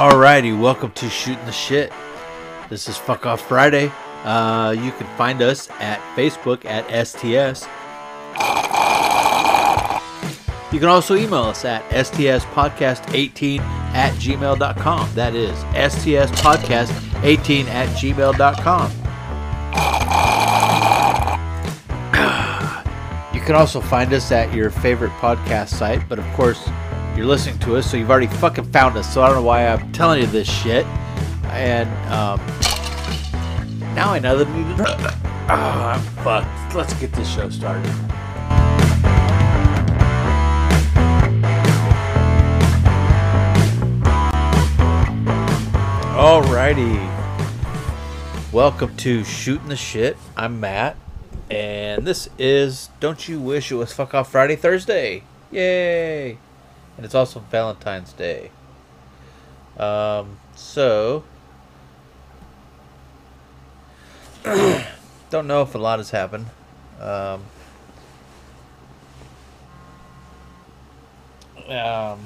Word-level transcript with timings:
Alrighty, 0.00 0.58
welcome 0.58 0.90
to 0.92 1.10
Shooting 1.10 1.44
the 1.44 1.52
Shit. 1.52 1.92
This 2.70 2.88
is 2.88 2.96
Fuck 2.96 3.26
Off 3.26 3.46
Friday. 3.46 3.92
Uh, 4.24 4.70
you 4.70 4.92
can 4.92 5.06
find 5.18 5.42
us 5.42 5.68
at 5.72 6.00
Facebook 6.16 6.64
at 6.64 6.86
STS. 7.06 7.66
You 10.72 10.80
can 10.80 10.88
also 10.88 11.16
email 11.16 11.42
us 11.42 11.66
at 11.66 11.86
stspodcast18 11.90 13.60
at 13.60 14.14
gmail.com. 14.14 15.14
That 15.14 15.34
is 15.34 15.54
stspodcast18 15.74 17.66
at 17.66 17.88
gmail.com. 17.90 18.92
You 23.34 23.40
can 23.46 23.54
also 23.54 23.80
find 23.80 24.12
us 24.12 24.32
at 24.32 24.54
your 24.54 24.70
favorite 24.70 25.12
podcast 25.12 25.68
site, 25.68 26.08
but 26.08 26.18
of 26.18 26.24
course, 26.34 26.68
you're 27.20 27.28
listening 27.28 27.58
to 27.58 27.76
us, 27.76 27.90
so 27.90 27.98
you've 27.98 28.10
already 28.10 28.26
fucking 28.26 28.64
found 28.72 28.96
us. 28.96 29.12
So 29.12 29.20
I 29.20 29.26
don't 29.26 29.36
know 29.36 29.42
why 29.42 29.66
I'm 29.66 29.92
telling 29.92 30.22
you 30.22 30.26
this 30.26 30.50
shit. 30.50 30.86
And 31.48 31.86
um, 32.10 32.40
now 33.94 34.10
I 34.10 34.18
know 34.18 34.42
that 34.42 34.48
we. 34.48 34.64
Oh, 34.82 35.46
I'm 35.52 36.00
fucked. 36.24 36.74
Let's 36.74 36.94
get 36.94 37.12
this 37.12 37.30
show 37.30 37.50
started. 37.50 37.84
Alrighty. 46.16 47.06
Welcome 48.50 48.96
to 48.96 49.24
Shooting 49.24 49.68
the 49.68 49.76
Shit. 49.76 50.16
I'm 50.38 50.58
Matt. 50.58 50.96
And 51.50 52.06
this 52.06 52.30
is 52.38 52.88
Don't 52.98 53.28
You 53.28 53.40
Wish 53.40 53.70
It 53.70 53.74
Was 53.74 53.92
Fuck 53.92 54.14
Off 54.14 54.30
Friday 54.32 54.56
Thursday. 54.56 55.24
Yay! 55.50 56.38
And 56.96 57.06
it's 57.06 57.14
also 57.14 57.40
Valentine's 57.40 58.12
Day. 58.12 58.50
Um, 59.78 60.38
so 60.54 61.24
don't 65.30 65.46
know 65.46 65.62
if 65.62 65.74
a 65.74 65.78
lot 65.78 65.98
has 65.98 66.10
happened. 66.10 66.46
Um, 67.00 67.44
um, 71.68 72.20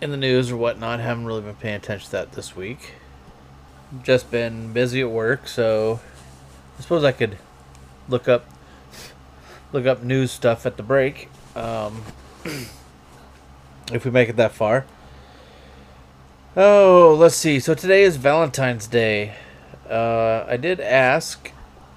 in 0.00 0.10
the 0.10 0.16
news 0.16 0.50
or 0.50 0.56
whatnot, 0.56 1.00
haven't 1.00 1.24
really 1.24 1.42
been 1.42 1.54
paying 1.54 1.76
attention 1.76 2.06
to 2.06 2.12
that 2.12 2.32
this 2.32 2.56
week. 2.56 2.94
Just 4.02 4.30
been 4.30 4.72
busy 4.72 5.00
at 5.00 5.10
work, 5.10 5.48
so 5.48 6.00
I 6.78 6.82
suppose 6.82 7.04
I 7.04 7.12
could 7.12 7.38
look 8.08 8.28
up 8.28 8.46
look 9.72 9.86
up 9.86 10.02
news 10.02 10.30
stuff 10.30 10.66
at 10.66 10.76
the 10.76 10.82
break. 10.82 11.28
Um, 11.54 12.02
if 13.92 14.04
we 14.04 14.10
make 14.10 14.28
it 14.28 14.36
that 14.36 14.52
far. 14.52 14.86
Oh, 16.56 17.16
let's 17.18 17.34
see. 17.34 17.60
So 17.60 17.74
today 17.74 18.02
is 18.02 18.16
Valentine's 18.16 18.86
Day. 18.86 19.34
Uh, 19.90 20.44
I 20.48 20.56
did 20.56 20.80
ask 20.80 21.52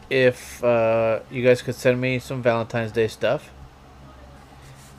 if 0.09 0.63
uh, 0.63 1.19
you 1.31 1.43
guys 1.43 1.61
could 1.61 1.75
send 1.75 2.01
me 2.01 2.19
some 2.19 2.41
Valentine's 2.41 2.91
Day 2.91 3.07
stuff. 3.07 3.51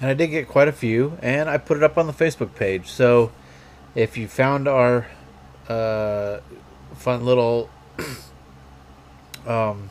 And 0.00 0.08
I 0.08 0.14
did 0.14 0.28
get 0.28 0.48
quite 0.48 0.68
a 0.68 0.72
few, 0.72 1.18
and 1.20 1.50
I 1.50 1.58
put 1.58 1.76
it 1.76 1.82
up 1.82 1.98
on 1.98 2.06
the 2.06 2.12
Facebook 2.12 2.54
page. 2.54 2.88
So 2.88 3.32
if 3.94 4.16
you 4.16 4.28
found 4.28 4.66
our 4.66 5.08
uh, 5.68 6.38
fun 6.94 7.24
little 7.26 7.68
um, 9.46 9.90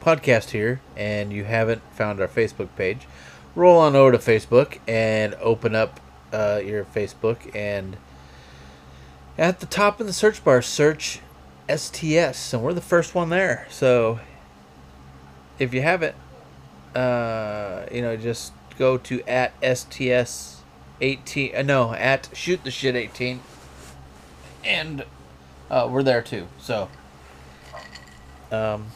podcast 0.00 0.50
here 0.50 0.80
and 0.96 1.32
you 1.32 1.44
haven't 1.44 1.82
found 1.92 2.20
our 2.20 2.28
Facebook 2.28 2.68
page, 2.76 3.06
roll 3.54 3.78
on 3.78 3.94
over 3.94 4.12
to 4.12 4.18
Facebook 4.18 4.78
and 4.86 5.34
open 5.34 5.74
up 5.74 6.00
uh, 6.32 6.60
your 6.64 6.84
Facebook 6.84 7.54
and 7.54 7.96
at 9.38 9.60
the 9.60 9.66
top 9.66 10.00
in 10.00 10.06
the 10.06 10.12
search 10.12 10.42
bar 10.44 10.62
search 10.62 11.20
STS 11.68 12.52
and 12.52 12.62
we're 12.62 12.72
the 12.72 12.80
first 12.80 13.14
one 13.14 13.30
there. 13.30 13.66
So 13.70 14.20
if 15.58 15.72
you 15.72 15.82
haven't, 15.82 16.14
uh, 16.94 17.86
you 17.92 18.02
know, 18.02 18.16
just 18.16 18.52
go 18.78 18.98
to 18.98 19.22
at 19.22 19.52
STS 19.62 20.62
18. 21.00 21.56
Uh, 21.56 21.62
no, 21.62 21.92
at 21.94 22.28
shoot 22.32 22.62
the 22.64 22.70
shit 22.70 22.96
18, 22.96 23.40
and 24.64 25.04
uh, 25.70 25.88
we're 25.90 26.02
there 26.02 26.22
too. 26.22 26.46
So, 26.58 26.88
um, 28.50 28.86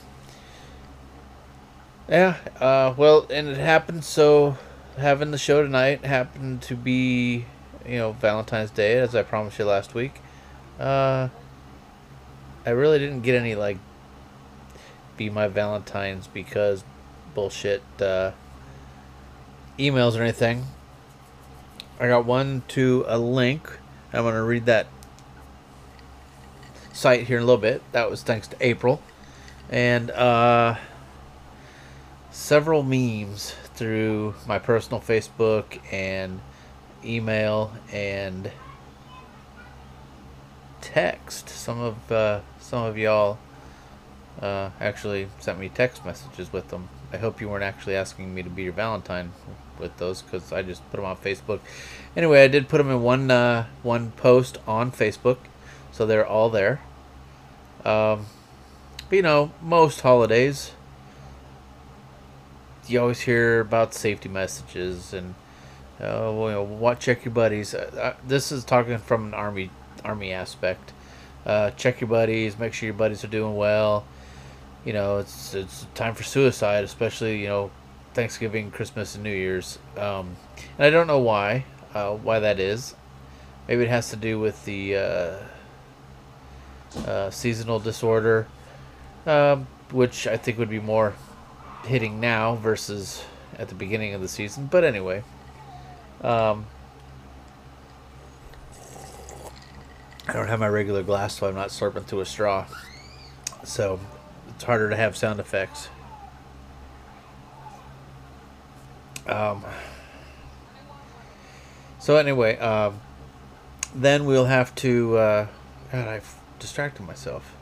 yeah, 2.08 2.36
uh, 2.58 2.94
well, 2.96 3.26
and 3.30 3.48
it 3.48 3.58
happened 3.58 4.04
so 4.04 4.56
having 4.96 5.30
the 5.30 5.38
show 5.38 5.62
tonight 5.62 6.04
happened 6.04 6.62
to 6.62 6.74
be, 6.74 7.44
you 7.86 7.98
know, 7.98 8.12
Valentine's 8.12 8.70
Day, 8.70 8.98
as 8.98 9.14
I 9.14 9.22
promised 9.22 9.58
you 9.58 9.64
last 9.64 9.94
week. 9.94 10.20
Uh, 10.78 11.28
I 12.64 12.70
really 12.70 12.98
didn't 12.98 13.22
get 13.22 13.34
any, 13.34 13.54
like, 13.54 13.78
be 15.16 15.30
my 15.30 15.48
Valentine's 15.48 16.26
because 16.26 16.84
bullshit, 17.34 17.82
uh, 18.00 18.32
emails 19.78 20.19
or 20.19 20.22
anything. 20.22 20.66
I 22.00 22.08
got 22.08 22.25
one 22.25 22.62
to 22.69 23.04
a 23.06 23.19
link. 23.19 23.78
I'm 24.12 24.25
to 24.25 24.42
read 24.42 24.66
that 24.66 24.86
site 26.92 27.26
here 27.26 27.36
in 27.36 27.42
a 27.42 27.46
little 27.46 27.60
bit. 27.60 27.82
That 27.92 28.10
was 28.10 28.22
thanks 28.22 28.48
to 28.48 28.56
April. 28.60 29.02
And, 29.69 30.10
uh, 30.10 30.76
several 32.38 32.84
memes 32.84 33.50
through 33.75 34.32
my 34.47 34.60
personal 34.60 35.00
Facebook 35.00 35.81
and 35.93 36.41
email 37.04 37.72
and 37.93 38.53
text. 40.81 41.49
Some 41.49 41.81
of 41.81 42.12
uh, 42.12 42.41
some 42.60 42.84
of 42.84 42.97
y'all 42.97 43.38
uh, 44.41 44.71
actually 44.81 45.28
sent 45.41 45.59
me 45.59 45.69
text 45.69 46.04
messages 46.04 46.53
with 46.53 46.69
them. 46.69 46.88
I 47.12 47.16
hope 47.16 47.41
you 47.41 47.49
weren't 47.49 47.65
actually 47.65 47.97
asking 47.97 48.32
me 48.32 48.44
to 48.44 48.50
be 48.50 48.62
your 48.62 48.72
Valentine 48.72 49.32
with 49.81 49.97
those 49.97 50.22
because 50.22 50.53
I 50.53 50.62
just 50.62 50.88
put 50.91 50.99
them 50.99 51.06
on 51.06 51.16
Facebook. 51.16 51.59
Anyway, 52.16 52.44
I 52.44 52.49
did 52.49 52.69
put 52.69 52.78
them 52.78 52.88
in 52.88 53.03
one 53.03 53.32
uh, 53.32 53.66
one 53.82 54.12
post 54.12 54.59
on 54.65 54.93
Facebook, 54.93 55.38
so 55.91 56.06
they're 56.06 56.26
all 56.26 56.50
there. 56.50 56.81
Um, 57.84 58.26
but, 59.09 59.16
you 59.16 59.22
know, 59.22 59.50
most 59.60 60.03
holidays 60.03 60.72
you 62.91 63.00
always 63.00 63.21
hear 63.21 63.60
about 63.60 63.94
safety 63.94 64.28
messages 64.28 65.12
and 65.12 65.34
uh, 66.00 66.31
well, 66.32 66.49
you 66.49 66.54
know, 66.54 66.62
what 66.62 67.00
check 67.00 67.25
your 67.25 67.34
buddies. 67.34 67.75
Uh, 67.75 67.91
uh, 68.00 68.15
this 68.26 68.53
is 68.53 68.65
talking 68.65 68.99
from 68.99 69.26
an 69.26 69.34
army 69.34 69.71
army 70.04 70.32
aspect. 70.32 70.93
Uh, 71.44 71.71
check 71.72 72.00
your 72.00 72.09
buddies. 72.09 72.56
Make 72.59 72.72
sure 72.72 72.87
your 72.87 72.94
buddies 72.94 73.25
are 73.25 73.28
doing 73.28 73.56
well. 73.56 74.04
You 74.84 74.93
know, 74.93 75.19
it's 75.19 75.54
it's 75.54 75.87
time 75.94 76.15
for 76.15 76.22
suicide, 76.22 76.84
especially 76.84 77.41
you 77.41 77.49
know 77.49 77.71
Thanksgiving, 78.15 78.71
Christmas, 78.71 79.16
and 79.16 79.25
New 79.25 79.34
Year's. 79.34 79.78
Um, 79.97 80.37
and 80.78 80.87
I 80.87 80.91
don't 80.91 81.09
know 81.09 81.19
why 81.19 81.65
uh, 81.94 82.15
why 82.15 82.38
that 82.38 82.60
is. 82.60 82.94
Maybe 83.66 83.82
it 83.82 83.88
has 83.88 84.10
to 84.10 84.16
do 84.16 84.38
with 84.38 84.65
the 84.65 84.97
uh, 87.06 87.31
seasonal 87.31 87.81
disorder, 87.81 88.47
um, 89.26 89.66
which 89.91 90.26
I 90.28 90.37
think 90.37 90.59
would 90.59 90.70
be 90.70 90.81
more 90.81 91.15
hitting 91.84 92.21
now 92.21 92.55
versus 92.56 93.25
at 93.59 93.69
the 93.69 93.75
beginning 93.75 94.15
of 94.15 94.21
the 94.21 94.28
season. 94.28 94.66
But 94.71 94.84
anyway, 94.84 95.22
um, 96.22 96.66
I 100.27 100.33
don't 100.33 100.49
have 100.49 100.61
my 100.61 100.69
regular 100.69 101.03
glass, 101.03 101.38
so 101.38 101.49
I'm 101.49 101.55
not 101.55 101.69
slurping 101.69 102.05
through 102.05 102.21
a 102.21 102.27
straw. 102.27 102.67
So 103.65 103.99
it's 104.49 104.65
harder 104.65 104.91
to 104.91 104.97
have 104.97 105.17
sound 105.17 105.41
effects. 105.41 105.88
Um, 109.27 109.65
so 111.99 112.17
anyway, 112.17 112.56
um, 112.58 113.00
then 113.94 114.25
we'll 114.25 114.47
have 114.47 114.75
to. 114.76 115.17
Uh, 115.17 115.47
God, 115.93 116.08
I've 116.08 116.35
distracted 116.58 117.06
myself. 117.06 117.55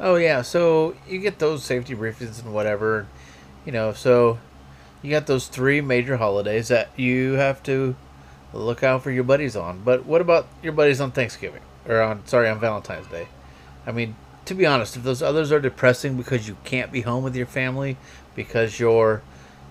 Oh 0.00 0.16
yeah, 0.16 0.42
so 0.42 0.96
you 1.08 1.18
get 1.20 1.38
those 1.38 1.62
safety 1.64 1.94
briefings 1.94 2.42
and 2.42 2.52
whatever. 2.52 3.06
You 3.64 3.72
know, 3.72 3.92
so 3.92 4.38
you 5.02 5.10
got 5.10 5.26
those 5.26 5.48
three 5.48 5.80
major 5.80 6.16
holidays 6.16 6.68
that 6.68 6.88
you 6.96 7.32
have 7.34 7.62
to 7.64 7.96
look 8.52 8.82
out 8.82 9.02
for 9.02 9.10
your 9.10 9.24
buddies 9.24 9.56
on. 9.56 9.82
But 9.82 10.06
what 10.06 10.20
about 10.20 10.46
your 10.62 10.72
buddies 10.72 11.00
on 11.00 11.10
Thanksgiving 11.10 11.62
or 11.86 12.00
on 12.00 12.26
sorry 12.26 12.48
on 12.48 12.60
Valentine's 12.60 13.06
Day? 13.08 13.28
I 13.86 13.92
mean, 13.92 14.16
to 14.46 14.54
be 14.54 14.66
honest, 14.66 14.96
if 14.96 15.02
those 15.02 15.22
others 15.22 15.52
are 15.52 15.60
depressing 15.60 16.16
because 16.16 16.46
you 16.48 16.56
can't 16.64 16.92
be 16.92 17.02
home 17.02 17.24
with 17.24 17.36
your 17.36 17.46
family 17.46 17.96
because 18.34 18.78
you're, 18.78 19.22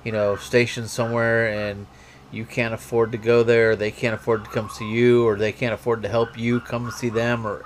you 0.04 0.12
know, 0.12 0.36
stationed 0.36 0.90
somewhere 0.90 1.48
and 1.48 1.88
you 2.31 2.45
can't 2.45 2.74
afford 2.74 3.12
to 3.12 3.18
go 3.18 3.44
there, 3.44 3.75
they 3.75 3.92
can't 3.92 4.16
afford 4.16 4.44
to 4.44 4.50
come 4.50 4.69
see 4.69 4.90
you, 4.90 5.25
or 5.25 5.36
they 5.36 5.51
can't 5.51 5.74
afford 5.74 6.01
to 6.01 6.10
help 6.10 6.38
you 6.38 6.60
come 6.60 6.90
see 6.90 7.10
them, 7.10 7.45
or 7.45 7.60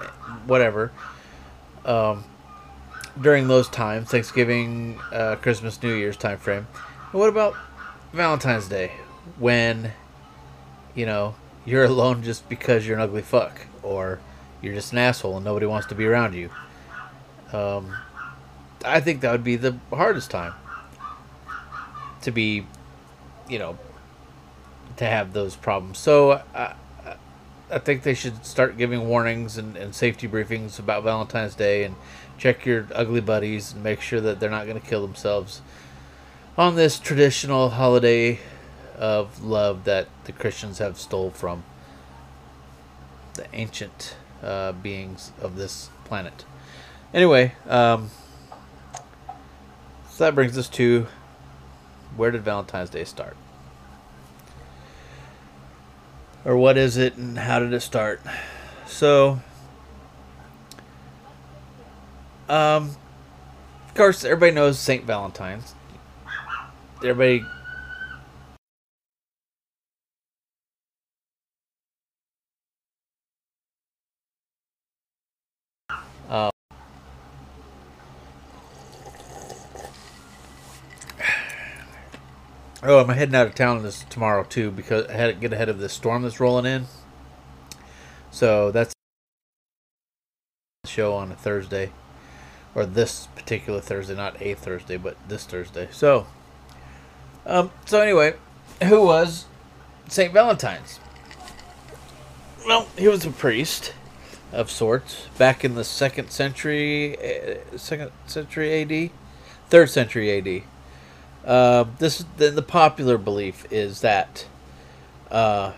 whatever. 0.45 0.91
Um, 1.85 2.25
during 3.21 3.47
those 3.47 3.67
times, 3.69 4.09
Thanksgiving, 4.09 4.99
uh, 5.11 5.35
Christmas, 5.37 5.81
New 5.81 5.93
Year's 5.93 6.17
time 6.17 6.37
frame. 6.37 6.67
But 7.11 7.19
what 7.19 7.29
about 7.29 7.55
Valentine's 8.13 8.67
Day, 8.67 8.91
when 9.37 9.91
you 10.95 11.05
know 11.05 11.35
you're 11.65 11.83
alone 11.83 12.23
just 12.23 12.47
because 12.49 12.87
you're 12.87 12.97
an 12.97 13.03
ugly 13.03 13.21
fuck, 13.21 13.67
or 13.83 14.19
you're 14.61 14.73
just 14.73 14.91
an 14.91 14.97
asshole 14.97 15.37
and 15.37 15.45
nobody 15.45 15.65
wants 15.65 15.87
to 15.87 15.95
be 15.95 16.05
around 16.05 16.33
you. 16.33 16.49
Um, 17.53 17.95
I 18.85 18.99
think 18.99 19.21
that 19.21 19.31
would 19.31 19.43
be 19.43 19.55
the 19.55 19.77
hardest 19.89 20.31
time 20.31 20.53
to 22.21 22.31
be, 22.31 22.65
you 23.49 23.59
know, 23.59 23.77
to 24.97 25.05
have 25.05 25.33
those 25.33 25.55
problems. 25.55 25.97
So 25.97 26.41
I, 26.53 26.73
I 27.69 27.79
think 27.79 28.03
they 28.03 28.13
should 28.13 28.45
start 28.45 28.77
giving 28.77 29.07
warnings 29.07 29.57
and, 29.57 29.75
and 29.75 29.93
safety 29.93 30.27
briefings 30.27 30.79
about 30.79 31.03
Valentine's 31.03 31.55
Day 31.55 31.83
and 31.83 31.95
check 32.37 32.65
your 32.65 32.87
ugly 32.93 33.21
buddies 33.21 33.73
and 33.73 33.83
make 33.83 34.01
sure 34.01 34.21
that 34.21 34.39
they're 34.39 34.49
not 34.49 34.65
going 34.65 34.79
to 34.79 34.87
kill 34.87 35.01
themselves 35.01 35.61
on 36.57 36.75
this 36.75 36.99
traditional 36.99 37.69
holiday 37.69 38.39
of 38.97 39.43
love 39.43 39.83
that 39.83 40.07
the 40.25 40.31
Christians 40.31 40.79
have 40.79 40.97
stole 40.97 41.29
from 41.29 41.63
the 43.35 43.45
ancient 43.53 44.15
uh, 44.41 44.71
beings 44.71 45.31
of 45.39 45.55
this 45.55 45.89
planet. 46.05 46.45
Anyway, 47.13 47.53
um, 47.67 48.09
so 50.09 50.23
that 50.23 50.35
brings 50.35 50.57
us 50.57 50.67
to 50.69 51.07
where 52.15 52.31
did 52.31 52.41
Valentine's 52.43 52.89
Day 52.89 53.03
start? 53.03 53.37
Or 56.43 56.57
what 56.57 56.77
is 56.77 56.97
it 56.97 57.17
and 57.17 57.37
how 57.37 57.59
did 57.59 57.73
it 57.73 57.81
start? 57.81 58.21
So, 58.87 59.41
um, 62.49 62.95
of 63.87 63.93
course, 63.95 64.23
everybody 64.23 64.51
knows 64.51 64.79
St. 64.79 65.05
Valentine's. 65.05 65.73
Everybody 67.03 67.45
Uh, 76.29 76.49
oh, 82.83 82.99
I'm 82.99 83.07
heading 83.09 83.33
out 83.33 83.47
of 83.47 83.55
town 83.55 83.81
this 83.81 84.03
tomorrow 84.09 84.43
too 84.43 84.71
because 84.71 85.07
I 85.07 85.13
had 85.13 85.27
to 85.27 85.33
get 85.33 85.53
ahead 85.53 85.69
of 85.69 85.79
the 85.79 85.87
storm 85.87 86.23
that's 86.23 86.41
rolling 86.41 86.65
in. 86.65 86.87
So 88.29 88.71
that's 88.71 88.93
the 90.83 90.89
show 90.89 91.13
on 91.15 91.31
a 91.31 91.35
Thursday, 91.35 91.91
or 92.77 92.85
this 92.85 93.27
particular 93.35 93.81
Thursday, 93.81 94.13
not 94.13 94.39
a 94.39 94.53
Thursday, 94.53 94.97
but 94.97 95.17
this 95.27 95.45
Thursday. 95.45 95.87
So, 95.91 96.27
um, 97.43 97.71
so 97.85 97.99
anyway, 97.99 98.35
who 98.83 99.03
was 99.03 99.45
Saint 100.07 100.31
Valentine's? 100.31 100.99
Well, 102.67 102.87
he 102.95 103.07
was 103.07 103.25
a 103.25 103.31
priest 103.31 103.95
of 104.53 104.69
sorts 104.69 105.27
back 105.39 105.65
in 105.65 105.73
the 105.73 105.83
second 105.83 106.29
century, 106.29 107.17
uh, 107.17 107.77
second 107.77 108.11
century 108.27 108.83
AD, 108.83 109.11
third 109.69 109.89
century 109.89 110.37
AD. 110.37 110.63
Uh, 111.49 111.85
this 111.97 112.25
the, 112.37 112.51
the 112.51 112.61
popular 112.61 113.17
belief 113.17 113.65
is 113.71 114.01
that 114.01 114.45
uh, 115.31 115.73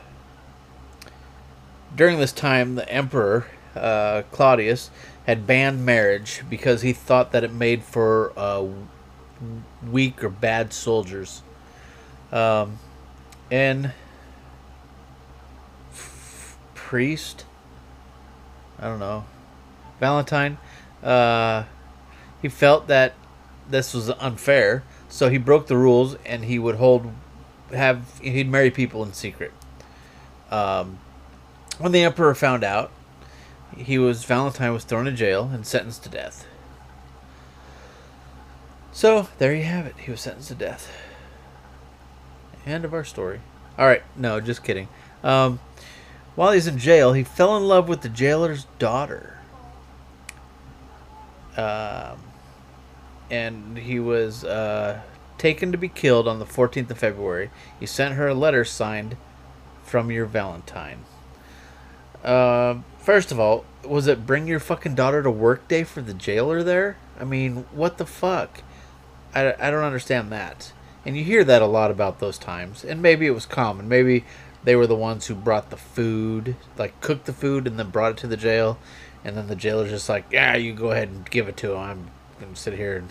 during 1.96 2.20
this 2.20 2.34
time 2.34 2.76
the 2.76 2.90
emperor 2.92 3.48
uh, 3.74 4.24
Claudius 4.32 4.92
had 5.30 5.46
banned 5.46 5.86
marriage 5.86 6.42
because 6.50 6.82
he 6.82 6.92
thought 6.92 7.32
that 7.32 7.44
it 7.44 7.54
made 7.54 7.84
for 7.84 8.34
uh, 8.36 8.66
weak 9.88 10.24
or 10.24 10.30
bad 10.30 10.74
soldiers. 10.74 11.44
Um, 12.32 12.80
and 13.52 13.92
priest 16.74 17.46
I 18.80 18.88
don't 18.88 19.00
know. 19.00 19.26
Valentine, 20.00 20.58
uh, 21.04 21.64
he 22.42 22.48
felt 22.48 22.88
that 22.88 23.14
this 23.70 23.94
was 23.94 24.10
unfair, 24.10 24.84
so 25.10 25.30
he 25.30 25.38
broke 25.38 25.68
the 25.68 25.76
rules 25.76 26.16
and 26.26 26.46
he 26.46 26.58
would 26.58 26.76
hold, 26.76 27.12
have 27.72 28.20
he'd 28.20 28.50
marry 28.50 28.72
people 28.72 29.04
in 29.04 29.14
secret. 29.14 29.52
Um, 30.50 31.00
when 31.78 31.92
the 31.92 32.04
emperor 32.04 32.34
found 32.34 32.64
out, 32.64 32.92
he 33.78 33.98
was 33.98 34.24
Valentine 34.24 34.74
was 34.74 34.84
thrown 34.84 35.08
in 35.08 35.16
jail 35.16 35.50
and 35.54 35.66
sentenced 35.66 36.04
to 36.04 36.10
death. 36.10 36.46
So 38.92 39.28
there 39.38 39.54
you 39.54 39.64
have 39.64 39.86
it. 39.86 39.96
He 39.98 40.12
was 40.12 40.22
sentenced 40.22 40.50
to 40.50 40.56
death. 40.56 40.92
End 42.66 42.86
of 42.86 42.94
our 42.94 43.04
story. 43.04 43.40
All 43.78 43.86
right, 43.86 44.04
no, 44.16 44.40
just 44.42 44.64
kidding. 44.64 44.90
Um, 45.24 45.60
while 46.36 46.52
he's 46.52 46.68
in 46.68 46.78
jail, 46.78 47.14
he 47.14 47.24
fell 47.24 47.56
in 47.58 47.68
love 47.68 47.88
with 47.88 48.02
the 48.02 48.10
jailer's 48.10 48.66
daughter. 48.78 49.38
Um, 51.56 52.20
and 53.30 53.78
he 53.78 54.00
was 54.00 54.44
uh, 54.44 55.02
taken 55.38 55.72
to 55.72 55.78
be 55.78 55.90
killed 55.90 56.28
on 56.28 56.40
the 56.40 56.46
14th 56.46 56.90
of 56.92 56.98
February. 56.98 57.52
He 57.80 57.86
sent 57.86 58.16
her 58.16 58.28
a 58.28 58.34
letter 58.34 58.66
signed 58.66 59.18
from 59.84 60.12
your 60.12 60.26
Valentine. 60.26 61.06
Uh, 62.24 62.76
first 63.10 63.32
of 63.32 63.40
all, 63.40 63.66
was 63.84 64.06
it 64.06 64.28
bring 64.28 64.46
your 64.46 64.60
fucking 64.60 64.94
daughter 64.94 65.24
to 65.24 65.32
work 65.32 65.68
day 65.68 65.84
for 65.84 66.00
the 66.00 66.14
jailer 66.14 66.62
there? 66.62 66.96
I 67.20 67.24
mean, 67.24 67.66
what 67.72 67.98
the 67.98 68.06
fuck? 68.06 68.62
I, 69.34 69.56
I 69.60 69.72
don't 69.72 69.84
understand 69.84 70.32
that. 70.32 70.74
And 71.04 71.18
you 71.18 71.24
hear 71.24 71.44
that 71.44 71.64
a 71.64 71.66
lot 71.66 71.90
about 71.90 72.20
those 72.20 72.38
times. 72.38 72.86
And 72.86 73.02
maybe 73.02 73.26
it 73.26 73.32
was 73.32 73.48
common. 73.48 73.90
Maybe 73.90 74.26
they 74.64 74.76
were 74.76 74.86
the 74.86 74.96
ones 74.96 75.26
who 75.26 75.34
brought 75.34 75.72
the 75.72 75.76
food, 75.76 76.56
like 76.78 77.02
cooked 77.02 77.26
the 77.26 77.34
food 77.34 77.66
and 77.66 77.80
then 77.80 77.90
brought 77.90 78.12
it 78.12 78.18
to 78.18 78.28
the 78.28 78.38
jail. 78.38 78.78
And 79.26 79.36
then 79.36 79.48
the 79.48 79.56
jailer's 79.56 79.90
just 79.90 80.08
like, 80.08 80.26
yeah, 80.30 80.56
you 80.56 80.74
go 80.74 80.92
ahead 80.92 81.08
and 81.08 81.28
give 81.28 81.48
it 81.48 81.58
to 81.58 81.72
him. 81.72 81.80
I'm 81.80 82.12
going 82.40 82.54
to 82.54 82.62
sit 82.62 82.76
here 82.76 82.96
and 82.96 83.10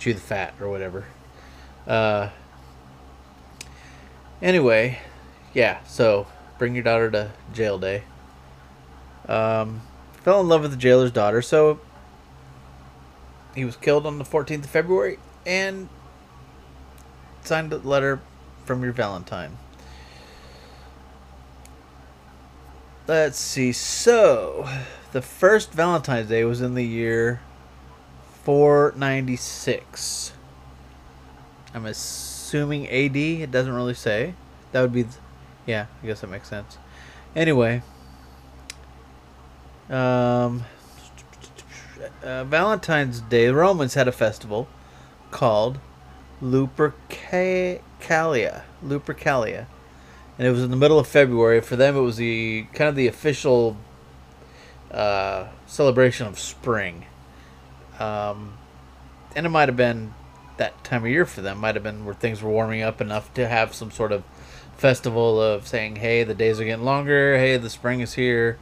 chew 0.00 0.14
the 0.14 0.20
fat 0.20 0.52
or 0.60 0.68
whatever. 0.68 1.04
Uh, 1.86 2.30
anyway, 4.42 4.98
yeah, 5.52 5.78
so 5.84 6.26
bring 6.58 6.74
your 6.74 6.82
daughter 6.82 7.08
to 7.12 7.30
jail 7.52 7.78
day. 7.78 8.02
Um, 9.28 9.82
fell 10.22 10.40
in 10.40 10.48
love 10.48 10.62
with 10.62 10.70
the 10.70 10.76
jailer's 10.76 11.12
daughter, 11.12 11.42
so 11.42 11.80
he 13.54 13.64
was 13.64 13.76
killed 13.76 14.06
on 14.06 14.18
the 14.18 14.24
14th 14.24 14.64
of 14.64 14.70
February 14.70 15.18
and 15.46 15.88
signed 17.42 17.72
a 17.72 17.78
letter 17.78 18.20
from 18.64 18.82
your 18.82 18.92
Valentine. 18.92 19.58
Let's 23.06 23.38
see. 23.38 23.72
So, 23.72 24.68
the 25.12 25.20
first 25.20 25.72
Valentine's 25.72 26.28
Day 26.28 26.44
was 26.44 26.62
in 26.62 26.74
the 26.74 26.84
year 26.84 27.42
496. 28.44 30.32
I'm 31.74 31.84
assuming 31.84 32.88
AD. 32.88 33.16
It 33.16 33.50
doesn't 33.50 33.72
really 33.72 33.94
say. 33.94 34.34
That 34.72 34.80
would 34.80 34.92
be. 34.92 35.02
Th- 35.02 35.16
yeah, 35.66 35.86
I 36.02 36.06
guess 36.06 36.20
that 36.22 36.30
makes 36.30 36.48
sense. 36.48 36.78
Anyway. 37.36 37.82
Um. 39.90 40.64
Uh, 42.22 42.44
Valentine's 42.44 43.20
Day, 43.20 43.46
the 43.46 43.54
Romans 43.54 43.94
had 43.94 44.08
a 44.08 44.12
festival 44.12 44.68
called 45.30 45.78
Lupercalia. 46.42 47.80
Lupercalia 48.84 49.66
and 50.38 50.46
it 50.46 50.50
was 50.50 50.62
in 50.62 50.70
the 50.70 50.76
middle 50.76 50.98
of 50.98 51.06
February. 51.06 51.60
For 51.60 51.76
them, 51.76 51.96
it 51.96 52.00
was 52.00 52.16
the 52.16 52.66
kind 52.72 52.88
of 52.88 52.96
the 52.96 53.06
official 53.06 53.76
uh, 54.90 55.48
celebration 55.66 56.26
of 56.26 56.38
spring, 56.38 57.06
um, 57.98 58.56
and 59.36 59.46
it 59.46 59.50
might 59.50 59.68
have 59.68 59.76
been 59.76 60.14
that 60.56 60.84
time 60.84 61.04
of 61.04 61.10
year 61.10 61.26
for 61.26 61.40
them. 61.40 61.58
Might 61.58 61.74
have 61.74 61.84
been 61.84 62.04
where 62.04 62.14
things 62.14 62.42
were 62.42 62.50
warming 62.50 62.82
up 62.82 63.00
enough 63.00 63.32
to 63.34 63.48
have 63.48 63.74
some 63.74 63.90
sort 63.90 64.12
of 64.12 64.24
festival 64.76 65.40
of 65.40 65.68
saying, 65.68 65.96
"Hey, 65.96 66.24
the 66.24 66.34
days 66.34 66.60
are 66.60 66.64
getting 66.64 66.84
longer. 66.84 67.38
Hey, 67.38 67.56
the 67.56 67.70
spring 67.70 68.00
is 68.00 68.14
here. 68.14 68.58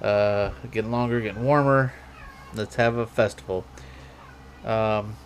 Uh, 0.00 0.50
getting 0.70 0.90
longer, 0.90 1.20
getting 1.20 1.44
warmer. 1.44 1.92
Let's 2.54 2.76
have 2.76 2.96
a 2.96 3.06
festival." 3.06 3.64
Um, 4.64 5.16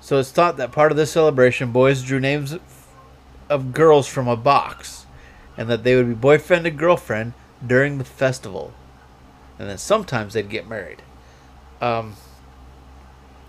so 0.00 0.18
it's 0.18 0.30
thought 0.30 0.56
that 0.56 0.72
part 0.72 0.90
of 0.90 0.96
this 0.96 1.12
celebration, 1.12 1.72
boys 1.72 2.02
drew 2.02 2.20
names 2.20 2.56
of 3.48 3.72
girls 3.72 4.06
from 4.06 4.28
a 4.28 4.36
box, 4.36 5.06
and 5.56 5.68
that 5.68 5.84
they 5.84 5.96
would 5.96 6.08
be 6.08 6.14
boyfriend 6.14 6.66
and 6.66 6.78
girlfriend 6.78 7.34
during 7.64 7.98
the 7.98 8.04
festival, 8.04 8.72
and 9.58 9.68
then 9.68 9.78
sometimes 9.78 10.34
they'd 10.34 10.48
get 10.48 10.68
married. 10.68 11.02
Um, 11.80 12.14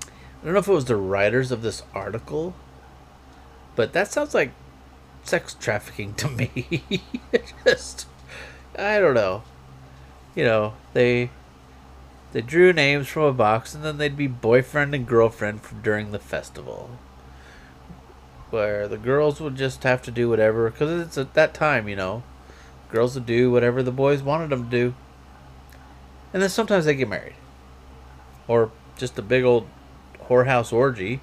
I 0.04 0.46
don't 0.46 0.54
know 0.54 0.60
if 0.60 0.68
it 0.68 0.74
was 0.74 0.86
the 0.86 0.96
writers 0.96 1.52
of 1.52 1.62
this 1.62 1.84
article, 1.94 2.56
but 3.76 3.94
that 3.94 4.12
sounds 4.12 4.34
like 4.34 4.52
sex 5.24 5.56
trafficking 5.60 6.14
to 6.16 6.30
me. 6.30 7.04
Just, 7.66 8.08
I 8.78 9.00
don't 9.00 9.14
know. 9.14 9.44
You 10.36 10.44
know, 10.46 10.74
they 10.94 11.32
they 12.32 12.42
drew 12.42 12.72
names 12.74 13.08
from 13.08 13.24
a 13.24 13.34
box, 13.34 13.74
and 13.74 13.84
then 13.84 13.98
they'd 13.98 14.16
be 14.18 14.28
boyfriend 14.28 14.94
and 14.94 15.08
girlfriend 15.08 15.62
during 15.84 16.12
the 16.12 16.20
festival. 16.20 16.90
where 18.50 18.88
the 18.88 18.98
girls 18.98 19.40
would 19.40 19.56
just 19.56 19.84
have 19.84 20.02
to 20.02 20.12
do 20.12 20.30
whatever 20.30 20.70
because 20.70 21.02
it's 21.02 21.18
at 21.18 21.34
that 21.36 21.54
time, 21.54 21.88
you 21.88 21.96
know. 21.96 22.24
Girls 22.92 23.14
would 23.16 23.26
do 23.26 23.52
whatever 23.52 23.84
the 23.84 23.92
boys 23.92 24.24
wanted 24.24 24.50
them 24.50 24.66
to 24.66 24.70
do. 24.70 24.96
And 26.34 26.42
then 26.42 26.50
sometimes 26.50 26.86
they 26.86 26.96
get 26.96 27.08
married. 27.10 27.36
Or 28.48 28.72
just 28.98 29.20
a 29.20 29.22
big 29.22 29.44
old 29.44 29.68
whorehouse 30.28 30.74
orgy. 30.74 31.22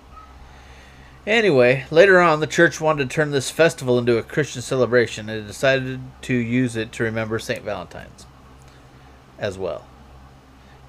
Anyway, 1.26 1.84
later 1.90 2.20
on, 2.20 2.38
the 2.38 2.46
church 2.46 2.80
wanted 2.80 3.10
to 3.10 3.14
turn 3.14 3.32
this 3.32 3.50
festival 3.50 3.98
into 3.98 4.18
a 4.18 4.22
Christian 4.22 4.62
celebration 4.62 5.28
and 5.28 5.46
decided 5.46 6.00
to 6.22 6.34
use 6.34 6.76
it 6.76 6.92
to 6.92 7.02
remember 7.02 7.40
St. 7.40 7.64
Valentine's 7.64 8.25
as 9.38 9.58
well. 9.58 9.86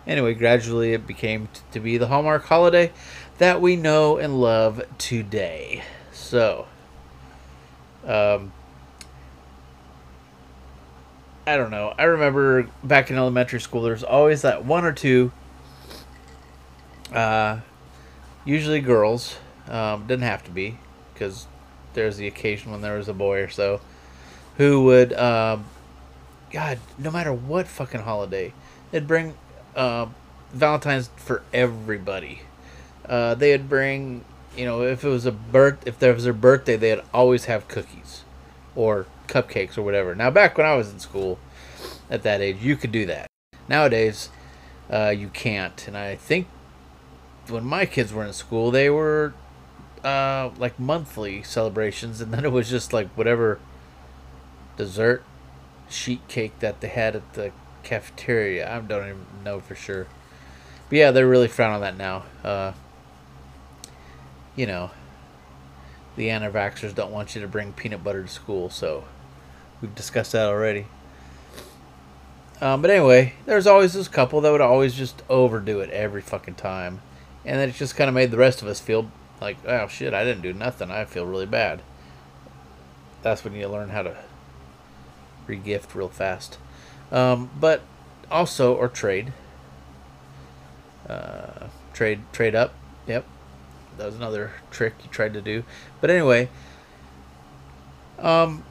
Anyway, 0.05 0.33
gradually 0.33 0.93
it 0.93 1.05
became 1.05 1.47
t- 1.53 1.61
to 1.71 1.79
be 1.79 1.97
the 1.97 2.07
Hallmark 2.07 2.45
holiday 2.45 2.91
that 3.39 3.61
we 3.61 3.75
know 3.75 4.17
and 4.17 4.39
love 4.39 4.81
today. 4.97 5.83
So, 6.11 6.65
um, 8.05 8.53
I 11.45 11.57
don't 11.57 11.71
know. 11.71 11.93
I 11.97 12.03
remember 12.03 12.69
back 12.83 13.09
in 13.09 13.17
elementary 13.17 13.59
school, 13.59 13.81
there's 13.81 14.03
always 14.03 14.41
that 14.43 14.65
one 14.65 14.85
or 14.85 14.93
two, 14.93 15.31
uh, 17.13 17.59
usually 18.45 18.79
girls. 18.81 19.37
Um, 19.69 20.07
didn't 20.07 20.23
have 20.23 20.45
to 20.45 20.51
be, 20.51 20.77
because 21.13 21.45
there's 21.93 22.15
the 22.15 22.27
occasion 22.27 22.71
when 22.71 22.79
there 22.79 22.97
was 22.97 23.09
a 23.09 23.13
boy 23.13 23.41
or 23.41 23.49
so, 23.49 23.81
who 24.55 24.85
would, 24.85 25.11
um, 25.11 25.65
God, 26.51 26.79
no 26.97 27.11
matter 27.11 27.33
what 27.33 27.67
fucking 27.67 28.01
holiday, 28.01 28.53
they'd 28.91 29.07
bring 29.07 29.35
uh, 29.75 30.07
Valentine's 30.53 31.09
for 31.17 31.43
everybody. 31.53 32.41
Uh, 33.05 33.35
they'd 33.35 33.69
bring, 33.69 34.23
you 34.55 34.65
know, 34.65 34.81
if 34.83 35.03
it 35.03 35.09
was 35.09 35.25
a 35.25 35.31
birth, 35.31 35.85
if 35.85 35.99
there 35.99 36.13
was 36.13 36.23
their 36.23 36.33
birthday, 36.33 36.75
they'd 36.75 37.01
always 37.13 37.45
have 37.45 37.67
cookies, 37.67 38.23
or 38.75 39.05
cupcakes 39.27 39.77
or 39.77 39.81
whatever. 39.81 40.15
Now, 40.15 40.29
back 40.29 40.57
when 40.57 40.65
I 40.65 40.75
was 40.75 40.91
in 40.91 40.99
school, 40.99 41.39
at 42.09 42.23
that 42.23 42.41
age, 42.41 42.57
you 42.61 42.75
could 42.75 42.91
do 42.91 43.05
that. 43.05 43.27
Nowadays, 43.67 44.29
uh, 44.89 45.09
you 45.09 45.27
can't, 45.29 45.87
and 45.87 45.97
I 45.97 46.15
think 46.15 46.47
when 47.49 47.65
my 47.65 47.85
kids 47.85 48.13
were 48.13 48.25
in 48.25 48.33
school, 48.33 48.71
they 48.71 48.89
were 48.89 49.33
uh, 50.03 50.51
like 50.57 50.79
monthly 50.79 51.43
celebrations, 51.43 52.21
and 52.21 52.33
then 52.33 52.45
it 52.45 52.51
was 52.51 52.69
just 52.69 52.93
like 52.93 53.09
whatever 53.09 53.59
dessert 54.77 55.23
sheet 55.89 56.27
cake 56.27 56.59
that 56.59 56.81
they 56.81 56.87
had 56.87 57.15
at 57.15 57.33
the 57.33 57.51
cafeteria. 57.83 58.69
I 58.69 58.79
don't 58.79 59.07
even 59.07 59.25
know 59.43 59.59
for 59.59 59.75
sure. 59.75 60.07
But 60.89 60.97
yeah, 60.97 61.11
they're 61.11 61.27
really 61.27 61.47
frowning 61.47 61.75
on 61.75 61.81
that 61.81 61.97
now. 61.97 62.23
Uh, 62.43 62.73
you 64.55 64.65
know, 64.65 64.91
the 66.15 66.29
anti-vaxxers 66.29 66.95
don't 66.95 67.11
want 67.11 67.35
you 67.35 67.41
to 67.41 67.47
bring 67.47 67.73
peanut 67.73 68.03
butter 68.03 68.23
to 68.23 68.27
school, 68.27 68.69
so 68.69 69.03
we've 69.81 69.93
discussed 69.95 70.31
that 70.31 70.47
already. 70.47 70.87
Um, 72.59 72.81
but 72.81 72.89
anyway, 72.89 73.33
there's 73.45 73.67
always 73.67 73.93
this 73.93 74.07
couple 74.07 74.41
that 74.41 74.51
would 74.51 74.61
always 74.61 74.95
just 74.95 75.21
overdo 75.29 75.79
it 75.79 75.91
every 75.91 76.21
fucking 76.21 76.55
time. 76.55 77.01
And 77.45 77.59
then 77.59 77.69
it 77.69 77.75
just 77.75 77.95
kind 77.95 78.07
of 78.07 78.15
made 78.15 78.31
the 78.31 78.37
rest 78.37 78.61
of 78.61 78.67
us 78.67 78.79
feel 78.79 79.11
like, 79.39 79.57
oh 79.67 79.87
shit, 79.87 80.13
I 80.13 80.23
didn't 80.23 80.41
do 80.41 80.53
nothing. 80.53 80.89
I 80.89 81.05
feel 81.05 81.25
really 81.25 81.45
bad. 81.45 81.81
That's 83.21 83.43
when 83.43 83.53
you 83.53 83.67
learn 83.67 83.89
how 83.89 84.01
to 84.01 84.17
regift 85.47 85.95
real 85.95 86.09
fast. 86.09 86.57
Um, 87.11 87.49
but 87.59 87.81
also, 88.29 88.75
or 88.75 88.87
trade. 88.87 89.33
Uh, 91.07 91.67
trade, 91.93 92.21
trade 92.33 92.55
up. 92.55 92.73
Yep. 93.07 93.25
That 93.97 94.05
was 94.05 94.15
another 94.15 94.51
trick 94.69 94.93
you 95.03 95.09
tried 95.09 95.33
to 95.33 95.41
do. 95.41 95.63
But 96.01 96.09
anyway, 96.09 96.49
um, 98.19 98.63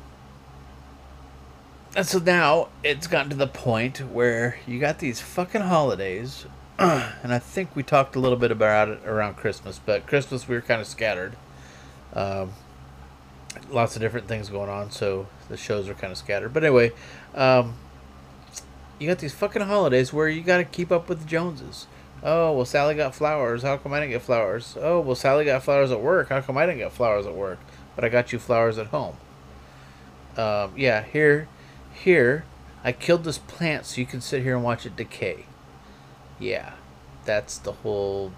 and 1.96 2.06
so 2.06 2.18
now 2.18 2.68
it's 2.84 3.06
gotten 3.06 3.30
to 3.30 3.36
the 3.36 3.46
point 3.46 3.98
where 3.98 4.58
you 4.66 4.78
got 4.78 4.98
these 4.98 5.20
fucking 5.20 5.62
holidays, 5.62 6.46
and 6.78 7.32
I 7.32 7.38
think 7.38 7.74
we 7.74 7.82
talked 7.82 8.16
a 8.16 8.20
little 8.20 8.38
bit 8.38 8.50
about 8.50 8.88
it 8.88 9.00
around 9.06 9.36
Christmas, 9.36 9.80
but 9.84 10.06
Christmas 10.06 10.46
we 10.46 10.54
were 10.54 10.60
kind 10.60 10.80
of 10.80 10.86
scattered. 10.86 11.36
Um, 12.12 12.52
lots 13.70 13.96
of 13.96 14.02
different 14.02 14.28
things 14.28 14.48
going 14.48 14.68
on, 14.68 14.90
so 14.90 15.26
the 15.48 15.56
shows 15.56 15.88
are 15.88 15.94
kind 15.94 16.12
of 16.12 16.18
scattered. 16.18 16.52
But 16.52 16.64
anyway, 16.64 16.92
um, 17.34 17.74
you 18.98 19.08
got 19.08 19.18
these 19.18 19.34
fucking 19.34 19.62
holidays 19.62 20.12
where 20.12 20.28
you 20.28 20.42
got 20.42 20.58
to 20.58 20.64
keep 20.64 20.90
up 20.90 21.08
with 21.08 21.20
the 21.20 21.26
Joneses. 21.26 21.86
Oh, 22.22 22.52
well, 22.52 22.64
Sally 22.64 22.94
got 22.94 23.14
flowers. 23.14 23.62
How 23.62 23.76
come 23.76 23.92
I 23.92 24.00
didn't 24.00 24.12
get 24.12 24.22
flowers? 24.22 24.76
Oh, 24.80 25.00
well, 25.00 25.14
Sally 25.14 25.44
got 25.44 25.62
flowers 25.62 25.92
at 25.92 26.00
work. 26.00 26.30
How 26.30 26.40
come 26.40 26.56
I 26.56 26.66
didn't 26.66 26.78
get 26.78 26.92
flowers 26.92 27.26
at 27.26 27.34
work? 27.34 27.58
But 27.94 28.04
I 28.04 28.08
got 28.08 28.32
you 28.32 28.38
flowers 28.38 28.78
at 28.78 28.88
home. 28.88 29.16
Um, 30.36 30.72
yeah, 30.76 31.02
here, 31.02 31.48
here, 31.92 32.44
I 32.84 32.92
killed 32.92 33.24
this 33.24 33.38
plant 33.38 33.86
so 33.86 34.00
you 34.00 34.06
can 34.06 34.20
sit 34.20 34.42
here 34.42 34.54
and 34.54 34.64
watch 34.64 34.86
it 34.86 34.96
decay. 34.96 35.46
Yeah, 36.38 36.74
that's 37.24 37.58
the 37.58 37.72
whole 37.72 38.32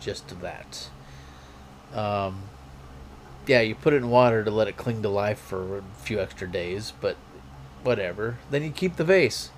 gist 0.00 0.32
of 0.32 0.40
that. 0.40 0.88
Um, 1.94 2.49
yeah, 3.50 3.62
you 3.62 3.74
put 3.74 3.92
it 3.92 3.96
in 3.96 4.10
water 4.10 4.44
to 4.44 4.50
let 4.52 4.68
it 4.68 4.76
cling 4.76 5.02
to 5.02 5.08
life 5.08 5.40
for 5.40 5.78
a 5.78 5.82
few 5.96 6.20
extra 6.20 6.46
days, 6.46 6.92
but 7.00 7.16
whatever. 7.82 8.38
Then 8.48 8.62
you 8.62 8.70
keep 8.70 8.94
the 8.94 9.02
vase. 9.02 9.50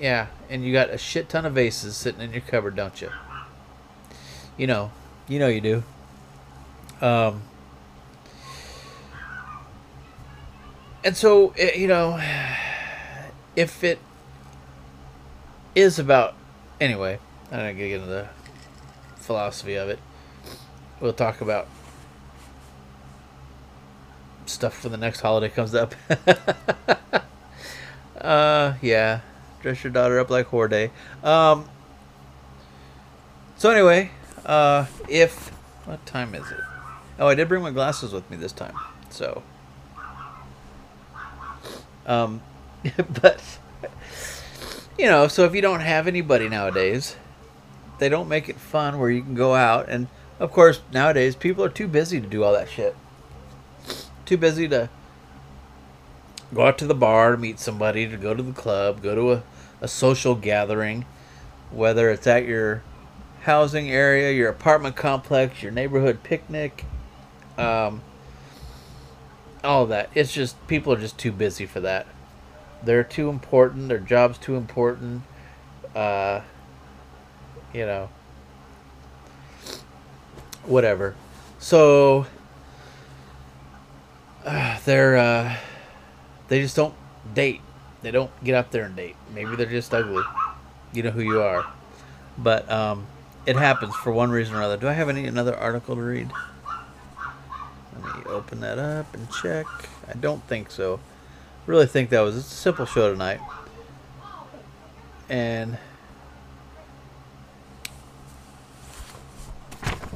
Yeah, 0.00 0.28
and 0.48 0.64
you 0.64 0.72
got 0.72 0.90
a 0.90 0.96
shit 0.96 1.28
ton 1.28 1.44
of 1.44 1.54
vases 1.54 1.96
sitting 1.96 2.20
in 2.20 2.30
your 2.30 2.42
cupboard, 2.42 2.76
don't 2.76 3.02
you? 3.02 3.10
You 4.56 4.68
know, 4.68 4.92
you 5.26 5.40
know 5.40 5.48
you 5.48 5.60
do. 5.60 5.82
Um, 7.00 7.42
and 11.02 11.16
so, 11.16 11.52
it, 11.56 11.78
you 11.78 11.88
know, 11.88 12.16
if 13.56 13.82
it 13.82 13.98
is 15.74 15.98
about. 15.98 16.36
Anyway, 16.80 17.18
going 17.50 17.76
to 17.76 17.88
get 17.88 17.90
into 17.90 18.06
the 18.06 18.28
philosophy 19.16 19.74
of 19.74 19.88
it. 19.88 19.98
We'll 21.00 21.12
talk 21.12 21.40
about 21.40 21.66
stuff 24.50 24.78
for 24.78 24.88
the 24.88 24.96
next 24.96 25.20
holiday 25.20 25.48
comes 25.48 25.74
up. 25.74 25.94
uh, 28.20 28.74
yeah. 28.82 29.20
Dress 29.62 29.84
your 29.84 29.92
daughter 29.92 30.18
up 30.18 30.30
like 30.30 30.46
Horde. 30.46 30.90
Um, 31.22 31.68
so 33.56 33.70
anyway, 33.70 34.10
uh, 34.46 34.86
if 35.08 35.48
what 35.84 36.04
time 36.06 36.34
is 36.34 36.50
it? 36.50 36.60
Oh, 37.18 37.28
I 37.28 37.34
did 37.34 37.48
bring 37.48 37.62
my 37.62 37.70
glasses 37.70 38.12
with 38.12 38.30
me 38.30 38.36
this 38.36 38.52
time. 38.52 38.74
So, 39.10 39.42
um, 42.06 42.40
but 43.22 43.42
you 44.98 45.06
know, 45.06 45.28
so 45.28 45.44
if 45.44 45.54
you 45.54 45.60
don't 45.60 45.80
have 45.80 46.06
anybody 46.06 46.48
nowadays, 46.48 47.16
they 48.00 48.08
don't 48.08 48.28
make 48.28 48.48
it 48.48 48.56
fun 48.56 48.98
where 48.98 49.10
you 49.10 49.22
can 49.22 49.34
go 49.34 49.54
out 49.54 49.88
and 49.88 50.08
of 50.40 50.50
course 50.50 50.80
nowadays 50.92 51.36
people 51.36 51.62
are 51.62 51.68
too 51.68 51.86
busy 51.86 52.20
to 52.20 52.26
do 52.26 52.42
all 52.42 52.52
that 52.52 52.68
shit 52.68 52.96
too 54.30 54.36
busy 54.36 54.68
to 54.68 54.88
go 56.54 56.68
out 56.68 56.78
to 56.78 56.86
the 56.86 56.94
bar 56.94 57.32
to 57.32 57.36
meet 57.36 57.58
somebody, 57.58 58.06
to 58.06 58.16
go 58.16 58.32
to 58.32 58.44
the 58.44 58.52
club, 58.52 59.02
go 59.02 59.12
to 59.12 59.32
a, 59.32 59.42
a 59.80 59.88
social 59.88 60.36
gathering, 60.36 61.04
whether 61.72 62.08
it's 62.10 62.28
at 62.28 62.46
your 62.46 62.80
housing 63.40 63.90
area, 63.90 64.30
your 64.30 64.48
apartment 64.48 64.94
complex, 64.94 65.64
your 65.64 65.72
neighborhood 65.72 66.22
picnic, 66.22 66.84
um, 67.58 68.02
all 69.64 69.86
that. 69.86 70.08
It's 70.14 70.32
just 70.32 70.64
people 70.68 70.92
are 70.92 71.00
just 71.00 71.18
too 71.18 71.32
busy 71.32 71.66
for 71.66 71.80
that. 71.80 72.06
They're 72.84 73.02
too 73.02 73.30
important. 73.30 73.88
Their 73.88 73.98
job's 73.98 74.38
too 74.38 74.54
important. 74.54 75.24
Uh, 75.92 76.42
you 77.74 77.84
know, 77.84 78.08
whatever. 80.62 81.16
So 81.58 82.26
they're 84.84 85.16
uh, 85.16 85.56
they 86.48 86.60
just 86.60 86.76
don't 86.76 86.94
date. 87.34 87.60
They 88.02 88.10
don't 88.10 88.30
get 88.42 88.54
up 88.54 88.70
there 88.70 88.84
and 88.84 88.96
date. 88.96 89.16
Maybe 89.34 89.56
they're 89.56 89.66
just 89.66 89.92
ugly. 89.92 90.24
You 90.92 91.02
know 91.02 91.10
who 91.10 91.22
you 91.22 91.40
are. 91.40 91.66
But 92.38 92.70
um, 92.70 93.06
it 93.46 93.56
happens 93.56 93.94
for 93.94 94.12
one 94.12 94.30
reason 94.30 94.54
or 94.54 94.58
another. 94.58 94.76
Do 94.76 94.88
I 94.88 94.92
have 94.92 95.08
any 95.08 95.26
another 95.26 95.56
article 95.56 95.94
to 95.94 96.02
read? 96.02 96.30
Let 98.02 98.16
me 98.16 98.22
open 98.26 98.60
that 98.60 98.78
up 98.78 99.12
and 99.14 99.30
check. 99.30 99.66
I 100.08 100.14
don't 100.14 100.42
think 100.44 100.70
so. 100.70 101.00
Really 101.66 101.86
think 101.86 102.10
that 102.10 102.20
was 102.20 102.36
a 102.36 102.42
simple 102.42 102.86
show 102.86 103.12
tonight. 103.12 103.40
And 105.28 105.78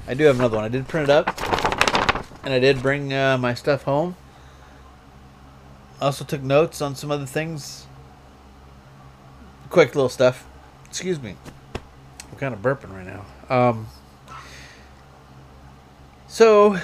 I 0.08 0.14
do 0.14 0.24
have 0.24 0.36
another 0.36 0.56
one. 0.56 0.64
I 0.64 0.68
did 0.68 0.88
print 0.88 1.08
it 1.08 1.12
up 1.12 1.38
and 2.42 2.52
I 2.52 2.58
did 2.58 2.82
bring 2.82 3.12
uh, 3.12 3.38
my 3.38 3.54
stuff 3.54 3.84
home. 3.84 4.16
Also 6.00 6.24
took 6.24 6.42
notes 6.42 6.82
on 6.82 6.94
some 6.94 7.10
other 7.10 7.26
things. 7.26 7.86
Quick 9.70 9.94
little 9.94 10.08
stuff. 10.08 10.46
Excuse 10.86 11.20
me. 11.20 11.36
I'm 12.30 12.38
kind 12.38 12.54
of 12.54 12.60
burping 12.60 12.92
right 12.92 13.06
now. 13.06 13.24
Um, 13.48 13.86
so, 16.28 16.78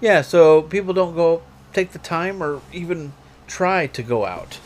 yeah, 0.00 0.22
so 0.22 0.62
people 0.62 0.92
don't 0.92 1.14
go 1.14 1.42
take 1.72 1.92
the 1.92 1.98
time 1.98 2.42
or 2.42 2.60
even 2.72 3.12
try 3.46 3.86
to 3.86 4.02
go 4.02 4.26
out. 4.26 4.58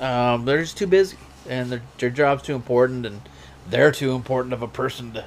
Um, 0.00 0.44
they're 0.44 0.62
just 0.62 0.76
too 0.76 0.86
busy, 0.86 1.16
and 1.48 1.70
their 1.70 1.82
their 1.98 2.10
job's 2.10 2.42
too 2.42 2.54
important, 2.54 3.06
and 3.06 3.20
they're 3.68 3.92
too 3.92 4.12
important 4.12 4.52
of 4.52 4.62
a 4.62 4.68
person 4.68 5.12
to, 5.12 5.24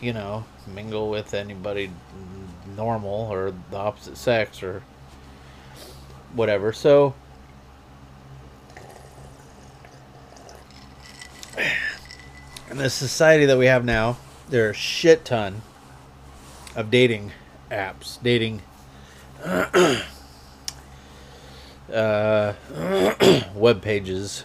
you 0.00 0.12
know, 0.12 0.44
mingle 0.66 1.08
with 1.08 1.32
anybody 1.32 1.90
normal 2.76 3.28
or 3.30 3.52
the 3.70 3.76
opposite 3.76 4.16
sex 4.16 4.62
or 4.62 4.82
whatever. 6.34 6.72
So. 6.72 7.14
In 12.70 12.78
the 12.78 12.90
society 12.90 13.46
that 13.46 13.56
we 13.56 13.66
have 13.66 13.84
now, 13.84 14.16
there 14.48 14.66
are 14.66 14.70
a 14.70 14.74
shit 14.74 15.24
ton 15.24 15.62
of 16.74 16.90
dating 16.90 17.30
apps, 17.70 18.20
dating 18.20 18.62
uh, 19.44 20.02
web 23.54 23.80
pages. 23.80 24.44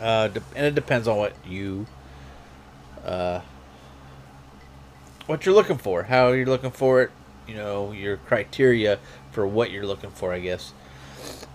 Uh, 0.00 0.30
and 0.54 0.66
it 0.66 0.74
depends 0.74 1.06
on 1.06 1.16
what 1.16 1.34
you 1.46 1.86
uh, 3.04 3.40
what 5.26 5.44
you're 5.44 5.54
looking 5.54 5.78
for, 5.78 6.04
how 6.04 6.32
you're 6.32 6.46
looking 6.46 6.70
for 6.70 7.02
it, 7.02 7.10
you 7.46 7.54
know, 7.54 7.92
your 7.92 8.16
criteria 8.16 8.98
for 9.32 9.46
what 9.46 9.70
you're 9.70 9.86
looking 9.86 10.10
for, 10.10 10.32
I 10.32 10.40
guess. 10.40 10.72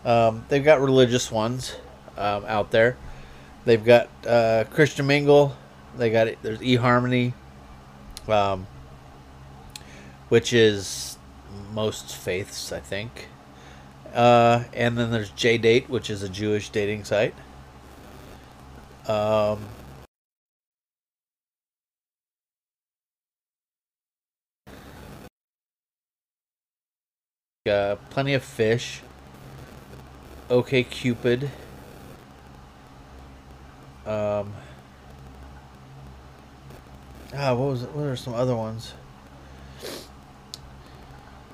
Um, 0.03 0.45
they've 0.49 0.63
got 0.63 0.81
religious 0.81 1.31
ones 1.31 1.75
um, 2.17 2.45
out 2.45 2.71
there. 2.71 2.97
They've 3.65 3.83
got 3.83 4.09
uh, 4.25 4.65
Christian 4.71 5.07
Mingle. 5.07 5.55
They 5.97 6.09
got 6.09 6.27
it. 6.27 6.39
There's 6.41 6.59
eHarmony, 6.59 7.33
um, 8.27 8.67
which 10.29 10.53
is 10.53 11.17
most 11.73 12.15
faiths, 12.15 12.71
I 12.71 12.79
think. 12.79 13.27
Uh, 14.13 14.63
and 14.73 14.97
then 14.97 15.11
there's 15.11 15.31
JDate, 15.31 15.87
which 15.87 16.09
is 16.09 16.23
a 16.23 16.29
Jewish 16.29 16.69
dating 16.69 17.03
site. 17.03 17.33
Um, 19.07 19.65
uh, 27.69 27.95
plenty 28.09 28.33
of 28.33 28.43
fish. 28.43 29.01
OK 30.49 30.83
Cupid. 30.83 31.51
Um. 34.03 34.53
Ah, 37.35 37.53
what 37.53 37.69
was 37.69 37.83
it? 37.83 37.91
What 37.91 38.07
are 38.07 38.15
some 38.15 38.33
other 38.33 38.55
ones? 38.55 38.95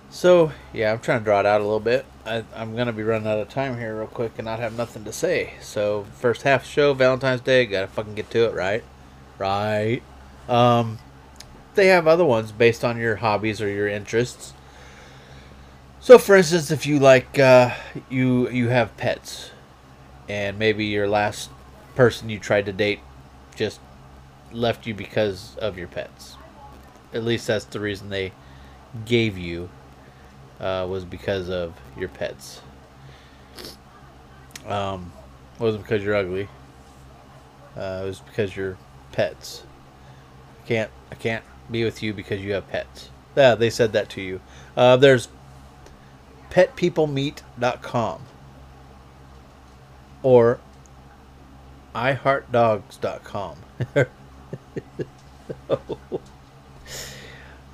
So 0.09 0.53
yeah, 0.71 0.93
I'm 0.93 0.99
trying 0.99 1.19
to 1.19 1.25
draw 1.25 1.41
it 1.41 1.45
out 1.45 1.59
a 1.59 1.65
little 1.65 1.81
bit. 1.81 2.05
I, 2.25 2.45
am 2.55 2.73
gonna 2.77 2.93
be 2.93 3.03
running 3.03 3.27
out 3.27 3.39
of 3.39 3.49
time 3.49 3.77
here 3.77 3.97
real 3.97 4.07
quick 4.07 4.31
and 4.37 4.45
not 4.45 4.59
have 4.59 4.77
nothing 4.77 5.03
to 5.03 5.11
say. 5.11 5.55
So 5.59 6.05
first 6.13 6.43
half 6.43 6.65
show, 6.65 6.93
Valentine's 6.93 7.41
Day, 7.41 7.65
gotta 7.65 7.87
fucking 7.87 8.15
get 8.15 8.31
to 8.31 8.45
it, 8.45 8.53
right? 8.53 8.83
Right. 9.37 10.01
Um, 10.47 10.99
they 11.75 11.87
have 11.87 12.07
other 12.07 12.23
ones 12.23 12.53
based 12.53 12.85
on 12.85 12.97
your 12.97 13.17
hobbies 13.17 13.61
or 13.61 13.67
your 13.67 13.89
interests. 13.89 14.53
So, 16.07 16.17
for 16.17 16.37
instance, 16.37 16.71
if 16.71 16.85
you 16.85 16.99
like, 16.99 17.37
uh, 17.37 17.75
you 18.09 18.49
you 18.49 18.69
have 18.69 18.95
pets, 18.95 19.51
and 20.29 20.57
maybe 20.57 20.85
your 20.85 21.05
last 21.05 21.49
person 21.95 22.29
you 22.29 22.39
tried 22.39 22.67
to 22.67 22.71
date 22.71 23.01
just 23.57 23.81
left 24.53 24.87
you 24.87 24.93
because 24.93 25.57
of 25.57 25.77
your 25.77 25.89
pets. 25.89 26.37
At 27.13 27.25
least 27.25 27.45
that's 27.47 27.65
the 27.65 27.81
reason 27.81 28.07
they 28.07 28.31
gave 29.03 29.37
you 29.37 29.69
uh, 30.61 30.87
was 30.89 31.03
because 31.03 31.49
of 31.49 31.73
your 31.97 32.07
pets. 32.07 32.61
Um, 34.65 35.11
wasn't 35.59 35.83
because 35.83 36.05
you're 36.05 36.15
ugly. 36.15 36.47
Uh, 37.75 38.03
it 38.03 38.07
was 38.07 38.21
because 38.21 38.55
you're 38.55 38.77
pets. 39.11 39.63
I 40.63 40.67
can't 40.69 40.91
I 41.11 41.15
can't 41.15 41.43
be 41.69 41.83
with 41.83 42.01
you 42.01 42.13
because 42.13 42.39
you 42.39 42.53
have 42.53 42.69
pets. 42.69 43.09
Yeah, 43.35 43.55
they 43.55 43.69
said 43.69 43.91
that 43.91 44.09
to 44.11 44.21
you. 44.21 44.39
Uh, 44.77 44.95
there's 44.95 45.27
petpeoplemeet.com 46.51 48.21
or 50.23 50.59
iheartdogs.com. 51.95 53.57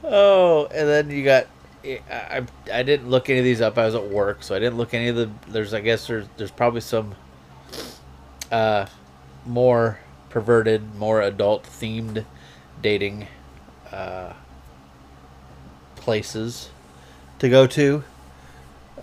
oh, 0.04 0.66
and 0.66 0.88
then 0.88 1.10
you 1.10 1.24
got 1.24 1.48
I, 1.86 2.44
I 2.72 2.84
didn't 2.84 3.10
look 3.10 3.30
any 3.30 3.40
of 3.40 3.46
these 3.46 3.60
up. 3.60 3.78
I 3.78 3.86
was 3.86 3.96
at 3.96 4.10
work, 4.10 4.42
so 4.44 4.56
I 4.56 4.60
didn't 4.60 4.78
look 4.78 4.94
any 4.94 5.10
of 5.10 5.16
the. 5.16 5.30
There's 5.50 5.74
I 5.74 5.82
guess 5.82 6.08
there's 6.08 6.28
there's 6.38 6.52
probably 6.52 6.82
some 6.82 7.16
uh, 8.52 8.86
more 9.46 10.00
perverted, 10.30 10.96
more 10.96 11.22
adult 11.22 11.64
themed 11.64 12.26
dating 12.82 13.28
uh, 13.92 14.34
places 15.96 16.70
to 17.40 17.50
go 17.50 17.68
to. 17.68 18.04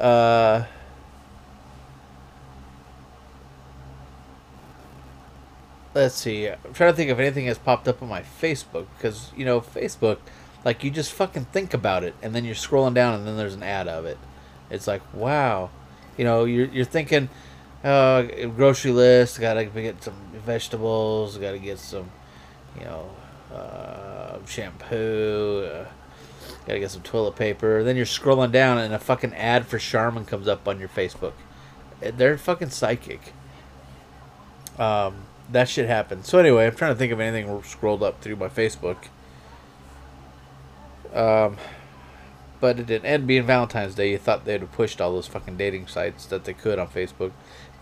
Uh, 0.01 0.65
let's 5.95 6.15
see. 6.15 6.49
I'm 6.49 6.73
trying 6.73 6.93
to 6.93 6.97
think 6.97 7.11
if 7.11 7.19
anything 7.19 7.47
has 7.47 7.59
popped 7.59 7.87
up 7.87 8.03
on 8.03 8.09
my 8.09 8.23
Facebook 8.23 8.87
because 8.97 9.31
you 9.37 9.45
know 9.45 9.61
Facebook 9.61 10.19
like 10.65 10.83
you 10.85 10.91
just 10.91 11.13
fucking 11.13 11.47
think 11.47 11.75
about 11.75 12.05
it, 12.05 12.15
and 12.23 12.35
then 12.35 12.45
you're 12.45 12.55
scrolling 12.55 12.95
down, 12.95 13.15
and 13.15 13.27
then 13.27 13.37
there's 13.37 13.55
an 13.55 13.63
ad 13.63 13.89
of 13.89 14.07
it. 14.07 14.19
It's 14.71 14.87
like 14.87 15.03
wow, 15.13 15.71
you 16.17 16.25
know, 16.25 16.45
you're 16.45 16.67
you're 16.67 16.85
thinking, 16.85 17.29
uh, 17.85 18.23
grocery 18.57 18.93
list, 18.93 19.41
gotta 19.41 19.65
get 19.65 20.03
some 20.03 20.15
vegetables, 20.45 21.39
gotta 21.39 21.59
get 21.59 21.79
some, 21.79 22.11
you 22.79 22.85
know, 22.85 23.11
uh, 23.55 24.39
shampoo. 24.47 25.65
Uh, 25.65 25.85
gotta 26.71 26.81
get 26.81 26.91
some 26.91 27.03
toilet 27.03 27.37
paper. 27.37 27.83
Then 27.83 27.97
you're 27.97 28.07
scrolling 28.07 28.53
down, 28.53 28.79
and 28.79 28.95
a 28.95 28.99
fucking 28.99 29.35
ad 29.35 29.67
for 29.67 29.79
Charmin 29.79 30.25
comes 30.25 30.47
up 30.47 30.69
on 30.69 30.79
your 30.79 30.89
Facebook. 30.89 31.33
They're 32.01 32.39
fucking 32.39 32.71
psychic. 32.71 33.33
Um, 34.79 35.25
that 35.51 35.69
shit 35.69 35.87
happens. 35.87 36.29
So 36.29 36.39
anyway, 36.39 36.67
I'm 36.67 36.77
trying 36.77 36.93
to 36.93 36.99
think 36.99 37.13
of 37.13 37.21
anything 37.21 37.63
scrolled 37.65 38.03
up 38.03 38.23
through 38.23 38.37
my 38.37 38.49
Facebook. 38.49 38.97
Um, 41.13 41.57
but 42.61 42.79
it 42.79 42.87
didn't. 42.87 43.07
And 43.07 43.27
being 43.27 43.45
Valentine's 43.45 43.97
Day, 43.97 44.13
you 44.13 44.19
thought 44.19 44.45
they'd 44.45 44.61
have 44.61 44.73
pushed 44.73 45.01
all 45.01 45.13
those 45.13 45.27
fucking 45.27 45.57
dating 45.57 45.89
sites 45.89 46.25
that 46.27 46.45
they 46.45 46.53
could 46.53 46.79
on 46.79 46.87
Facebook. 46.89 47.33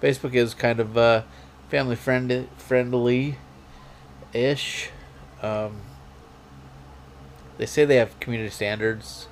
Facebook 0.02 0.34
is 0.34 0.54
kind 0.54 0.80
of 0.80 0.96
uh, 0.96 1.22
family 1.68 1.96
friend 1.96 2.48
friendly 2.56 3.36
ish. 4.32 4.90
Um, 5.42 5.82
they 7.58 7.66
say 7.66 7.84
they 7.84 7.96
have 7.96 8.18
community 8.20 8.50
standards. 8.50 9.28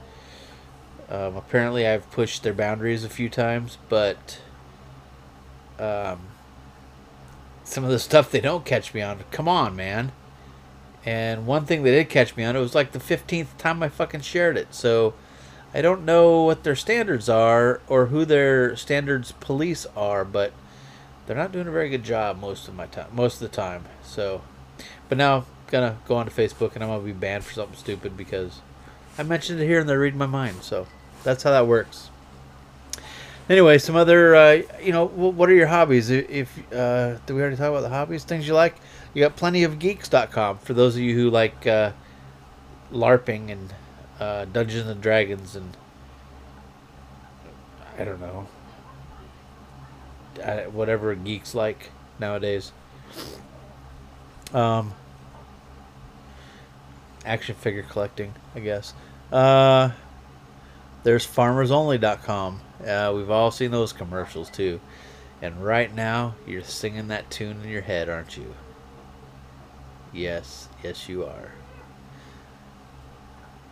Um, 1.09 1.37
apparently, 1.37 1.87
I've 1.87 2.11
pushed 2.11 2.43
their 2.43 2.53
boundaries 2.53 3.05
a 3.05 3.09
few 3.09 3.29
times, 3.29 3.79
but 3.89 4.41
um, 5.79 6.21
some 7.65 7.85
of 7.85 7.91
the 7.91 7.99
stuff 8.01 8.31
they 8.31 8.41
don't 8.41 8.65
catch 8.65 8.93
me 8.93 9.01
on. 9.01 9.21
Come 9.31 9.49
on, 9.49 9.75
man. 9.75 10.13
And 11.05 11.47
one 11.47 11.65
thing 11.65 11.85
they 11.85 11.93
did 11.93 12.09
catch 12.09 12.37
me 12.37 12.43
on, 12.43 12.57
it 12.57 12.61
was 12.61 12.75
like 12.75 12.91
the 12.91 12.99
15th 12.99 13.57
time 13.59 13.81
I 13.81 13.89
fucking 13.89 14.23
shared 14.23 14.57
it. 14.57 14.75
So 14.75 15.15
I 15.73 15.81
don't 15.81 16.05
know 16.05 16.43
what 16.43 16.65
their 16.65 16.75
standards 16.75 17.29
are 17.29 17.81
or 17.87 18.07
who 18.07 18.25
their 18.25 18.75
standards 18.75 19.31
police 19.33 19.87
are, 19.97 20.25
but 20.25 20.53
they're 21.27 21.37
not 21.37 21.53
doing 21.53 21.69
a 21.69 21.71
very 21.71 21.89
good 21.89 22.03
job 22.03 22.41
most 22.41 22.67
of 22.67 22.75
my 22.75 22.87
time, 22.87 23.09
most 23.13 23.35
of 23.35 23.49
the 23.49 23.57
time. 23.57 23.85
So, 24.03 24.43
but 25.09 25.17
now 25.17 25.45
gonna 25.69 25.99
go 26.07 26.17
onto 26.17 26.33
Facebook 26.33 26.75
and 26.75 26.83
I'm 26.83 26.91
gonna 26.91 27.03
be 27.03 27.13
banned 27.13 27.45
for 27.45 27.53
something 27.53 27.77
stupid 27.77 28.17
because 28.17 28.61
I 29.19 29.23
mentioned 29.23 29.61
it 29.61 29.67
here 29.67 29.81
and 29.81 29.89
they're 29.89 29.99
reading 29.99 30.19
my 30.19 30.27
mind. 30.27 30.63
So 30.63 30.87
that's 31.23 31.43
how 31.43 31.51
that 31.51 31.67
works. 31.67 32.11
Anyway, 33.49 33.79
some 33.79 33.95
other, 33.95 34.35
uh, 34.35 34.63
you 34.83 34.93
know, 34.93 35.07
what 35.07 35.49
are 35.49 35.55
your 35.55 35.69
hobbies? 35.69 36.11
If 36.11 36.59
uh, 36.73 37.19
did 37.27 37.35
we 37.35 37.41
already 37.41 37.57
talk 37.57 37.71
about 37.71 37.83
the 37.83 37.89
hobbies, 37.89 38.25
things 38.25 38.47
you 38.49 38.55
like? 38.55 38.75
You 39.15 39.23
got 39.23 39.37
plenty 39.37 39.63
of 39.63 39.79
geeks.com 39.79 40.59
for 40.59 40.75
those 40.75 40.97
of 40.97 41.03
you 41.03 41.15
who 41.15 41.31
like 41.31 41.67
uh, 41.67 41.93
LARPing 42.93 43.51
and 43.51 43.75
uh, 44.19 44.47
Dungeons 44.47 44.89
and 44.89 45.01
Dragons 45.01 45.55
and 45.55 45.77
I 47.99 48.05
don't 48.05 48.21
know 48.21 48.47
whatever 50.71 51.15
geeks 51.15 51.55
like 51.55 51.91
nowadays. 52.19 52.73
Um, 54.53 54.95
action 57.27 57.55
figure 57.55 57.83
collecting, 57.83 58.35
I 58.55 58.61
guess. 58.61 58.95
Uh, 59.33 59.91
there's 61.03 61.27
farmersonly.com. 61.27 62.61
Uh, 62.87 63.13
we've 63.15 63.31
all 63.31 63.51
seen 63.51 63.71
those 63.71 63.93
commercials 63.93 64.51
too. 64.51 64.81
And 65.43 65.63
right 65.63 65.95
now, 65.95 66.35
you're 66.47 66.63
singing 66.63 67.09
that 67.09 67.31
tune 67.31 67.61
in 67.63 67.69
your 67.69 67.83
head, 67.83 68.09
aren't 68.09 68.37
you? 68.37 68.55
Yes, 70.13 70.69
yes, 70.83 71.09
you 71.09 71.27
are. 71.27 71.53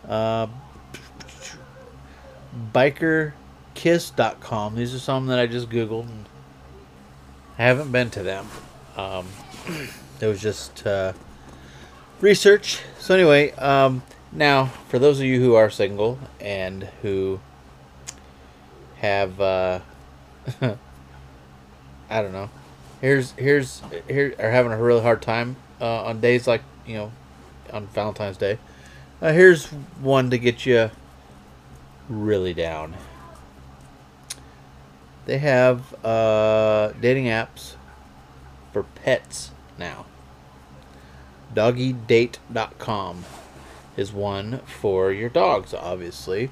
Uh, 0.07 0.47
bikerkiss.com. 2.71 4.75
These 4.75 4.93
are 4.93 4.99
some 4.99 5.27
that 5.27 5.39
I 5.39 5.47
just 5.47 5.69
Googled. 5.69 6.07
And 6.07 6.25
I 7.57 7.63
haven't 7.63 7.91
been 7.91 8.11
to 8.11 8.21
them. 8.21 8.47
Um, 8.95 9.27
it 10.21 10.27
was 10.27 10.39
just 10.39 10.85
uh, 10.85 11.13
research. 12.21 12.81
So, 12.99 13.13
anyway, 13.13 13.51
um, 13.53 14.03
now, 14.31 14.65
for 14.89 14.99
those 14.99 15.19
of 15.19 15.25
you 15.25 15.39
who 15.39 15.55
are 15.55 15.69
single 15.69 16.19
and 16.39 16.83
who 17.01 17.39
have, 18.97 19.39
uh, 19.39 19.79
I 20.61 22.21
don't 22.21 22.33
know, 22.33 22.49
here's 23.01 23.31
here's 23.31 23.81
here 24.07 24.35
are 24.39 24.51
having 24.51 24.71
a 24.71 24.81
really 24.81 25.01
hard 25.01 25.21
time 25.21 25.55
uh, 25.79 26.03
on 26.03 26.19
days 26.19 26.47
like 26.47 26.61
you 26.85 26.95
know 26.95 27.11
on 27.71 27.87
Valentine's 27.87 28.37
Day. 28.37 28.57
Uh, 29.21 29.31
here's 29.31 29.67
one 29.67 30.29
to 30.29 30.37
get 30.37 30.65
you 30.65 30.91
really 32.09 32.53
down. 32.53 32.95
They 35.25 35.39
have 35.39 35.93
uh, 36.05 36.91
dating 36.99 37.25
apps 37.25 37.75
for 38.71 38.83
pets 38.83 39.51
now. 39.79 40.05
DoggyDate.com 41.55 43.25
is 43.97 44.11
one 44.11 44.59
for 44.59 45.11
your 45.11 45.29
dogs, 45.29 45.73
obviously. 45.73 46.49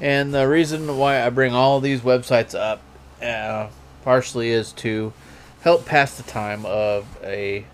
And 0.00 0.34
the 0.34 0.48
reason 0.48 0.96
why 0.96 1.24
I 1.24 1.30
bring 1.30 1.54
all 1.54 1.80
these 1.80 2.00
websites 2.00 2.58
up 2.58 2.80
uh, 3.22 3.68
partially 4.02 4.50
is 4.50 4.72
to 4.72 5.12
help 5.60 5.86
pass 5.86 6.16
the 6.16 6.24
time 6.24 6.66
of 6.66 7.06
a 7.22 7.66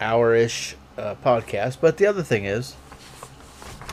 hour-ish 0.00 0.76
uh, 0.98 1.14
podcast. 1.24 1.76
But 1.80 1.98
the 1.98 2.06
other 2.06 2.22
thing 2.22 2.46
is, 2.46 2.74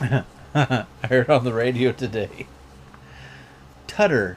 I 0.54 0.86
heard 1.08 1.30
on 1.30 1.44
the 1.44 1.52
radio 1.52 1.92
today, 1.92 2.46
Tudder, 3.86 4.36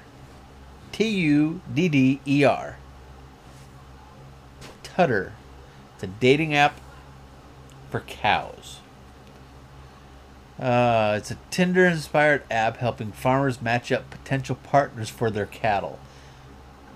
T 0.92 1.08
U 1.08 1.62
D 1.74 1.90
D 1.90 2.20
E 2.28 2.44
R. 2.44 2.78
Tudder. 4.84 5.32
It's 5.96 6.04
a 6.04 6.08
dating 6.08 6.54
app 6.54 6.80
for 7.96 8.02
cows. 8.08 8.80
Uh, 10.60 11.16
it's 11.18 11.32
a 11.32 11.38
Tinder 11.50 11.86
inspired 11.86 12.44
app 12.52 12.76
helping 12.76 13.14
farmers 13.14 13.62
match 13.62 13.90
up 13.90 14.10
potential 14.10 14.58
partners 14.64 15.10
for 15.10 15.32
their 15.32 15.46
cattle. 15.46 15.98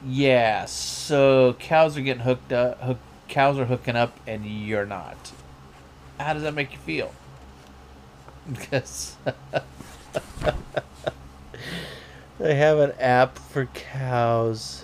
Yeah, 0.06 0.66
so 0.66 1.56
cows 1.58 1.96
are 1.96 2.02
getting 2.02 2.24
hooked 2.24 2.52
up. 2.52 2.82
Hook, 2.82 2.98
cows 3.30 3.58
are 3.58 3.64
hooking 3.64 3.96
up, 3.96 4.20
and 4.28 4.46
you're 4.46 4.86
not. 4.86 5.32
How 6.20 6.34
does 6.34 6.44
that 6.44 6.54
make 6.54 6.74
you 6.74 6.80
feel? 6.80 7.14
Because 8.52 9.16
they 12.40 12.56
have 12.56 12.78
an 12.78 12.92
app 13.00 13.38
for 13.38 13.68
cows, 13.68 14.84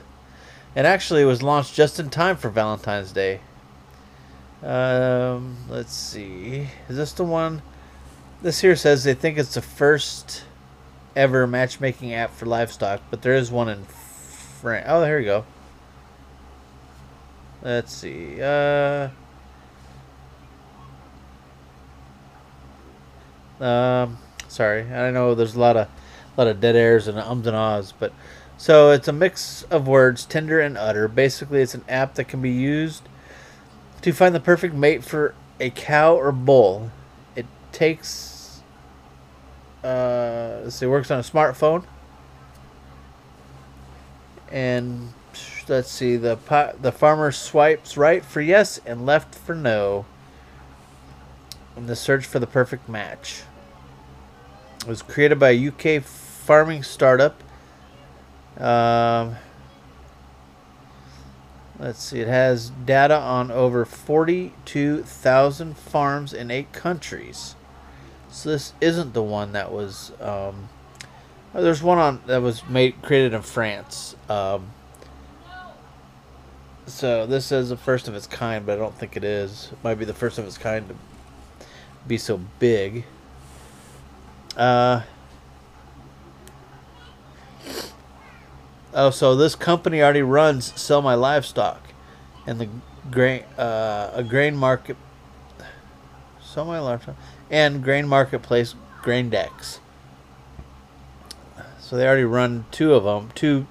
and 0.78 0.88
actually, 0.88 1.23
it 1.23 1.25
was 1.25 1.43
launched 1.43 1.73
just 1.73 1.99
in 1.99 2.10
time 2.10 2.38
for 2.38 2.49
Valentine's 2.49 3.12
Day. 3.12 3.41
Um, 4.63 5.57
let's 5.69 5.93
see. 5.93 6.67
Is 6.89 6.97
this 6.97 7.13
the 7.13 7.23
one? 7.23 7.61
This 8.41 8.61
here 8.61 8.75
says 8.75 9.03
they 9.03 9.13
think 9.13 9.37
it's 9.37 9.53
the 9.53 9.61
first 9.61 10.43
ever 11.15 11.47
matchmaking 11.47 12.13
app 12.13 12.33
for 12.33 12.45
livestock, 12.45 13.01
but 13.09 13.21
there 13.21 13.35
is 13.35 13.51
one 13.51 13.69
in 13.69 13.85
France. 13.85 14.85
Oh, 14.87 15.03
here 15.03 15.19
we 15.19 15.25
go. 15.25 15.45
Let's 17.61 17.93
see. 17.93 18.41
Uh, 18.41 19.09
um, 23.59 24.17
sorry, 24.47 24.81
I 24.83 25.11
know 25.11 25.33
there's 25.35 25.55
a 25.55 25.59
lot 25.59 25.77
of 25.77 25.87
a 25.87 26.41
lot 26.41 26.47
of 26.47 26.59
dead 26.59 26.75
airs 26.75 27.07
and 27.07 27.17
ums 27.17 27.47
and 27.47 27.55
ahs, 27.55 27.93
but 27.97 28.13
so 28.57 28.91
it's 28.91 29.07
a 29.07 29.13
mix 29.13 29.63
of 29.63 29.87
words, 29.87 30.25
tender 30.25 30.59
and 30.59 30.77
udder. 30.77 31.07
Basically, 31.07 31.61
it's 31.61 31.73
an 31.73 31.85
app 31.87 32.15
that 32.15 32.25
can 32.25 32.41
be 32.41 32.51
used 32.51 33.03
to 34.05 34.13
find 34.13 34.35
the 34.35 34.39
perfect 34.39 34.75
mate 34.75 35.03
for 35.03 35.33
a 35.59 35.71
cow 35.71 36.15
or 36.15 36.31
bull. 36.31 36.91
It 37.35 37.47
takes. 37.71 38.61
Uh, 39.83 40.59
let's 40.63 40.75
see, 40.75 40.85
works 40.85 41.09
on 41.09 41.17
a 41.17 41.23
smartphone. 41.23 41.85
And 44.51 45.11
let's 45.67 45.89
see, 45.89 46.17
the 46.17 46.37
pot, 46.37 46.83
the 46.83 46.91
farmer 46.91 47.31
swipes 47.31 47.97
right 47.97 48.23
for 48.23 48.41
yes 48.41 48.79
and 48.85 49.07
left 49.07 49.33
for 49.33 49.55
no. 49.55 50.05
In 51.75 51.87
the 51.87 51.95
search 51.95 52.27
for 52.27 52.37
the 52.37 52.45
perfect 52.45 52.87
match. 52.87 53.41
It 54.81 54.87
was 54.87 55.01
created 55.01 55.39
by 55.39 55.49
a 55.49 55.67
UK 55.69 56.03
farming 56.03 56.83
startup. 56.83 57.41
Um, 58.59 59.37
let's 61.79 62.03
see, 62.03 62.19
it 62.19 62.27
has 62.27 62.69
data 62.69 63.17
on 63.17 63.51
over 63.51 63.85
42,000 63.85 65.77
farms 65.77 66.33
in 66.33 66.51
eight 66.51 66.71
countries. 66.71 67.55
So 68.29 68.49
this 68.49 68.73
isn't 68.81 69.13
the 69.13 69.23
one 69.23 69.53
that 69.53 69.71
was. 69.71 70.11
Um, 70.19 70.69
oh, 71.53 71.61
there's 71.61 71.81
one 71.81 71.97
on 71.97 72.21
that 72.27 72.41
was 72.41 72.67
made 72.67 73.01
created 73.01 73.33
in 73.33 73.41
France. 73.41 74.15
Um, 74.29 74.71
so 76.85 77.25
this 77.25 77.51
is 77.51 77.69
the 77.69 77.77
first 77.77 78.07
of 78.07 78.15
its 78.15 78.27
kind, 78.27 78.65
but 78.65 78.73
I 78.73 78.75
don't 78.75 78.95
think 78.95 79.15
it 79.17 79.23
is. 79.23 79.69
It 79.71 79.83
might 79.83 79.95
be 79.95 80.05
the 80.05 80.13
first 80.13 80.38
of 80.38 80.45
its 80.45 80.57
kind 80.57 80.88
to 80.89 80.95
be 82.07 82.17
so 82.17 82.39
big. 82.59 83.05
Uh, 84.55 85.01
oh, 88.95 89.10
so 89.12 89.36
this 89.36 89.53
company 89.55 90.01
already 90.01 90.23
runs 90.23 90.79
Sell 90.79 91.01
My 91.01 91.13
Livestock, 91.13 91.89
and 92.47 92.60
the 92.60 92.69
grain 93.12 93.43
uh, 93.58 94.12
a 94.13 94.23
grain 94.23 94.55
market. 94.55 94.97
Sell 96.41 96.65
My 96.65 96.79
Livestock 96.79 97.15
and 97.51 97.84
grain 97.84 98.08
marketplace 98.08 98.75
Graindex. 99.03 99.79
So 101.79 101.97
they 101.97 102.08
already 102.08 102.23
run 102.23 102.65
two 102.71 102.93
of 102.93 103.03
them, 103.03 103.31
two 103.36 103.67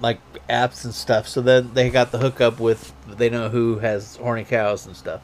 like 0.00 0.20
apps 0.48 0.84
and 0.84 0.94
stuff. 0.94 1.28
So 1.28 1.40
then 1.40 1.74
they 1.74 1.90
got 1.90 2.10
the 2.10 2.18
hookup 2.18 2.58
with 2.58 2.92
they 3.06 3.30
know 3.30 3.50
who 3.50 3.78
has 3.78 4.16
horny 4.16 4.44
cows 4.44 4.86
and 4.86 4.96
stuff. 4.96 5.20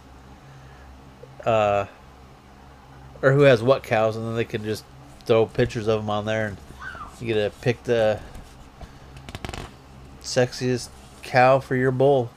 Uh, 1.44 1.86
or 3.22 3.32
who 3.32 3.42
has 3.42 3.62
what 3.62 3.82
cows, 3.82 4.16
and 4.16 4.26
then 4.26 4.36
they 4.36 4.44
can 4.44 4.62
just 4.62 4.84
throw 5.24 5.46
pictures 5.46 5.88
of 5.88 6.00
them 6.00 6.10
on 6.10 6.26
there, 6.26 6.48
and 6.48 6.56
you 7.20 7.26
get 7.26 7.34
to 7.34 7.58
pick 7.60 7.82
the 7.84 8.20
sexiest 10.26 10.88
cow 11.22 11.58
for 11.58 11.76
your 11.76 11.90
bull. 11.90 12.30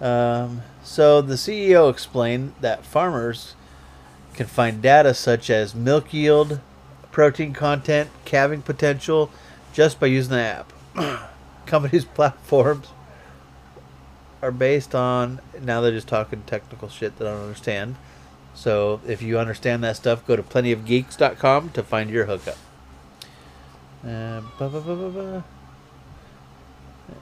Um, 0.00 0.62
so 0.82 1.20
the 1.20 1.34
CEO 1.34 1.90
explained 1.90 2.54
that 2.60 2.84
farmers 2.84 3.54
can 4.34 4.46
find 4.46 4.80
data 4.80 5.14
such 5.14 5.50
as 5.50 5.74
milk 5.74 6.12
yield, 6.12 6.60
protein 7.12 7.52
content, 7.52 8.10
calving 8.24 8.62
potential, 8.62 9.30
just 9.72 10.00
by 10.00 10.06
using 10.06 10.32
the 10.32 10.40
app. 10.40 10.72
Companies' 11.66 12.04
platforms 12.04 12.88
are 14.42 14.50
based 14.50 14.94
on 14.94 15.40
now 15.60 15.80
they're 15.80 15.90
just 15.92 16.08
talking 16.08 16.42
technical 16.46 16.88
shit 16.88 17.18
that 17.18 17.28
I 17.28 17.32
don't 17.32 17.42
understand 17.42 17.96
so 18.54 19.00
if 19.06 19.22
you 19.22 19.38
understand 19.38 19.82
that 19.84 19.96
stuff, 19.96 20.26
go 20.26 20.36
to 20.36 20.42
plentyofgeeks.com 20.42 21.70
to 21.70 21.82
find 21.82 22.10
your 22.10 22.26
hookup. 22.26 22.58
Uh, 24.04 24.42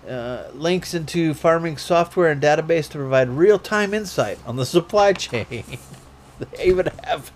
uh, 0.08 0.44
links 0.54 0.94
into 0.94 1.34
farming 1.34 1.76
software 1.76 2.30
and 2.30 2.42
database 2.42 2.88
to 2.90 2.98
provide 2.98 3.28
real-time 3.28 3.94
insight 3.94 4.38
on 4.46 4.56
the 4.56 4.66
supply 4.66 5.12
chain. 5.12 5.64
they 6.38 6.64
even 6.64 6.88
have 7.04 7.30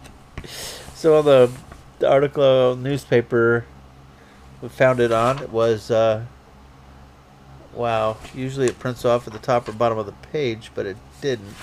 so 0.94 1.20
the, 1.22 1.50
the 1.98 2.08
article 2.08 2.76
newspaper 2.76 3.64
we 4.62 4.68
found 4.68 5.00
it 5.00 5.10
on 5.10 5.50
was 5.50 5.90
uh, 5.90 6.24
wow. 7.74 8.16
Usually 8.34 8.66
it 8.66 8.78
prints 8.78 9.04
off 9.04 9.26
at 9.26 9.32
the 9.32 9.38
top 9.38 9.68
or 9.68 9.72
bottom 9.72 9.98
of 9.98 10.06
the 10.06 10.12
page, 10.30 10.70
but 10.74 10.86
it 10.86 10.96
didn't. 11.20 11.54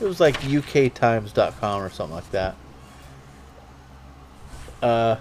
It 0.00 0.04
was 0.04 0.18
like 0.18 0.40
uktimes.com 0.40 1.82
or 1.82 1.90
something 1.90 2.14
like 2.14 2.30
that. 2.32 2.56
Uh, 4.82 5.16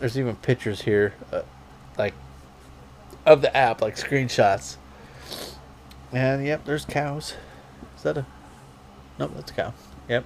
there's 0.00 0.18
even 0.18 0.36
pictures 0.36 0.82
here, 0.82 1.12
uh, 1.32 1.42
like 1.98 2.14
of 3.24 3.42
the 3.42 3.54
app, 3.56 3.80
like 3.80 3.96
screenshots. 3.96 4.76
And 6.12 6.46
yep, 6.46 6.64
there's 6.64 6.84
cows. 6.84 7.34
Is 7.96 8.02
that 8.02 8.18
a? 8.18 8.26
Nope, 9.18 9.32
that's 9.34 9.50
a 9.50 9.54
cow. 9.54 9.74
Yep. 10.08 10.24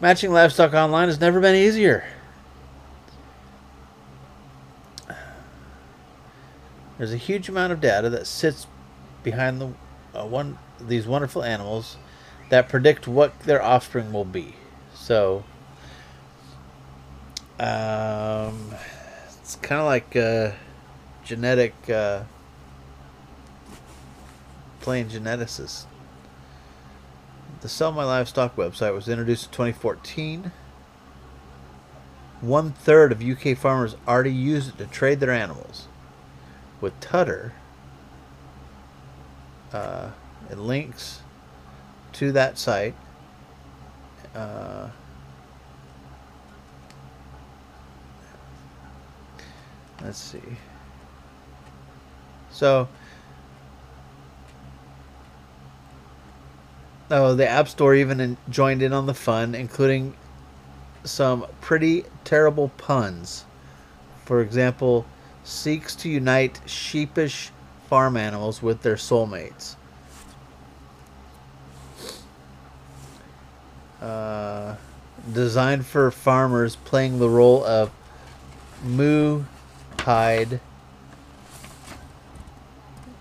Matching 0.00 0.32
livestock 0.32 0.74
online 0.74 1.08
has 1.08 1.20
never 1.20 1.40
been 1.40 1.54
easier. 1.54 2.04
There's 6.98 7.12
a 7.12 7.16
huge 7.16 7.48
amount 7.48 7.72
of 7.72 7.80
data 7.80 8.08
that 8.10 8.26
sits 8.26 8.66
behind 9.22 9.60
the 9.60 9.72
uh, 10.14 10.26
one 10.26 10.58
these 10.80 11.06
wonderful 11.06 11.42
animals 11.42 11.96
that 12.50 12.68
predict 12.68 13.08
what 13.08 13.38
their 13.40 13.62
offspring 13.62 14.12
will 14.12 14.24
be. 14.24 14.54
So 14.94 15.44
Um, 17.58 18.74
it's 19.44 19.56
kind 19.56 19.78
of 19.78 19.86
like 19.86 20.16
uh, 20.16 20.52
genetic, 21.22 21.74
uh, 21.90 22.22
playing 24.80 25.08
geneticist. 25.08 25.84
The 27.60 27.68
Sell 27.68 27.92
My 27.92 28.04
Livestock 28.04 28.56
website 28.56 28.94
was 28.94 29.06
introduced 29.06 29.44
in 29.44 29.52
2014. 29.52 30.50
One 32.40 32.72
third 32.72 33.12
of 33.12 33.22
UK 33.22 33.54
farmers 33.54 33.96
already 34.08 34.32
use 34.32 34.68
it 34.68 34.78
to 34.78 34.86
trade 34.86 35.20
their 35.20 35.30
animals. 35.30 35.88
With 36.80 36.98
Tudder, 37.00 37.52
uh, 39.74 40.12
it 40.50 40.56
links 40.56 41.20
to 42.14 42.32
that 42.32 42.56
site. 42.56 42.94
Uh, 44.34 44.88
let's 50.04 50.18
see. 50.18 50.38
So, 52.50 52.88
oh, 57.10 57.34
the 57.34 57.48
App 57.48 57.68
Store 57.68 57.94
even 57.94 58.20
in, 58.20 58.36
joined 58.48 58.82
in 58.82 58.92
on 58.92 59.06
the 59.06 59.14
fun, 59.14 59.54
including 59.54 60.14
some 61.02 61.46
pretty 61.60 62.04
terrible 62.24 62.68
puns. 62.76 63.44
For 64.24 64.40
example, 64.40 65.06
seeks 65.42 65.94
to 65.96 66.08
unite 66.08 66.60
sheepish 66.66 67.50
farm 67.88 68.16
animals 68.16 68.62
with 68.62 68.82
their 68.82 68.96
soulmates. 68.96 69.76
Uh, 74.00 74.76
designed 75.32 75.86
for 75.86 76.10
farmers 76.10 76.76
playing 76.76 77.18
the 77.18 77.28
role 77.28 77.64
of 77.64 77.90
moo, 78.82 79.44
hide, 80.04 80.60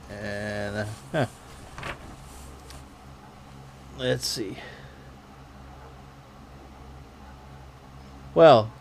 and 0.10 0.88
huh. 1.12 1.26
let's 3.98 4.28
see. 4.28 4.58
Well, 8.36 8.72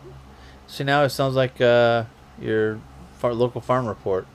see 0.67 0.83
now 0.83 1.03
it 1.03 1.09
sounds 1.09 1.35
like 1.35 1.61
uh, 1.61 2.05
your 2.41 2.79
far- 3.17 3.33
local 3.33 3.61
farm 3.61 3.87
report. 3.87 4.27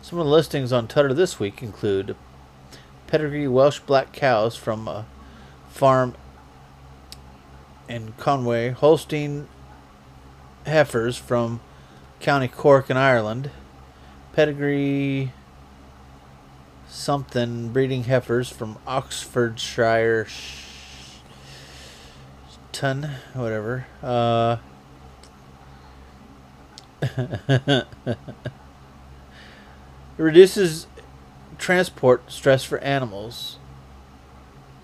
Some 0.00 0.18
of 0.18 0.24
the 0.24 0.32
listings 0.32 0.72
on 0.72 0.88
Tudder 0.88 1.14
this 1.14 1.38
week 1.38 1.62
include 1.62 2.16
pedigree 3.06 3.46
Welsh 3.46 3.80
black 3.80 4.12
cows 4.12 4.56
from 4.56 4.88
a 4.88 5.06
farm 5.68 6.14
in 7.88 8.14
Conway, 8.18 8.70
Holstein 8.70 9.48
heifers 10.64 11.18
from 11.18 11.60
County 12.22 12.48
Cork 12.48 12.88
in 12.88 12.96
Ireland, 12.96 13.50
pedigree 14.32 15.32
something 16.88 17.68
breeding 17.70 18.04
heifers 18.04 18.48
from 18.48 18.78
Oxfordshire 18.86 20.28
ton 22.70 23.10
whatever 23.34 23.86
uh 24.02 24.56
reduces 30.16 30.86
transport 31.58 32.30
stress 32.30 32.64
for 32.64 32.78
animals 32.78 33.58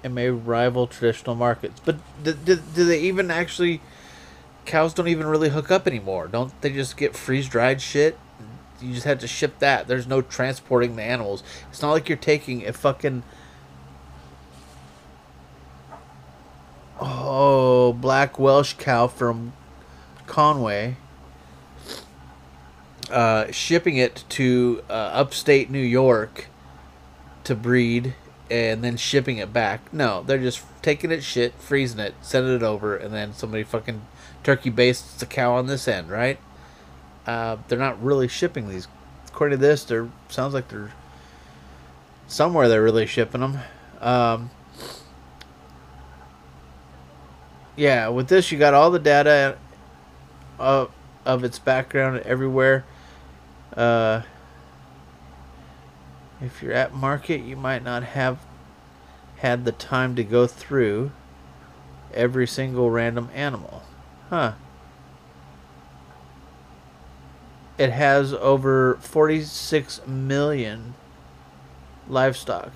and 0.02 0.14
may 0.14 0.28
rival 0.28 0.86
traditional 0.86 1.34
markets. 1.34 1.80
But 1.84 1.96
do, 2.22 2.32
do, 2.32 2.56
do, 2.56 2.84
they 2.84 3.00
even 3.00 3.30
actually? 3.30 3.80
Cows 4.68 4.94
don't 4.94 5.08
even 5.08 5.26
really 5.26 5.48
hook 5.48 5.70
up 5.70 5.86
anymore. 5.86 6.28
Don't 6.28 6.52
they 6.60 6.70
just 6.70 6.96
get 6.96 7.16
freeze 7.16 7.48
dried 7.48 7.80
shit? 7.80 8.18
You 8.80 8.92
just 8.92 9.06
have 9.06 9.18
to 9.20 9.26
ship 9.26 9.58
that. 9.58 9.88
There's 9.88 10.06
no 10.06 10.22
transporting 10.22 10.94
the 10.94 11.02
animals. 11.02 11.42
It's 11.70 11.82
not 11.82 11.90
like 11.90 12.08
you're 12.08 12.18
taking 12.18 12.66
a 12.66 12.72
fucking 12.72 13.24
oh 17.00 17.92
black 17.94 18.38
Welsh 18.38 18.74
cow 18.74 19.08
from 19.08 19.54
Conway 20.26 20.96
uh, 23.10 23.50
shipping 23.50 23.96
it 23.96 24.24
to 24.28 24.82
uh, 24.88 24.92
upstate 24.92 25.70
New 25.70 25.78
York 25.78 26.46
to 27.44 27.54
breed 27.54 28.14
and 28.50 28.82
then 28.82 28.96
shipping 28.96 29.38
it 29.38 29.52
back. 29.52 29.92
No, 29.92 30.22
they're 30.22 30.38
just 30.38 30.62
taking 30.82 31.10
it 31.10 31.22
shit, 31.22 31.54
freezing 31.54 32.00
it, 32.00 32.14
sending 32.20 32.54
it 32.54 32.62
over, 32.62 32.96
and 32.96 33.12
then 33.12 33.32
somebody 33.32 33.62
fucking 33.62 34.02
turkey 34.42 34.70
bastes 34.70 35.18
the 35.18 35.26
cow 35.26 35.54
on 35.54 35.66
this 35.66 35.88
end, 35.88 36.10
right? 36.10 36.38
Uh, 37.26 37.56
they're 37.68 37.78
not 37.78 38.02
really 38.02 38.28
shipping 38.28 38.68
these. 38.68 38.88
According 39.28 39.58
to 39.58 39.66
this, 39.66 39.84
there 39.84 40.08
sounds 40.28 40.54
like 40.54 40.68
they're 40.68 40.92
somewhere 42.26 42.68
they're 42.68 42.82
really 42.82 43.06
shipping 43.06 43.40
them. 43.40 43.58
Um, 44.00 44.50
yeah, 47.76 48.08
with 48.08 48.28
this 48.28 48.50
you 48.50 48.58
got 48.58 48.74
all 48.74 48.90
the 48.90 48.98
data 48.98 49.58
of 50.58 50.90
of 51.24 51.44
its 51.44 51.58
background 51.58 52.20
everywhere. 52.20 52.84
Uh, 53.76 54.22
if 56.40 56.62
you're 56.62 56.72
at 56.72 56.94
market, 56.94 57.42
you 57.42 57.56
might 57.56 57.82
not 57.82 58.02
have 58.02 58.38
had 59.38 59.64
the 59.64 59.72
time 59.72 60.14
to 60.16 60.24
go 60.24 60.46
through 60.46 61.12
every 62.14 62.46
single 62.46 62.90
random 62.90 63.28
animal. 63.34 63.82
Huh. 64.30 64.52
It 67.78 67.90
has 67.90 68.32
over 68.34 68.98
46 69.00 70.06
million 70.06 70.94
livestock. 72.08 72.72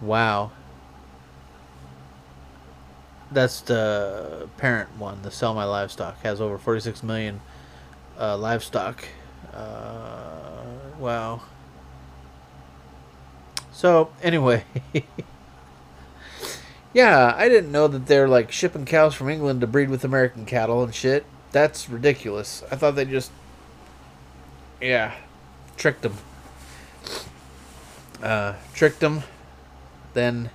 Wow. 0.00 0.52
That's 3.30 3.62
the 3.62 4.48
parent 4.58 4.98
one, 4.98 5.22
the 5.22 5.30
Sell 5.30 5.54
My 5.54 5.64
Livestock, 5.64 6.20
has 6.22 6.40
over 6.40 6.58
46 6.58 7.02
million 7.02 7.40
uh, 8.20 8.36
livestock. 8.36 9.06
Uh, 9.54 10.64
wow. 10.98 11.40
So, 13.72 14.12
anyway. 14.22 14.64
yeah, 16.94 17.34
I 17.36 17.48
didn't 17.48 17.72
know 17.72 17.88
that 17.88 18.06
they're 18.06 18.28
like 18.28 18.52
shipping 18.52 18.84
cows 18.84 19.14
from 19.14 19.28
England 19.28 19.60
to 19.62 19.66
breed 19.66 19.90
with 19.90 20.04
American 20.04 20.44
cattle 20.44 20.82
and 20.82 20.94
shit. 20.94 21.24
That's 21.52 21.88
ridiculous. 21.88 22.62
I 22.70 22.76
thought 22.76 22.96
they 22.96 23.04
just. 23.04 23.30
Yeah. 24.80 25.14
Tricked 25.76 26.02
them. 26.02 26.16
Uh, 28.22 28.54
tricked 28.74 29.00
them. 29.00 29.22
Then 30.14 30.50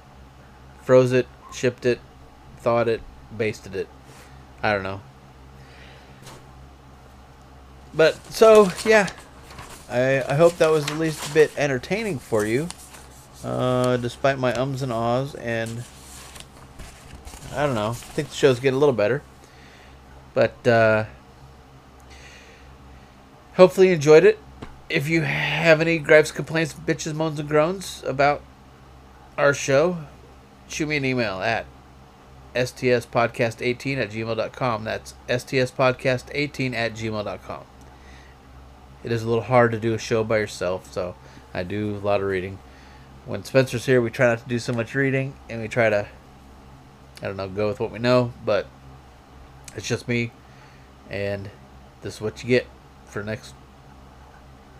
froze 0.84 1.12
it, 1.12 1.28
shipped 1.52 1.86
it, 1.86 2.00
thawed 2.60 2.88
it, 2.88 3.02
basted 3.36 3.76
it. 3.76 3.88
I 4.64 4.72
don't 4.74 4.84
know. 4.84 5.02
But 7.94 8.16
so 8.32 8.70
yeah, 8.86 9.10
I 9.90 10.24
I 10.24 10.36
hope 10.36 10.58
that 10.58 10.70
was 10.70 10.86
at 10.86 10.98
least 10.98 11.30
a 11.30 11.34
bit 11.34 11.52
entertaining 11.58 12.20
for 12.20 12.46
you, 12.46 12.68
uh, 13.44 13.98
despite 13.98 14.38
my 14.38 14.54
ums 14.54 14.82
and 14.82 14.94
ahs 14.94 15.36
and 15.36 15.84
I 17.54 17.66
don't 17.66 17.76
know. 17.76 17.90
I 17.90 17.94
think 17.94 18.30
the 18.30 18.36
show's 18.36 18.60
getting 18.60 18.76
a 18.76 18.80
little 18.80 18.94
better, 18.94 19.22
but 20.34 20.68
uh, 20.68 21.06
hopefully 23.56 23.88
you 23.88 23.94
enjoyed 23.94 24.24
it. 24.24 24.40
If 24.90 25.10
you 25.10 25.22
have 25.22 25.82
any 25.82 25.98
gripes, 25.98 26.32
complaints, 26.32 26.74
bitches, 26.74 27.14
moans, 27.14 27.40
and 27.40 27.50
groans 27.50 28.04
about 28.06 28.42
our 29.38 29.54
show, 29.54 29.98
shoot 30.68 30.88
me 30.88 30.98
an 30.98 31.06
email 31.06 31.42
at 31.42 31.66
stspodcast18 32.56 33.98
at 33.98 34.12
gmail.com. 34.12 34.84
That's 34.84 35.14
stspodcast18 35.28 36.74
at 36.74 36.94
gmail.com 36.94 37.64
it 39.08 39.12
is 39.12 39.24
a 39.24 39.28
little 39.28 39.44
hard 39.44 39.72
to 39.72 39.80
do 39.80 39.94
a 39.94 39.98
show 39.98 40.24
by 40.24 40.38
yourself, 40.38 40.92
so 40.92 41.16
I 41.54 41.64
do 41.64 41.96
a 41.96 42.04
lot 42.06 42.22
of 42.22 42.28
reading. 42.28 42.60
When 43.26 43.44
Spencer's 43.44 43.86
here, 43.86 44.02
we 44.02 44.10
try 44.10 44.28
not 44.28 44.40
to 44.40 44.50
do 44.50 44.60
so 44.60 44.74
much 44.74 44.96
reading, 44.96 45.34
and 45.50 45.62
we 45.62 45.68
try 45.68 45.90
to, 45.90 46.08
I 47.22 47.26
don't 47.26 47.38
know, 47.38 47.48
go 47.48 47.68
with 47.68 47.80
what 47.80 47.92
we 47.92 48.00
know, 48.00 48.34
but 48.46 48.68
it's 49.76 49.88
just 49.88 50.08
me, 50.08 50.32
and 51.10 51.50
this 52.02 52.16
is 52.16 52.22
what 52.22 52.44
you 52.44 52.50
get 52.50 52.68
for 53.06 53.24
next 53.24 53.54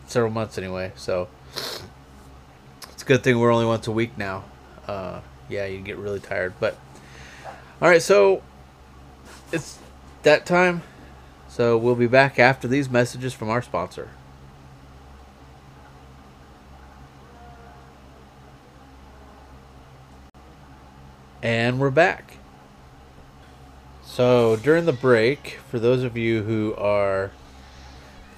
several 0.08 0.32
months 0.32 0.58
anyway, 0.58 0.92
so 0.96 1.28
it's 1.54 3.04
a 3.04 3.06
good 3.06 3.24
thing 3.24 3.40
we're 3.40 3.52
only 3.52 3.66
once 3.66 3.88
a 3.88 3.92
week 3.92 4.18
now. 4.18 4.44
Uh, 4.88 5.22
yeah, 5.50 5.66
you 5.66 5.80
get 5.80 5.98
really 5.98 6.20
tired, 6.20 6.54
but 6.60 6.78
all 7.82 7.90
right, 7.90 8.02
so 8.02 8.42
it's 9.52 9.78
that 10.24 10.46
time. 10.46 10.84
So 11.50 11.78
we'll 11.78 11.96
be 11.96 12.08
back 12.08 12.38
after 12.38 12.68
these 12.68 12.90
messages 12.90 13.34
from 13.34 13.50
our 13.50 13.62
sponsor. 13.62 14.10
And 21.42 21.80
we're 21.80 21.92
back. 21.92 22.38
So 24.04 24.56
during 24.56 24.86
the 24.86 24.94
break, 24.94 25.60
for 25.70 25.78
those 25.78 26.02
of 26.02 26.18
you 26.18 26.42
who 26.42 26.74
are 26.76 27.30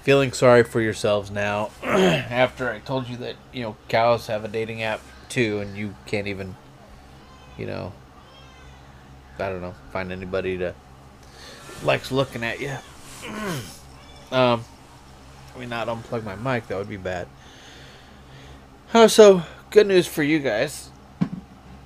feeling 0.02 0.32
sorry 0.32 0.62
for 0.62 0.82
yourselves 0.82 1.30
now, 1.30 1.70
after 1.82 2.70
I 2.70 2.78
told 2.80 3.08
you 3.08 3.16
that 3.18 3.36
you 3.54 3.62
know 3.62 3.76
cows 3.88 4.26
have 4.26 4.44
a 4.44 4.48
dating 4.48 4.82
app 4.82 5.00
too, 5.30 5.60
and 5.60 5.78
you 5.78 5.94
can't 6.04 6.26
even, 6.26 6.56
you 7.56 7.64
know, 7.64 7.94
I 9.38 9.48
don't 9.48 9.62
know, 9.62 9.74
find 9.92 10.12
anybody 10.12 10.58
to 10.58 10.74
likes 11.82 12.12
looking 12.12 12.44
at 12.44 12.60
you. 12.60 12.76
um, 14.30 14.62
I 15.54 15.58
mean, 15.58 15.70
not 15.70 15.88
unplug 15.88 16.22
my 16.22 16.36
mic. 16.36 16.68
That 16.68 16.76
would 16.76 16.88
be 16.88 16.98
bad. 16.98 17.28
Oh, 18.92 19.06
so 19.06 19.42
good 19.70 19.86
news 19.86 20.06
for 20.06 20.22
you 20.22 20.38
guys. 20.40 20.89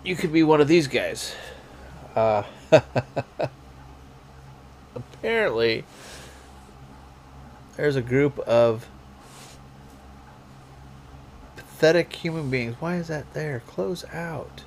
You 0.05 0.17
could 0.17 0.33
be 0.35 0.43
one 0.43 0.61
of 0.61 0.69
these 0.69 0.87
guys. 0.87 1.35
Uh, 2.15 2.43
apparently, 4.95 5.85
there's 7.77 7.97
a 7.97 8.03
group 8.03 8.39
of 8.41 8.87
pathetic 11.57 12.13
human 12.13 12.51
beings. 12.51 12.77
Why 12.81 12.97
is 12.97 13.09
that 13.09 13.33
there? 13.33 13.63
Close 13.67 14.05
out. 14.13 14.65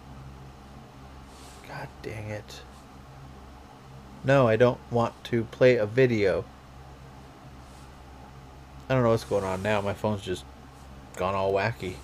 God 1.67 1.87
dang 2.01 2.31
it. 2.31 2.61
No, 4.23 4.47
I 4.47 4.55
don't 4.55 4.79
want 4.89 5.23
to 5.25 5.43
play 5.43 5.75
a 5.75 5.85
video. 5.85 6.45
I 8.89 8.95
don't 8.95 9.03
know 9.03 9.09
what's 9.09 9.23
going 9.23 9.43
on 9.43 9.61
now. 9.61 9.81
My 9.81 9.93
phone's 9.93 10.23
just 10.23 10.43
gone 11.15 11.35
all 11.35 11.53
wacky. 11.53 11.95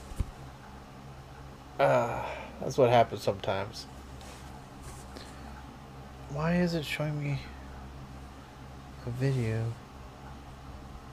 Uh, 1.80 2.24
that's 2.60 2.78
what 2.78 2.90
happens 2.90 3.22
sometimes. 3.22 3.86
Why 6.32 6.56
is 6.56 6.74
it 6.74 6.86
showing 6.86 7.22
me 7.22 7.40
a 9.06 9.10
video? 9.10 9.74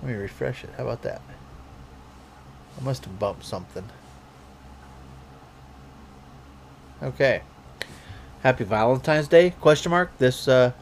Let 0.02 0.12
me 0.12 0.16
refresh 0.16 0.64
it. 0.64 0.70
How 0.76 0.84
about 0.84 1.02
that? 1.02 1.20
I 2.80 2.84
must 2.84 3.04
have 3.04 3.18
bumped 3.18 3.44
something. 3.44 3.84
Okay. 7.02 7.42
Happy 8.42 8.64
Valentine's 8.64 9.28
Day? 9.28 9.50
Question 9.50 9.90
mark. 9.90 10.16
This 10.18 10.48
uh, 10.48 10.72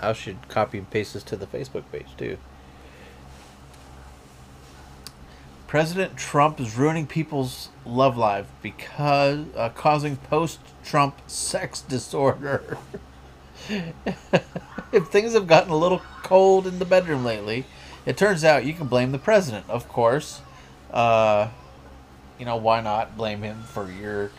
I 0.00 0.12
should 0.12 0.48
copy 0.48 0.78
and 0.78 0.90
paste 0.90 1.14
this 1.14 1.22
to 1.24 1.36
the 1.36 1.46
Facebook 1.46 1.84
page 1.90 2.08
too. 2.18 2.36
President 5.76 6.16
Trump 6.16 6.58
is 6.58 6.74
ruining 6.74 7.06
people's 7.06 7.68
love 7.84 8.16
life 8.16 8.46
because 8.62 9.44
uh, 9.54 9.68
causing 9.68 10.16
post-Trump 10.16 11.20
sex 11.26 11.82
disorder. 11.90 12.78
if 13.68 15.08
things 15.08 15.34
have 15.34 15.46
gotten 15.46 15.70
a 15.70 15.76
little 15.76 16.00
cold 16.22 16.66
in 16.66 16.78
the 16.78 16.86
bedroom 16.86 17.26
lately, 17.26 17.66
it 18.06 18.16
turns 18.16 18.42
out 18.42 18.64
you 18.64 18.72
can 18.72 18.86
blame 18.86 19.12
the 19.12 19.18
president, 19.18 19.68
of 19.68 19.86
course. 19.86 20.40
Uh, 20.90 21.50
you 22.38 22.46
know, 22.46 22.56
why 22.56 22.80
not 22.80 23.14
blame 23.14 23.42
him 23.42 23.62
for 23.64 23.92
your 23.92 24.30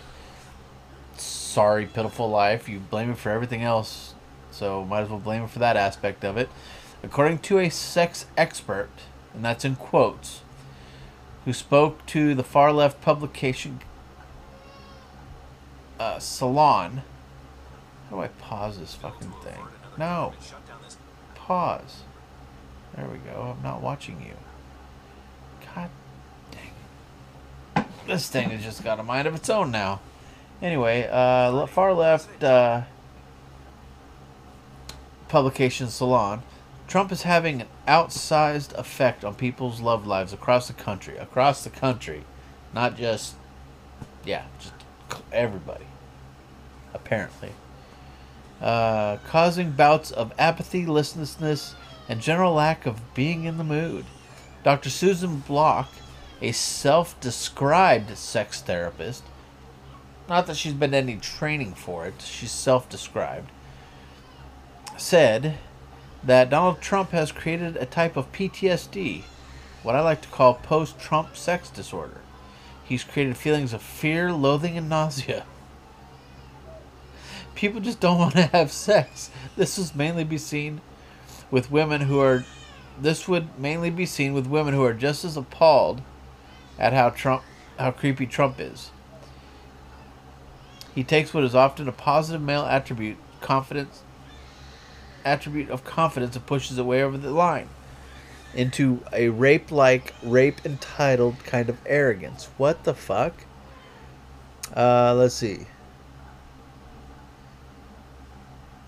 sorry, 1.18 1.86
pitiful 1.86 2.32
life? 2.32 2.68
You 2.68 2.80
blame 2.80 3.10
him 3.10 3.16
for 3.16 3.30
everything 3.30 3.62
else, 3.62 4.16
so 4.50 4.84
might 4.84 5.02
as 5.02 5.10
well 5.10 5.20
blame 5.20 5.44
him 5.44 5.50
for 5.50 5.60
that 5.60 5.78
aspect 5.78 6.26
of 6.26 6.36
it. 6.36 6.50
According 7.04 7.38
to 7.42 7.60
a 7.60 7.70
sex 7.70 8.26
expert, 8.36 8.90
and 9.36 9.46
that's 9.46 9.64
in 9.64 9.76
quotes, 9.76 10.42
who 11.48 11.54
spoke 11.54 12.06
to 12.06 12.36
the 12.36 12.44
far 12.44 12.74
left 12.74 13.00
publication 13.00 13.80
uh, 15.98 16.20
Salon. 16.20 17.04
How 18.10 18.18
do 18.18 18.22
I 18.22 18.28
pause 18.28 18.78
this 18.78 18.96
fucking 18.96 19.32
thing? 19.46 19.58
No. 19.98 20.34
Pause. 21.36 22.02
There 22.94 23.08
we 23.08 23.20
go. 23.20 23.56
I'm 23.56 23.64
not 23.64 23.82
watching 23.82 24.22
you. 24.22 24.34
God 25.74 25.90
dang. 26.52 27.86
This 28.06 28.28
thing 28.28 28.50
has 28.50 28.62
just 28.62 28.84
got 28.84 29.00
a 29.00 29.04
mind 29.04 29.26
of 29.26 29.34
its 29.34 29.50
own 29.50 29.72
now. 29.72 30.02
Anyway, 30.62 31.08
uh, 31.10 31.66
far 31.68 31.94
left 31.94 32.44
uh, 32.44 32.82
publication 35.30 35.88
Salon 35.88 36.44
Trump 36.90 37.10
is 37.10 37.22
having 37.22 37.62
an 37.62 37.68
outsized 37.88 38.74
effect 38.78 39.24
on 39.24 39.36
people's 39.36 39.82
love 39.82 40.06
lives 40.06 40.34
across 40.34 40.68
the 40.68 40.74
country. 40.74 41.18
Across 41.18 41.64
the 41.64 41.70
country. 41.70 42.24
Not 42.74 42.98
just, 42.98 43.36
yeah, 44.26 44.46
just 44.60 44.74
everybody. 45.32 45.86
Apparently. 46.94 47.52
Uh, 48.62 49.18
causing 49.28 49.72
bouts 49.72 50.12
of 50.12 50.34
apathy, 50.38 50.86
listlessness, 50.86 51.76
and 52.10 52.22
general 52.22 52.54
lack 52.54 52.86
of 52.86 53.14
being 53.14 53.46
in 53.46 53.58
the 53.58 53.64
mood. 53.64 54.06
Dr. 54.64 54.90
Susan 54.90 55.40
Block, 55.40 55.90
a 56.42 56.52
self 56.52 57.20
described 57.20 58.18
sex 58.18 58.62
therapist, 58.62 59.24
not 60.28 60.48
that 60.48 60.58
she's 60.58 60.74
been 60.74 60.94
any 60.94 61.18
training 61.18 61.74
for 61.74 62.06
it, 62.06 62.22
she's 62.22 62.52
self 62.52 62.90
described, 62.90 63.50
said 64.98 65.58
that 66.24 66.50
Donald 66.50 66.82
Trump 66.82 67.12
has 67.12 67.32
created 67.32 67.78
a 67.78 67.86
type 67.86 68.18
of 68.18 68.32
PTSD, 68.32 69.24
what 69.84 69.96
I 69.96 70.02
like 70.02 70.22
to 70.22 70.28
call 70.28 70.56
post 70.56 71.00
Trump 71.00 71.38
sex 71.38 71.70
disorder. 71.70 72.22
He's 72.84 73.04
created 73.04 73.38
feelings 73.38 73.74
of 73.74 73.82
fear, 73.82 74.32
loathing, 74.32 74.78
and 74.78 74.90
nausea. 74.90 75.46
People 77.56 77.82
just 77.82 78.00
don't 78.00 78.20
want 78.20 78.36
to 78.36 78.44
have 78.48 78.72
sex. 78.72 79.30
This 79.56 79.78
would 79.78 79.96
mainly 79.96 80.24
be 80.24 80.38
seen 80.38 80.82
with 81.50 81.72
women 81.72 82.02
who 82.02 82.20
are 82.20 82.46
this 83.00 83.28
would 83.28 83.60
mainly 83.60 83.90
be 83.90 84.06
seen 84.06 84.34
with 84.34 84.48
women 84.48 84.74
who 84.74 84.84
are 84.84 84.94
just 84.94 85.24
as 85.24 85.38
appalled 85.38 86.02
at 86.80 86.94
how 86.94 87.10
Trump 87.10 87.44
how 87.78 87.92
creepy 87.92 88.26
Trump 88.26 88.60
is. 88.60 88.92
He 90.96 91.04
takes 91.04 91.34
what 91.34 91.44
is 91.44 91.54
often 91.54 91.88
a 91.88 91.92
positive 91.92 92.42
male 92.42 92.66
attribute, 92.66 93.18
confidence, 93.40 94.02
attribute 95.28 95.70
of 95.70 95.84
confidence 95.84 96.36
and 96.36 96.46
pushes 96.46 96.78
it 96.78 96.86
way 96.86 97.04
over 97.04 97.18
the 97.18 97.32
line 97.32 97.70
into 98.54 99.04
a 99.14 99.30
rape 99.30 99.72
like, 99.72 100.14
rape 100.24 100.66
entitled 100.66 101.44
kind 101.44 101.70
of 101.70 101.78
arrogance. 101.86 102.50
What 102.58 102.84
the 102.84 102.94
fuck? 102.94 103.34
Uh, 104.76 105.14
let's 105.16 105.36
see. 105.36 105.68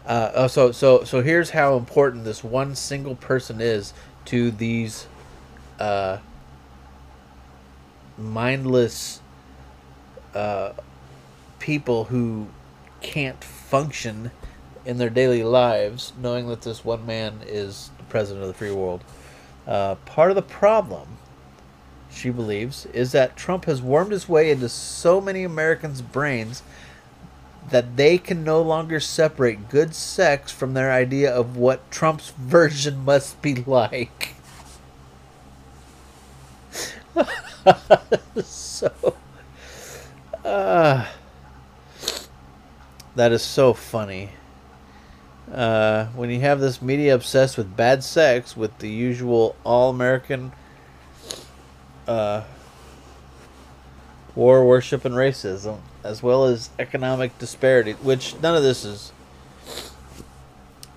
Uh, 0.06 0.32
oh, 0.34 0.48
so 0.48 0.72
so 0.72 1.04
so 1.04 1.22
here's 1.22 1.52
how 1.52 1.78
important 1.78 2.24
this 2.24 2.44
one 2.44 2.74
single 2.74 3.16
person 3.16 3.62
is 3.62 3.94
to 4.26 4.50
these 4.50 5.08
uh, 5.80 6.18
mindless 8.18 9.22
uh, 10.34 10.72
people 11.60 12.06
who 12.06 12.48
can't 13.02 13.44
function 13.44 14.32
in 14.86 14.98
their 14.98 15.10
daily 15.10 15.44
lives, 15.44 16.14
knowing 16.22 16.48
that 16.48 16.62
this 16.62 16.84
one 16.86 17.06
man 17.06 17.42
is 17.46 17.92
the 17.98 18.04
president 18.04 18.42
of 18.44 18.48
the 18.48 18.54
free 18.54 18.72
world. 18.72 19.04
Uh, 19.68 19.96
part 20.06 20.32
of 20.32 20.36
the 20.36 20.42
problem, 20.42 21.18
she 22.12 22.30
believes, 22.30 22.86
is 22.88 23.12
that 23.12 23.36
Trump 23.38 23.66
has 23.66 23.82
wormed 23.82 24.12
his 24.12 24.28
way 24.28 24.52
into 24.52 24.70
so 24.70 25.22
many 25.22 25.44
Americans' 25.44 26.02
brains 26.02 26.64
that 27.70 27.98
they 27.98 28.18
can 28.18 28.44
no 28.44 28.62
longer 28.62 29.00
separate 29.00 29.70
good 29.70 29.94
sex 29.94 30.52
from 30.52 30.74
their 30.74 30.92
idea 30.92 31.32
of 31.32 31.56
what 31.56 31.92
Trump's 31.92 32.32
version 32.32 33.06
must 33.06 33.42
be 33.42 33.56
like. 33.56 34.34
so, 38.44 39.16
uh, 40.44 41.06
that 43.16 43.32
is 43.32 43.44
so 43.44 43.74
funny. 43.74 44.30
Uh, 45.54 46.06
when 46.08 46.30
you 46.30 46.40
have 46.42 46.60
this 46.60 46.82
media 46.82 47.16
obsessed 47.16 47.58
with 47.58 47.76
bad 47.76 48.04
sex, 48.04 48.56
with 48.56 48.78
the 48.80 48.90
usual 48.90 49.56
all-American 49.64 50.52
uh, 52.08 52.44
war, 54.36 54.64
worship, 54.66 55.06
and 55.06 55.16
racism, 55.16 55.80
as 56.04 56.22
well 56.22 56.46
as 56.46 56.70
economic 56.78 57.38
disparity, 57.40 57.94
which 57.94 58.36
none 58.42 58.56
of 58.56 58.62
this 58.62 58.86
is 58.86 59.12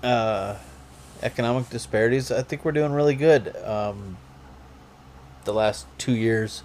uh, 0.03 0.55
economic 1.23 1.69
disparities. 1.69 2.31
I 2.31 2.43
think 2.43 2.63
we're 2.63 2.73
doing 2.73 2.91
really 2.91 3.15
good. 3.15 3.55
Um, 3.63 4.17
the 5.45 5.53
last 5.53 5.85
two 5.97 6.13
years. 6.13 6.63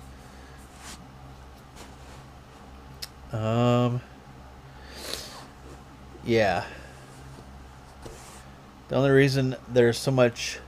Um, 3.33 4.01
yeah. 6.25 6.65
The 8.89 8.97
only 8.97 9.11
reason 9.11 9.57
there's 9.69 9.99
so 9.99 10.11
much 10.11 10.59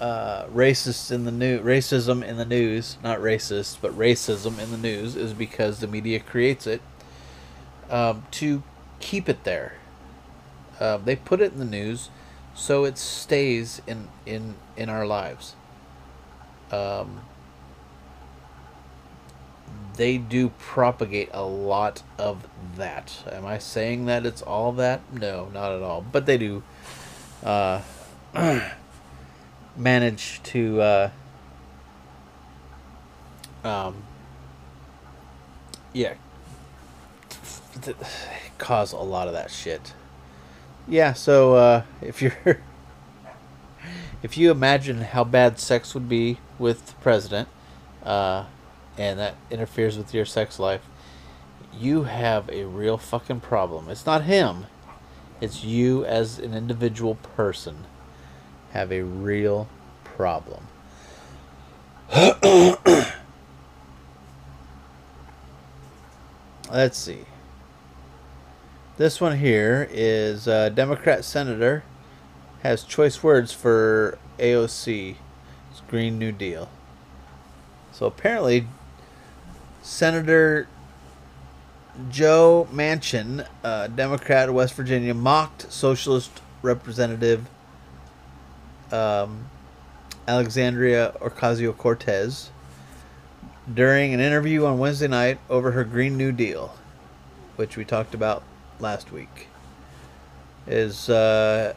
uh, 0.00 0.46
racist 0.46 1.12
in 1.12 1.24
the 1.24 1.32
new 1.32 1.60
racism 1.60 2.24
in 2.24 2.38
the 2.38 2.44
news, 2.44 2.96
not 3.02 3.18
racist, 3.18 3.78
but 3.82 3.96
racism 3.96 4.58
in 4.58 4.70
the 4.70 4.78
news, 4.78 5.14
is 5.14 5.34
because 5.34 5.80
the 5.80 5.86
media 5.86 6.20
creates 6.20 6.66
it 6.66 6.80
um, 7.90 8.24
to 8.32 8.62
keep 8.98 9.28
it 9.28 9.44
there. 9.44 9.74
Uh, 10.78 10.96
they 10.96 11.16
put 11.16 11.40
it 11.42 11.52
in 11.52 11.58
the 11.58 11.64
news 11.64 12.08
so 12.54 12.84
it 12.84 12.98
stays 12.98 13.80
in 13.86 14.08
in 14.26 14.54
in 14.76 14.88
our 14.88 15.06
lives. 15.06 15.54
Um, 16.70 17.20
they 20.00 20.16
do 20.16 20.48
propagate 20.58 21.28
a 21.34 21.42
lot 21.42 22.02
of 22.16 22.48
that. 22.76 23.22
Am 23.30 23.44
I 23.44 23.58
saying 23.58 24.06
that 24.06 24.24
it's 24.24 24.40
all 24.40 24.72
that? 24.72 25.02
No, 25.12 25.50
not 25.52 25.72
at 25.72 25.82
all. 25.82 26.00
But 26.00 26.24
they 26.24 26.38
do 26.38 26.62
uh, 27.44 27.82
manage 29.76 30.42
to 30.44 30.80
uh, 30.80 31.10
um, 33.62 34.02
yeah 35.92 36.14
cause 38.56 38.94
a 38.94 38.96
lot 38.96 39.26
of 39.26 39.34
that 39.34 39.50
shit. 39.50 39.92
Yeah, 40.88 41.12
so 41.12 41.56
uh, 41.56 41.82
if 42.00 42.22
you're 42.22 42.60
if 44.22 44.38
you 44.38 44.50
imagine 44.50 45.02
how 45.02 45.24
bad 45.24 45.58
sex 45.58 45.92
would 45.92 46.08
be 46.08 46.38
with 46.58 46.86
the 46.86 46.94
president, 47.02 47.50
uh, 48.02 48.46
and 48.98 49.18
that 49.18 49.36
interferes 49.50 49.96
with 49.96 50.12
your 50.14 50.24
sex 50.24 50.58
life, 50.58 50.82
you 51.78 52.04
have 52.04 52.48
a 52.50 52.64
real 52.64 52.98
fucking 52.98 53.40
problem. 53.40 53.88
It's 53.88 54.06
not 54.06 54.24
him. 54.24 54.66
It's 55.40 55.64
you 55.64 56.04
as 56.04 56.38
an 56.38 56.54
individual 56.54 57.14
person 57.14 57.86
have 58.72 58.92
a 58.92 59.02
real 59.02 59.68
problem. 60.04 60.66
Let's 66.70 66.98
see. 66.98 67.24
This 68.96 69.20
one 69.20 69.38
here 69.38 69.88
is 69.90 70.46
uh, 70.46 70.68
Democrat 70.68 71.24
Senator 71.24 71.84
has 72.62 72.84
choice 72.84 73.22
words 73.22 73.52
for 73.52 74.18
AOC. 74.38 75.16
It's 75.70 75.80
Green 75.88 76.18
New 76.18 76.32
Deal. 76.32 76.68
So 77.92 78.06
apparently, 78.06 78.66
Senator 79.82 80.68
Joe 82.10 82.68
Manchin, 82.72 83.46
uh, 83.64 83.88
Democrat 83.88 84.48
of 84.48 84.54
West 84.54 84.74
Virginia, 84.74 85.14
mocked 85.14 85.70
Socialist 85.72 86.40
Representative 86.62 87.46
um, 88.92 89.46
Alexandria 90.26 91.14
Ocasio 91.20 91.76
Cortez 91.76 92.50
during 93.72 94.14
an 94.14 94.20
interview 94.20 94.64
on 94.64 94.78
Wednesday 94.78 95.08
night 95.08 95.38
over 95.48 95.72
her 95.72 95.84
Green 95.84 96.16
New 96.16 96.32
Deal, 96.32 96.74
which 97.56 97.76
we 97.76 97.84
talked 97.84 98.14
about 98.14 98.42
last 98.78 99.12
week, 99.12 99.48
is 100.66 101.08
uh, 101.08 101.74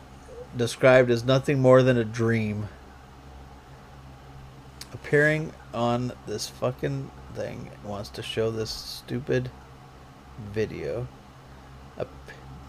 described 0.55 1.09
as 1.09 1.23
nothing 1.23 1.59
more 1.59 1.83
than 1.83 1.97
a 1.97 2.05
dream. 2.05 2.67
Appearing 4.93 5.51
on 5.73 6.13
this 6.27 6.47
fucking 6.47 7.09
thing 7.33 7.71
wants 7.83 8.09
to 8.09 8.23
show 8.23 8.51
this 8.51 8.69
stupid 8.69 9.49
video. 10.51 11.07
Ap- 11.99 12.07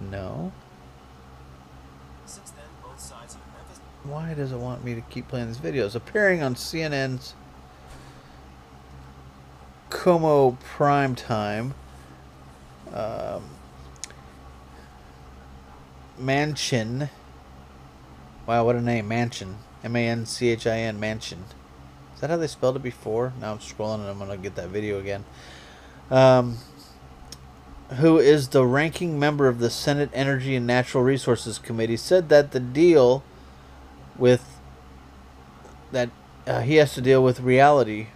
no. 0.01 0.53
Why 4.03 4.35
does 4.35 4.53
it 4.53 4.59
want 4.59 4.85
me 4.85 4.95
to 4.95 5.01
keep 5.01 5.29
playing 5.29 5.47
these 5.47 5.59
videos? 5.59 5.95
Appearing 5.95 6.43
on 6.43 6.55
CNN's 6.55 7.35
Cuomo 9.91 10.59
Prime 10.61 11.15
Time. 11.15 11.75
Um, 12.93 13.45
Manchin. 16.21 17.09
Wow, 18.47 18.65
what 18.65 18.77
a 18.77 18.83
name, 18.83 19.09
Manchin. 19.09 19.55
M 19.83 19.97
A 19.97 20.09
N 20.09 20.27
C 20.27 20.49
H 20.49 20.67
I 20.67 20.79
N, 20.81 21.01
Manchin. 21.01 21.39
That 22.25 22.31
how 22.31 22.37
they 22.39 22.47
spelled 22.47 22.77
it 22.77 22.83
before? 22.83 23.35
Now 23.39 23.53
I'm 23.53 23.59
scrolling 23.59 23.97
and 23.97 24.09
I'm 24.09 24.17
going 24.17 24.31
to 24.31 24.39
get 24.39 24.55
that 24.55 24.71
video 24.71 24.99
again. 24.99 25.27
Um, 26.11 26.57
who 27.97 28.17
is 28.17 28.49
the 28.49 28.65
ranking 28.65 29.21
member 29.21 29.47
of 29.47 29.59
the 29.59 29.69
Senate 29.69 30.09
Energy 30.15 30.57
and 30.57 30.67
Natural 30.67 31.05
Resources 31.05 31.59
Committee, 31.59 31.99
said 31.99 32.31
that 32.31 32.53
the 32.53 32.61
deal 32.61 33.23
with 34.17 34.59
that 35.93 36.09
uh, 36.47 36.63
he 36.63 36.77
has 36.77 36.95
to 36.95 37.03
deal 37.03 37.23
with 37.23 37.41
reality, 37.41 38.07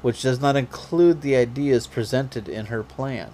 which 0.00 0.22
does 0.22 0.40
not 0.40 0.56
include 0.56 1.22
the 1.22 1.36
ideas 1.36 1.86
presented 1.86 2.48
in 2.48 2.66
her 2.66 2.82
plan. 2.82 3.30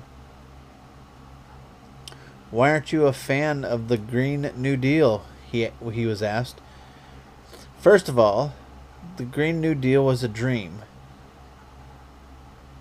Why 2.50 2.70
aren't 2.70 2.92
you 2.92 3.06
a 3.06 3.14
fan 3.14 3.64
of 3.64 3.88
the 3.88 3.96
Green 3.96 4.50
New 4.54 4.76
Deal? 4.76 5.24
He, 5.50 5.70
he 5.94 6.04
was 6.04 6.22
asked. 6.22 6.60
First 7.78 8.10
of 8.10 8.18
all, 8.18 8.52
the 9.16 9.24
Green 9.24 9.60
New 9.60 9.74
Deal 9.74 10.04
was 10.04 10.22
a 10.22 10.28
dream. 10.28 10.82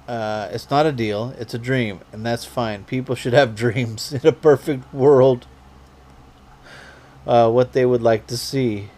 Uh, 0.07 0.47
it's 0.51 0.69
not 0.69 0.85
a 0.85 0.91
deal, 0.91 1.33
it's 1.37 1.53
a 1.53 1.59
dream, 1.59 1.99
and 2.11 2.25
that's 2.25 2.45
fine. 2.45 2.83
People 2.85 3.15
should 3.15 3.33
have 3.33 3.55
dreams 3.63 4.13
in 4.13 4.25
a 4.25 4.31
perfect 4.31 4.93
world. 4.93 5.47
Uh, 7.25 7.49
what 7.49 7.73
they 7.73 7.85
would 7.85 8.01
like 8.01 8.25
to 8.27 8.37
see. 8.37 8.89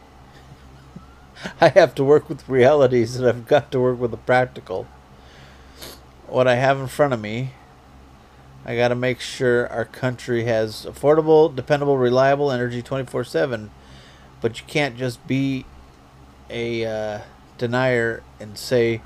I 1.61 1.69
have 1.69 1.95
to 1.95 2.03
work 2.03 2.29
with 2.29 2.47
realities, 2.47 3.15
and 3.15 3.27
I've 3.27 3.47
got 3.47 3.71
to 3.71 3.79
work 3.79 3.99
with 3.99 4.11
the 4.11 4.17
practical. 4.17 4.87
What 6.27 6.47
I 6.47 6.55
have 6.55 6.79
in 6.79 6.87
front 6.87 7.13
of 7.13 7.19
me 7.19 7.53
I 8.65 8.75
got 8.75 8.89
to 8.89 8.95
make 8.95 9.19
sure 9.19 9.67
our 9.69 9.85
country 9.85 10.43
has 10.43 10.85
affordable, 10.85 11.53
dependable, 11.55 11.97
reliable 11.97 12.51
energy 12.51 12.81
24 12.81 13.23
7. 13.23 13.71
But 14.41 14.59
you 14.59 14.65
can't 14.67 14.97
just 14.97 15.25
be 15.27 15.65
a 16.49 16.85
uh, 16.85 17.21
denier 17.57 18.23
and 18.39 18.57
say, 18.57 19.01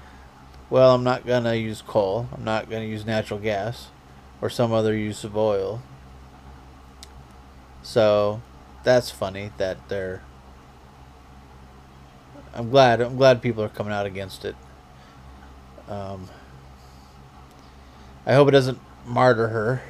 well, 0.70 0.96
I'm 0.96 1.04
not 1.04 1.26
going 1.26 1.44
to 1.44 1.58
use 1.58 1.82
coal, 1.82 2.28
I'm 2.34 2.44
not 2.44 2.70
going 2.70 2.84
to 2.84 2.90
use 2.90 3.06
natural 3.06 3.40
gas, 3.40 3.90
or 4.42 4.50
some 4.50 4.72
other 4.72 4.96
use 4.96 5.24
of 5.24 5.38
oil. 5.38 5.82
So 7.82 8.42
that's 8.84 9.12
funny 9.12 9.52
that 9.58 9.90
they're. 9.90 10.22
I'm 12.56 12.70
glad. 12.70 13.02
I'm 13.02 13.18
glad 13.18 13.42
people 13.42 13.64
are 13.64 13.70
coming 13.70 13.92
out 13.92 14.06
against 14.06 14.46
it. 14.46 14.56
Um, 15.90 16.30
I 18.26 18.34
hope 18.34 18.48
it 18.48 18.52
doesn't 18.52 18.80
martyr 19.06 19.50
her 19.50 19.82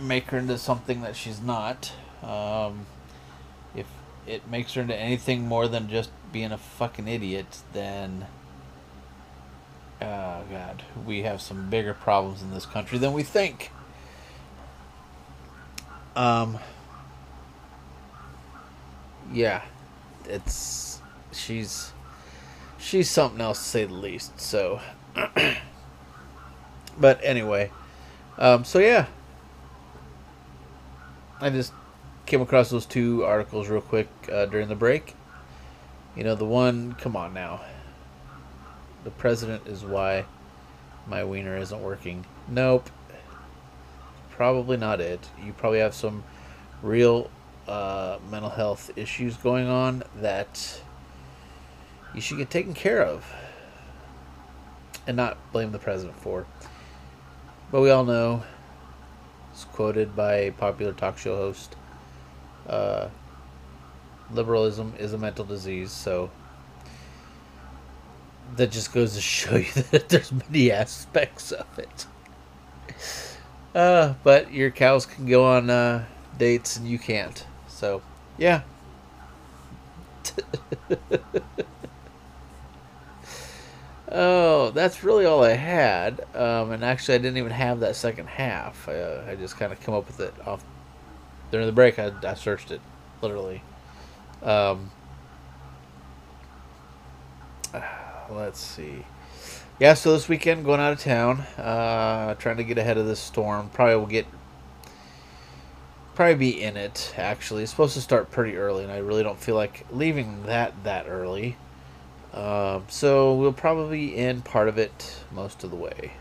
make 0.00 0.24
her 0.26 0.38
into 0.38 0.58
something 0.58 1.00
that 1.02 1.16
she's 1.16 1.40
not. 1.40 1.92
Um, 2.22 2.86
it 4.26 4.48
makes 4.48 4.74
her 4.74 4.82
into 4.82 4.96
anything 4.96 5.46
more 5.46 5.68
than 5.68 5.88
just 5.88 6.10
being 6.32 6.52
a 6.52 6.58
fucking 6.58 7.08
idiot, 7.08 7.58
then 7.72 8.26
oh 10.02 10.42
god, 10.50 10.82
we 11.04 11.22
have 11.22 11.40
some 11.40 11.70
bigger 11.70 11.94
problems 11.94 12.42
in 12.42 12.50
this 12.52 12.66
country 12.66 12.98
than 12.98 13.12
we 13.12 13.22
think. 13.22 13.70
Um, 16.14 16.58
yeah, 19.32 19.62
it's 20.24 21.00
she's 21.32 21.92
she's 22.78 23.10
something 23.10 23.40
else 23.40 23.58
to 23.58 23.64
say 23.64 23.84
the 23.84 23.94
least. 23.94 24.40
So. 24.40 24.80
But 26.98 27.20
anyway, 27.22 27.70
um, 28.38 28.64
so 28.64 28.78
yeah, 28.78 29.06
I 31.40 31.50
just 31.50 31.72
came 32.26 32.42
across 32.42 32.70
those 32.70 32.86
two 32.86 33.24
articles 33.24 33.68
real 33.68 33.80
quick 33.80 34.08
uh, 34.30 34.46
during 34.46 34.68
the 34.68 34.74
break. 34.74 35.14
You 36.16 36.24
know, 36.24 36.34
the 36.34 36.44
one, 36.44 36.94
come 36.94 37.16
on 37.16 37.32
now. 37.32 37.60
The 39.04 39.10
president 39.10 39.66
is 39.66 39.84
why 39.84 40.24
my 41.06 41.24
wiener 41.24 41.56
isn't 41.56 41.80
working. 41.80 42.24
Nope. 42.48 42.90
Probably 44.30 44.76
not 44.76 45.00
it. 45.00 45.28
You 45.44 45.52
probably 45.52 45.78
have 45.78 45.94
some 45.94 46.24
real 46.82 47.30
uh, 47.68 48.18
mental 48.30 48.50
health 48.50 48.90
issues 48.96 49.36
going 49.36 49.68
on 49.68 50.02
that 50.16 50.80
you 52.14 52.20
should 52.20 52.38
get 52.38 52.50
taken 52.50 52.74
care 52.74 53.02
of 53.02 53.24
and 55.06 55.16
not 55.16 55.38
blame 55.52 55.72
the 55.72 55.78
president 55.78 56.18
for. 56.18 56.46
But 57.70 57.80
we 57.80 57.90
all 57.90 58.04
know, 58.04 58.42
it's 59.52 59.64
quoted 59.64 60.16
by 60.16 60.34
a 60.36 60.52
popular 60.52 60.92
talk 60.92 61.18
show 61.18 61.36
host, 61.36 61.76
uh, 62.68 63.08
liberalism 64.30 64.94
is 64.98 65.12
a 65.12 65.18
mental 65.18 65.44
disease, 65.44 65.90
so 65.90 66.30
that 68.56 68.70
just 68.70 68.92
goes 68.92 69.14
to 69.14 69.20
show 69.22 69.56
you 69.56 69.72
that 69.90 70.08
there's 70.08 70.32
many 70.32 70.70
aspects 70.70 71.52
of 71.52 71.78
it. 71.78 72.06
Uh, 73.74 74.14
but 74.24 74.52
your 74.52 74.70
cows 74.70 75.04
can 75.04 75.26
go 75.26 75.44
on 75.44 75.68
uh, 75.68 76.04
dates 76.38 76.76
and 76.76 76.88
you 76.88 76.98
can't. 76.98 77.44
So, 77.68 78.02
yeah. 78.38 78.62
Oh, 84.08 84.70
that's 84.70 85.04
really 85.04 85.26
all 85.26 85.42
I 85.42 85.52
had. 85.52 86.24
Um, 86.34 86.70
and 86.70 86.82
actually, 86.82 87.16
I 87.16 87.18
didn't 87.18 87.36
even 87.36 87.52
have 87.52 87.80
that 87.80 87.96
second 87.96 88.28
half. 88.28 88.88
Uh, 88.88 89.22
I 89.28 89.34
just 89.34 89.58
kind 89.58 89.72
of 89.72 89.80
come 89.80 89.94
up 89.94 90.06
with 90.06 90.20
it 90.20 90.32
off 90.46 90.64
during 91.50 91.66
the 91.66 91.72
break, 91.72 91.98
I, 91.98 92.12
I 92.24 92.34
searched 92.34 92.70
it, 92.70 92.80
literally. 93.22 93.62
Um, 94.42 94.90
let's 98.30 98.60
see. 98.60 99.04
Yeah, 99.78 99.94
so 99.94 100.12
this 100.12 100.28
weekend 100.28 100.64
going 100.64 100.80
out 100.80 100.92
of 100.92 101.00
town, 101.00 101.40
uh, 101.58 102.34
trying 102.36 102.56
to 102.56 102.64
get 102.64 102.78
ahead 102.78 102.96
of 102.96 103.06
this 103.06 103.20
storm. 103.20 103.68
Probably 103.68 103.96
will 103.96 104.06
get, 104.06 104.26
probably 106.14 106.34
be 106.34 106.62
in 106.62 106.78
it. 106.78 107.12
Actually, 107.16 107.62
it's 107.62 107.72
supposed 107.72 107.94
to 107.94 108.00
start 108.00 108.30
pretty 108.30 108.56
early, 108.56 108.84
and 108.84 108.92
I 108.92 108.98
really 108.98 109.22
don't 109.22 109.38
feel 109.38 109.54
like 109.54 109.84
leaving 109.90 110.44
that 110.44 110.72
that 110.84 111.06
early. 111.08 111.56
Uh, 112.32 112.80
so 112.88 113.34
we'll 113.34 113.52
probably 113.52 114.16
in 114.16 114.42
part 114.42 114.68
of 114.68 114.78
it 114.78 115.22
most 115.30 115.62
of 115.62 115.70
the 115.70 115.76
way, 115.76 116.12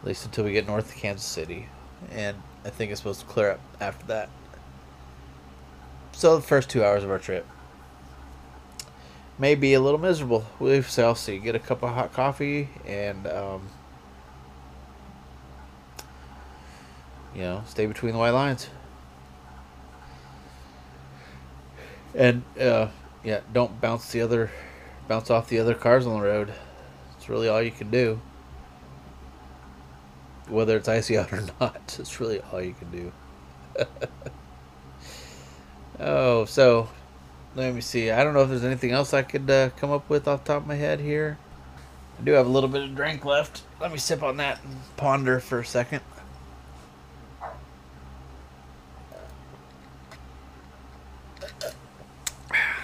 at 0.00 0.06
least 0.06 0.24
until 0.24 0.44
we 0.44 0.52
get 0.52 0.66
north 0.66 0.94
of 0.94 0.96
Kansas 0.96 1.26
City, 1.26 1.68
and 2.10 2.36
I 2.64 2.70
think 2.70 2.90
it's 2.90 3.00
supposed 3.00 3.20
to 3.20 3.26
clear 3.26 3.52
up 3.52 3.60
after 3.80 4.06
that. 4.06 4.28
So 6.12 6.36
the 6.36 6.42
first 6.42 6.70
two 6.70 6.84
hours 6.84 7.02
of 7.02 7.10
our 7.10 7.18
trip 7.18 7.46
may 9.38 9.54
be 9.54 9.74
a 9.74 9.80
little 9.80 9.98
miserable. 9.98 10.46
We 10.60 10.82
shall 10.82 11.14
see. 11.14 11.38
Get 11.38 11.54
a 11.54 11.58
cup 11.58 11.82
of 11.82 11.94
hot 11.94 12.12
coffee 12.12 12.68
and, 12.86 13.26
um, 13.26 13.68
you 17.34 17.42
know, 17.42 17.64
stay 17.66 17.86
between 17.86 18.12
the 18.12 18.18
white 18.18 18.30
lines. 18.30 18.68
And 22.14 22.44
uh, 22.60 22.88
yeah, 23.24 23.40
don't 23.52 23.80
bounce 23.80 24.12
the 24.12 24.20
other, 24.20 24.50
bounce 25.08 25.30
off 25.30 25.48
the 25.48 25.58
other 25.58 25.74
cars 25.74 26.06
on 26.06 26.20
the 26.20 26.24
road. 26.24 26.52
It's 27.16 27.28
really 27.28 27.48
all 27.48 27.62
you 27.62 27.70
can 27.70 27.90
do. 27.90 28.20
Whether 30.48 30.76
it's 30.76 30.88
icy 30.88 31.16
out 31.16 31.32
or 31.32 31.42
not, 31.60 31.96
it's 31.98 32.20
really 32.20 32.40
all 32.40 32.60
you 32.60 32.74
can 32.74 32.90
do. 32.90 33.12
oh, 36.00 36.44
so 36.44 36.88
let 37.54 37.74
me 37.74 37.80
see. 37.80 38.10
I 38.10 38.24
don't 38.24 38.34
know 38.34 38.42
if 38.42 38.48
there's 38.48 38.64
anything 38.64 38.92
else 38.92 39.12
I 39.14 39.22
could 39.22 39.50
uh, 39.50 39.70
come 39.70 39.90
up 39.90 40.08
with 40.08 40.26
off 40.26 40.44
top 40.44 40.62
of 40.62 40.66
my 40.66 40.74
head 40.74 41.00
here. 41.00 41.38
I 42.18 42.22
do 42.22 42.32
have 42.32 42.46
a 42.46 42.50
little 42.50 42.68
bit 42.68 42.82
of 42.82 42.94
drink 42.94 43.24
left. 43.24 43.62
Let 43.80 43.92
me 43.92 43.98
sip 43.98 44.22
on 44.22 44.36
that 44.38 44.62
and 44.64 44.76
ponder 44.96 45.40
for 45.40 45.60
a 45.60 45.64
second. 45.64 46.00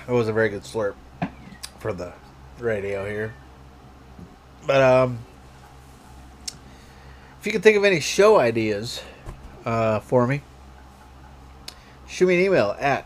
It 0.08 0.12
was 0.12 0.26
a 0.26 0.32
very 0.32 0.48
good 0.48 0.62
slurp 0.62 0.94
for 1.80 1.92
the 1.92 2.14
radio 2.58 3.06
here. 3.06 3.34
But 4.66 4.82
um, 4.82 5.18
if 7.38 7.46
you 7.46 7.52
can 7.52 7.62
think 7.62 7.76
of 7.76 7.84
any 7.84 8.00
show 8.00 8.38
ideas 8.38 9.02
uh, 9.64 10.00
for 10.00 10.26
me, 10.26 10.42
shoot 12.06 12.26
me 12.26 12.38
an 12.38 12.44
email 12.44 12.74
at 12.78 13.04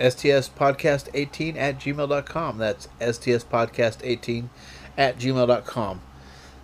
stspodcast18 0.00 1.56
at 1.56 1.78
gmail.com. 1.78 2.58
That's 2.58 2.88
stspodcast18 3.00 4.48
at 4.96 5.18
gmail.com. 5.18 6.00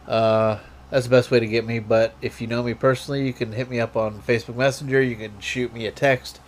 Uh, 0.06 0.58
that's 0.88 1.04
the 1.04 1.10
best 1.10 1.30
way 1.30 1.38
to 1.38 1.46
get 1.46 1.64
me, 1.64 1.78
but 1.78 2.14
if 2.20 2.40
you 2.40 2.46
know 2.46 2.62
me 2.62 2.74
personally, 2.74 3.26
you 3.26 3.32
can 3.32 3.52
hit 3.52 3.70
me 3.70 3.78
up 3.78 3.94
on 3.94 4.20
Facebook 4.22 4.56
Messenger. 4.56 5.02
You 5.02 5.16
can 5.16 5.38
shoot 5.38 5.72
me 5.72 5.86
a 5.86 5.92
text. 5.92 6.40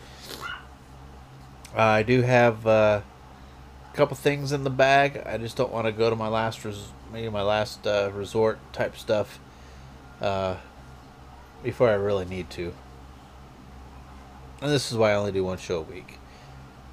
I 1.74 2.02
do 2.02 2.22
have 2.22 2.66
uh, 2.66 3.02
a 3.92 3.96
couple 3.96 4.16
things 4.16 4.50
in 4.50 4.64
the 4.64 4.70
bag. 4.70 5.22
I 5.24 5.38
just 5.38 5.56
don't 5.56 5.70
want 5.70 5.86
to 5.86 5.92
go 5.92 6.10
to 6.10 6.16
my 6.16 6.28
last 6.28 6.64
res- 6.64 6.88
maybe 7.12 7.28
my 7.28 7.42
last 7.42 7.86
uh, 7.86 8.10
resort 8.12 8.58
type 8.72 8.96
stuff 8.96 9.38
uh, 10.22 10.56
before 11.62 11.90
I 11.90 11.94
really 11.94 12.24
need 12.24 12.48
to. 12.50 12.72
And 14.62 14.70
this 14.70 14.90
is 14.90 14.96
why 14.96 15.10
I 15.10 15.14
only 15.16 15.32
do 15.32 15.44
one 15.44 15.58
show 15.58 15.80
a 15.80 15.82
week 15.82 16.18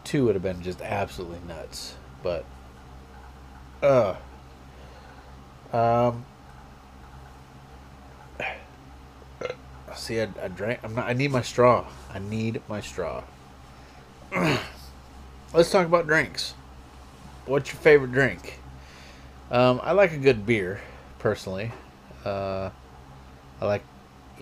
two 0.09 0.25
would 0.25 0.33
have 0.33 0.41
been 0.41 0.61
just 0.63 0.81
absolutely 0.81 1.39
nuts. 1.47 1.95
But, 2.23 2.43
uh, 3.83 4.15
um, 5.71 6.25
see, 9.95 10.19
I, 10.19 10.29
I 10.41 10.47
drank. 10.47 10.79
I'm 10.83 10.95
not. 10.95 11.07
I 11.07 11.13
need 11.13 11.31
my 11.31 11.43
straw. 11.43 11.85
I 12.11 12.17
need 12.17 12.61
my 12.67 12.81
straw. 12.81 13.23
Let's 15.53 15.71
talk 15.71 15.85
about 15.85 16.07
drinks. 16.07 16.55
What's 17.45 17.71
your 17.71 17.79
favorite 17.81 18.11
drink? 18.11 18.59
Um, 19.51 19.79
I 19.83 19.91
like 19.91 20.11
a 20.11 20.17
good 20.17 20.45
beer, 20.45 20.81
personally. 21.19 21.71
Uh, 22.25 22.71
I 23.61 23.65
like, 23.65 23.83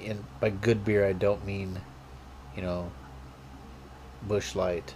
and 0.03 0.23
by 0.39 0.49
good 0.49 0.85
beer, 0.85 1.07
I 1.07 1.13
don't 1.13 1.45
mean, 1.45 1.79
you 2.55 2.61
know, 2.61 2.91
Busch 4.27 4.55
Light 4.55 4.93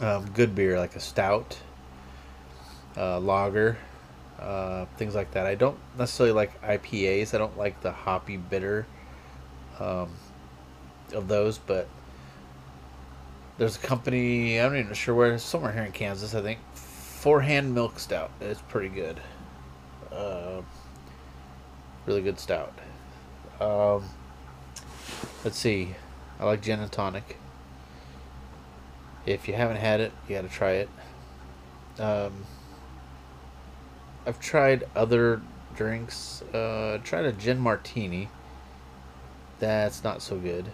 um, 0.00 0.30
good 0.34 0.54
beer 0.54 0.78
like 0.78 0.96
a 0.96 1.00
stout, 1.00 1.58
uh, 2.96 3.18
lager, 3.18 3.76
uh, 4.38 4.86
things 4.96 5.14
like 5.14 5.32
that. 5.32 5.46
I 5.46 5.54
don't 5.54 5.78
necessarily 5.98 6.34
like 6.34 6.60
IPAs. 6.62 7.34
I 7.34 7.38
don't 7.38 7.56
like 7.56 7.80
the 7.80 7.92
hoppy 7.92 8.36
bitter 8.36 8.86
um, 9.80 10.10
of 11.12 11.28
those, 11.28 11.58
but 11.58 11.88
there's 13.58 13.76
a 13.76 13.80
company 13.80 14.60
I'm 14.60 14.72
not 14.72 14.78
even 14.78 14.94
sure 14.94 15.14
where 15.14 15.38
somewhere 15.38 15.72
here 15.72 15.84
in 15.84 15.92
Kansas. 15.92 16.34
I 16.34 16.42
think 16.42 16.60
Four 16.74 17.40
Hand 17.40 17.74
Milk 17.74 17.98
Stout. 17.98 18.30
It's 18.40 18.60
pretty 18.62 18.88
good. 18.88 19.20
Uh, 20.12 20.60
really 22.06 22.22
good 22.22 22.38
stout. 22.38 22.72
Um, 23.60 24.04
let's 25.44 25.58
see. 25.58 25.94
I 26.38 26.44
like 26.44 26.62
gin 26.62 26.80
and 26.80 26.90
tonic. 26.90 27.38
If 29.24 29.48
you 29.48 29.54
haven't 29.54 29.78
had 29.78 30.00
it, 30.00 30.12
you 30.28 30.36
got 30.36 30.42
to 30.42 30.48
try 30.48 30.72
it. 30.72 30.88
Um, 31.98 32.44
I've 34.26 34.38
tried 34.40 34.84
other 34.94 35.40
drinks. 35.74 36.42
Uh, 36.54 36.98
tried 37.02 37.24
a 37.24 37.32
gin 37.32 37.58
martini. 37.58 38.28
That's 39.58 40.04
not 40.04 40.22
so 40.22 40.36
good. 40.36 40.66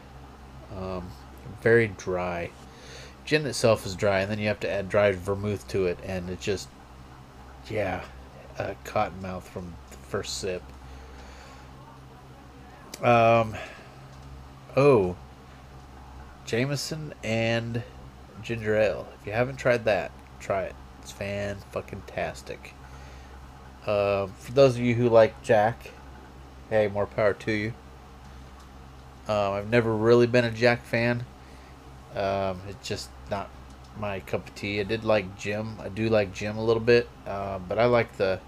Um, 0.77 1.09
very 1.63 1.89
dry. 1.89 2.51
Gin 3.25 3.47
itself 3.47 3.87
is 3.87 3.95
dry, 3.95 4.21
and 4.21 4.31
then 4.31 4.39
you 4.39 4.49
have 4.49 4.61
to 4.61 4.71
add 4.71 4.89
dry 4.89 5.13
vermouth 5.13 5.69
to 5.69 5.87
it, 5.87 5.99
and 6.05 6.29
it 6.29 6.41
just, 6.41 6.69
yeah, 7.71 8.03
a 8.59 8.75
cotton 8.85 9.23
mouth 9.23 9.49
from 9.49 9.75
the 9.91 9.97
first 9.97 10.39
sip. 10.39 10.63
Um, 13.03 13.57
oh, 14.77 15.17
Jameson 16.47 17.15
and 17.25 17.83
ginger 18.43 18.77
ale. 18.77 19.09
If 19.21 19.27
you 19.27 19.33
haven't 19.33 19.57
tried 19.57 19.85
that, 19.87 20.13
try 20.39 20.63
it. 20.63 20.77
It's 21.03 21.11
fan 21.11 21.57
fucking 21.73 22.03
tastic. 22.07 22.75
Uh, 23.85 24.27
for 24.27 24.53
those 24.53 24.77
of 24.77 24.83
you 24.83 24.95
who 24.95 25.09
like 25.09 25.43
Jack, 25.43 25.91
hey, 26.71 26.87
more 26.87 27.07
power 27.07 27.33
to 27.35 27.53
you. 27.53 27.75
Um, 29.27 29.53
I've 29.55 29.71
never 29.71 29.93
really 29.95 30.29
been 30.29 30.45
a 30.45 30.51
Jack 30.51 30.85
fan. 30.85 31.25
Um, 32.15 32.61
it's 32.69 32.87
just 32.87 33.11
not 33.31 33.51
my 33.99 34.21
cup 34.21 34.47
of 34.47 34.55
tea. 34.55 34.79
I 34.79 34.85
did 34.85 35.05
like 35.05 35.37
Jim. 35.37 35.77
I 35.81 35.89
do 35.89 36.09
like 36.09 36.33
Jim 36.33 36.57
a 36.57 36.65
little 36.65 36.83
bit, 36.83 37.09
uh, 37.27 37.59
but 37.59 37.79
I 37.79 37.87
like 37.87 38.17
the. 38.17 38.39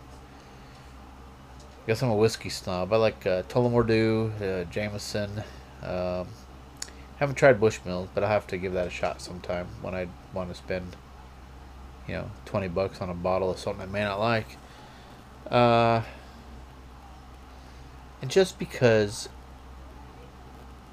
I 1.84 1.86
guess 1.88 2.02
I'm 2.02 2.08
a 2.08 2.16
whiskey 2.16 2.48
snob. 2.48 2.94
I 2.94 2.96
like 2.96 3.26
uh, 3.26 3.42
Tullamore 3.42 4.40
uh, 4.40 4.64
Jameson. 4.70 5.44
Um, 5.82 6.28
haven't 7.18 7.34
tried 7.34 7.60
Bushmills, 7.60 8.08
but 8.14 8.24
I'll 8.24 8.30
have 8.30 8.46
to 8.48 8.56
give 8.56 8.72
that 8.72 8.86
a 8.86 8.90
shot 8.90 9.20
sometime 9.20 9.66
when 9.82 9.94
I 9.94 10.08
want 10.32 10.48
to 10.48 10.54
spend, 10.54 10.96
you 12.08 12.14
know, 12.14 12.30
20 12.46 12.68
bucks 12.68 13.02
on 13.02 13.10
a 13.10 13.14
bottle 13.14 13.50
of 13.50 13.58
something 13.58 13.82
I 13.82 13.86
may 13.86 14.02
not 14.02 14.18
like. 14.18 14.56
Uh, 15.50 16.00
and 18.22 18.30
just 18.30 18.58
because, 18.58 19.28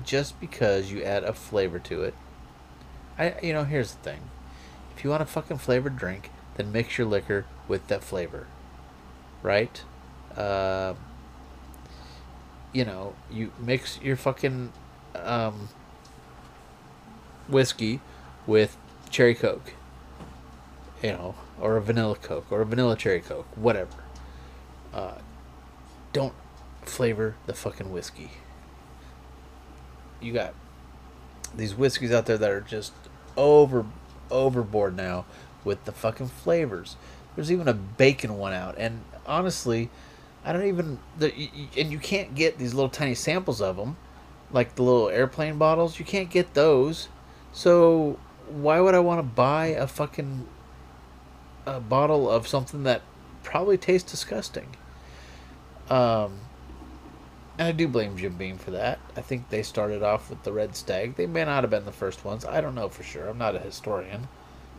just 0.04 0.42
because 0.42 0.92
you 0.92 1.04
add 1.04 1.24
a 1.24 1.32
flavor 1.32 1.80
to 1.80 2.02
it, 2.02 2.16
I, 3.18 3.36
you 3.42 3.54
know, 3.54 3.64
here's 3.64 3.94
the 3.94 4.04
thing. 4.04 4.20
If 4.98 5.06
you 5.06 5.10
want 5.10 5.24
a 5.24 5.26
fucking 5.26 5.60
flavored 5.60 5.96
drink, 5.96 6.32
then 6.56 6.74
mix 6.74 6.98
your 6.98 7.08
liquor 7.08 7.46
with 7.70 7.88
that 7.88 8.04
flavor. 8.04 8.48
Right? 9.42 9.84
Uh, 10.38 10.94
you 12.74 12.86
know, 12.86 13.16
you 13.30 13.52
mix 13.60 14.00
your 14.02 14.16
fucking, 14.16 14.72
um, 15.16 15.70
whiskey 17.48 18.00
with 18.48 18.78
cherry 19.10 19.36
coke, 19.36 19.74
you 21.04 21.12
know, 21.12 21.36
or 21.60 21.78
a 21.78 21.82
vanilla 21.82 22.16
coke 22.16 22.52
or 22.52 22.62
a 22.62 22.66
vanilla 22.66 22.96
cherry 22.96 23.22
coke, 23.22 23.48
whatever. 23.56 24.04
Uh, 24.94 25.16
don't 26.14 26.34
flavor 26.84 27.36
the 27.46 27.54
fucking 27.54 27.92
whiskey. 27.92 28.32
You 30.20 30.34
got 30.34 30.54
these 31.56 31.76
whiskeys 31.76 32.12
out 32.12 32.26
there 32.26 32.38
that 32.38 32.50
are 32.50 32.62
just 32.62 32.94
over 33.36 33.86
overboard 34.30 34.96
now 34.96 35.26
with 35.64 35.84
the 35.86 35.92
fucking 35.92 36.28
flavors. 36.28 36.96
There's 37.36 37.52
even 37.52 37.68
a 37.68 37.74
bacon 37.74 38.38
one 38.38 38.54
out, 38.54 38.76
and 38.78 39.04
honestly, 39.26 39.90
I 40.44 40.54
don't 40.54 40.66
even. 40.66 41.00
The, 41.18 41.34
and 41.78 41.92
you 41.92 42.00
can't 42.00 42.34
get 42.36 42.58
these 42.58 42.74
little 42.74 42.90
tiny 42.90 43.16
samples 43.16 43.62
of 43.62 43.78
them 43.78 43.98
like 44.54 44.76
the 44.76 44.84
little 44.84 45.10
airplane 45.10 45.58
bottles. 45.58 46.00
You 46.00 46.06
can't 46.06 46.30
get 46.30 46.54
those. 46.54 47.08
So 47.54 48.20
why 48.48 48.80
would 48.80 48.96
I 48.96 49.00
want 49.00 49.20
to 49.20 49.24
buy 49.24 49.68
a 49.68 49.88
fucking 49.88 50.48
a 51.66 51.80
bottle 51.80 52.30
of 52.30 52.48
something 52.48 52.84
that 52.84 53.02
probably 53.44 53.78
tastes 53.78 54.10
disgusting? 54.10 54.76
Um, 55.90 56.40
and 57.58 57.68
I 57.68 57.72
do 57.72 57.88
blame 57.88 58.18
Jim 58.18 58.36
Beam 58.36 58.58
for 58.58 58.72
that. 58.72 59.00
I 59.16 59.22
think 59.22 59.50
they 59.50 59.64
started 59.64 60.04
off 60.04 60.30
with 60.30 60.44
the 60.44 60.52
Red 60.52 60.76
Stag. 60.76 61.16
They 61.16 61.28
may 61.28 61.44
not 61.44 61.64
have 61.64 61.70
been 61.70 61.86
the 61.86 61.92
first 61.92 62.24
ones. 62.24 62.46
I 62.46 62.62
don't 62.62 62.76
know 62.76 62.90
for 62.90 63.04
sure. 63.04 63.28
I'm 63.28 63.38
not 63.38 63.56
a 63.56 63.60
historian. 63.60 64.28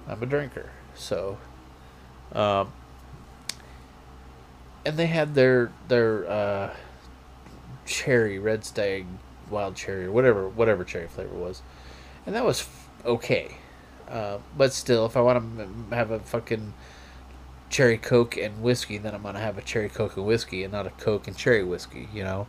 I'm 0.08 0.22
a 0.22 0.26
drinker. 0.26 0.70
So, 0.94 1.38
um, 2.32 2.72
and 4.84 4.96
they 4.96 5.06
had 5.06 5.34
their 5.34 5.72
their 5.88 6.28
uh, 6.30 6.76
cherry 7.86 8.38
Red 8.38 8.64
Stag, 8.64 9.06
wild 9.50 9.76
cherry, 9.76 10.06
or 10.06 10.12
whatever 10.12 10.48
whatever 10.48 10.84
cherry 10.84 11.08
flavor 11.08 11.34
was, 11.34 11.62
and 12.26 12.34
that 12.34 12.44
was 12.44 12.68
okay. 13.04 13.56
Uh, 14.08 14.38
but 14.56 14.72
still, 14.72 15.06
if 15.06 15.16
I 15.16 15.20
want 15.20 15.58
to 15.58 15.96
have 15.96 16.10
a 16.10 16.20
fucking 16.20 16.74
cherry 17.70 17.96
coke 17.96 18.36
and 18.36 18.62
whiskey, 18.62 18.98
then 18.98 19.14
I'm 19.14 19.22
gonna 19.22 19.38
have 19.38 19.58
a 19.58 19.62
cherry 19.62 19.88
coke 19.88 20.16
and 20.16 20.26
whiskey, 20.26 20.64
and 20.64 20.72
not 20.72 20.86
a 20.86 20.90
coke 20.90 21.26
and 21.26 21.36
cherry 21.36 21.64
whiskey. 21.64 22.08
You 22.12 22.24
know. 22.24 22.46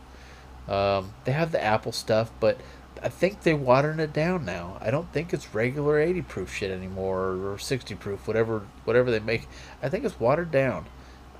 Um, 0.66 1.12
they 1.24 1.32
have 1.32 1.52
the 1.52 1.62
apple 1.62 1.92
stuff, 1.92 2.30
but 2.40 2.58
I 3.02 3.10
think 3.10 3.42
they're 3.42 3.56
watering 3.56 4.00
it 4.00 4.14
down 4.14 4.46
now. 4.46 4.78
I 4.80 4.90
don't 4.90 5.12
think 5.12 5.34
it's 5.34 5.54
regular 5.54 5.98
80 5.98 6.22
proof 6.22 6.54
shit 6.54 6.70
anymore 6.70 7.32
or 7.32 7.58
60 7.58 7.94
proof, 7.96 8.26
whatever 8.26 8.62
whatever 8.84 9.10
they 9.10 9.20
make. 9.20 9.46
I 9.82 9.90
think 9.90 10.04
it's 10.04 10.18
watered 10.18 10.50
down. 10.50 10.86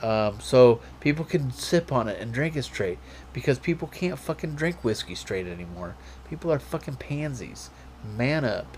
Um, 0.02 0.40
so 0.40 0.80
people 1.00 1.24
can 1.24 1.50
sip 1.52 1.90
on 1.90 2.08
it 2.08 2.20
and 2.20 2.32
drink 2.32 2.56
it 2.56 2.64
straight 2.64 2.98
because 3.32 3.58
people 3.58 3.88
can't 3.88 4.18
fucking 4.18 4.54
drink 4.54 4.84
whiskey 4.84 5.14
straight 5.14 5.46
anymore. 5.46 5.96
People 6.28 6.52
are 6.52 6.58
fucking 6.58 6.96
pansies. 6.96 7.70
Man 8.16 8.44
up, 8.44 8.76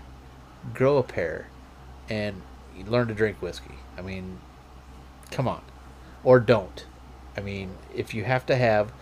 grow 0.73 0.97
a 0.97 1.03
pair, 1.03 1.49
and 2.09 2.41
learn 2.85 3.07
to 3.09 3.13
drink 3.13 3.41
whiskey. 3.41 3.75
I 3.97 4.01
mean, 4.01 4.39
come 5.31 5.47
on, 5.47 5.61
or 6.23 6.39
don't. 6.39 6.85
I 7.35 7.41
mean, 7.41 7.77
if 7.93 8.13
you 8.13 8.23
have 8.23 8.45
to 8.45 8.55
have 8.55 8.93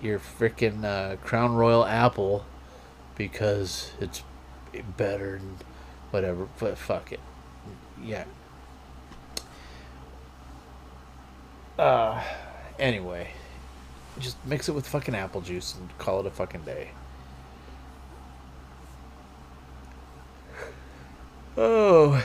your 0.00 0.18
freaking 0.18 0.84
uh, 0.84 1.16
Crown 1.16 1.54
Royal 1.54 1.84
apple 1.84 2.44
because 3.16 3.92
it's 4.00 4.22
better 4.96 5.36
and 5.36 5.64
whatever. 6.10 6.48
But 6.58 6.78
fuck 6.78 7.12
it. 7.12 7.20
Yeah. 8.02 8.24
Uh, 11.78 12.22
anyway, 12.78 13.30
just 14.18 14.36
mix 14.46 14.68
it 14.68 14.72
with 14.72 14.86
fucking 14.86 15.14
apple 15.14 15.40
juice 15.40 15.74
and 15.74 15.96
call 15.98 16.20
it 16.20 16.26
a 16.26 16.30
fucking 16.30 16.62
day. 16.62 16.90
Oh, 21.58 22.22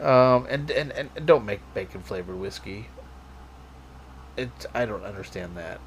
um, 0.00 0.46
and, 0.48 0.70
and, 0.70 0.92
and 0.92 1.10
don't 1.26 1.44
make 1.44 1.60
bacon 1.74 2.00
flavored 2.00 2.38
whiskey. 2.38 2.88
It 4.36 4.50
I 4.74 4.86
don't 4.86 5.04
understand 5.04 5.56
that 5.56 5.80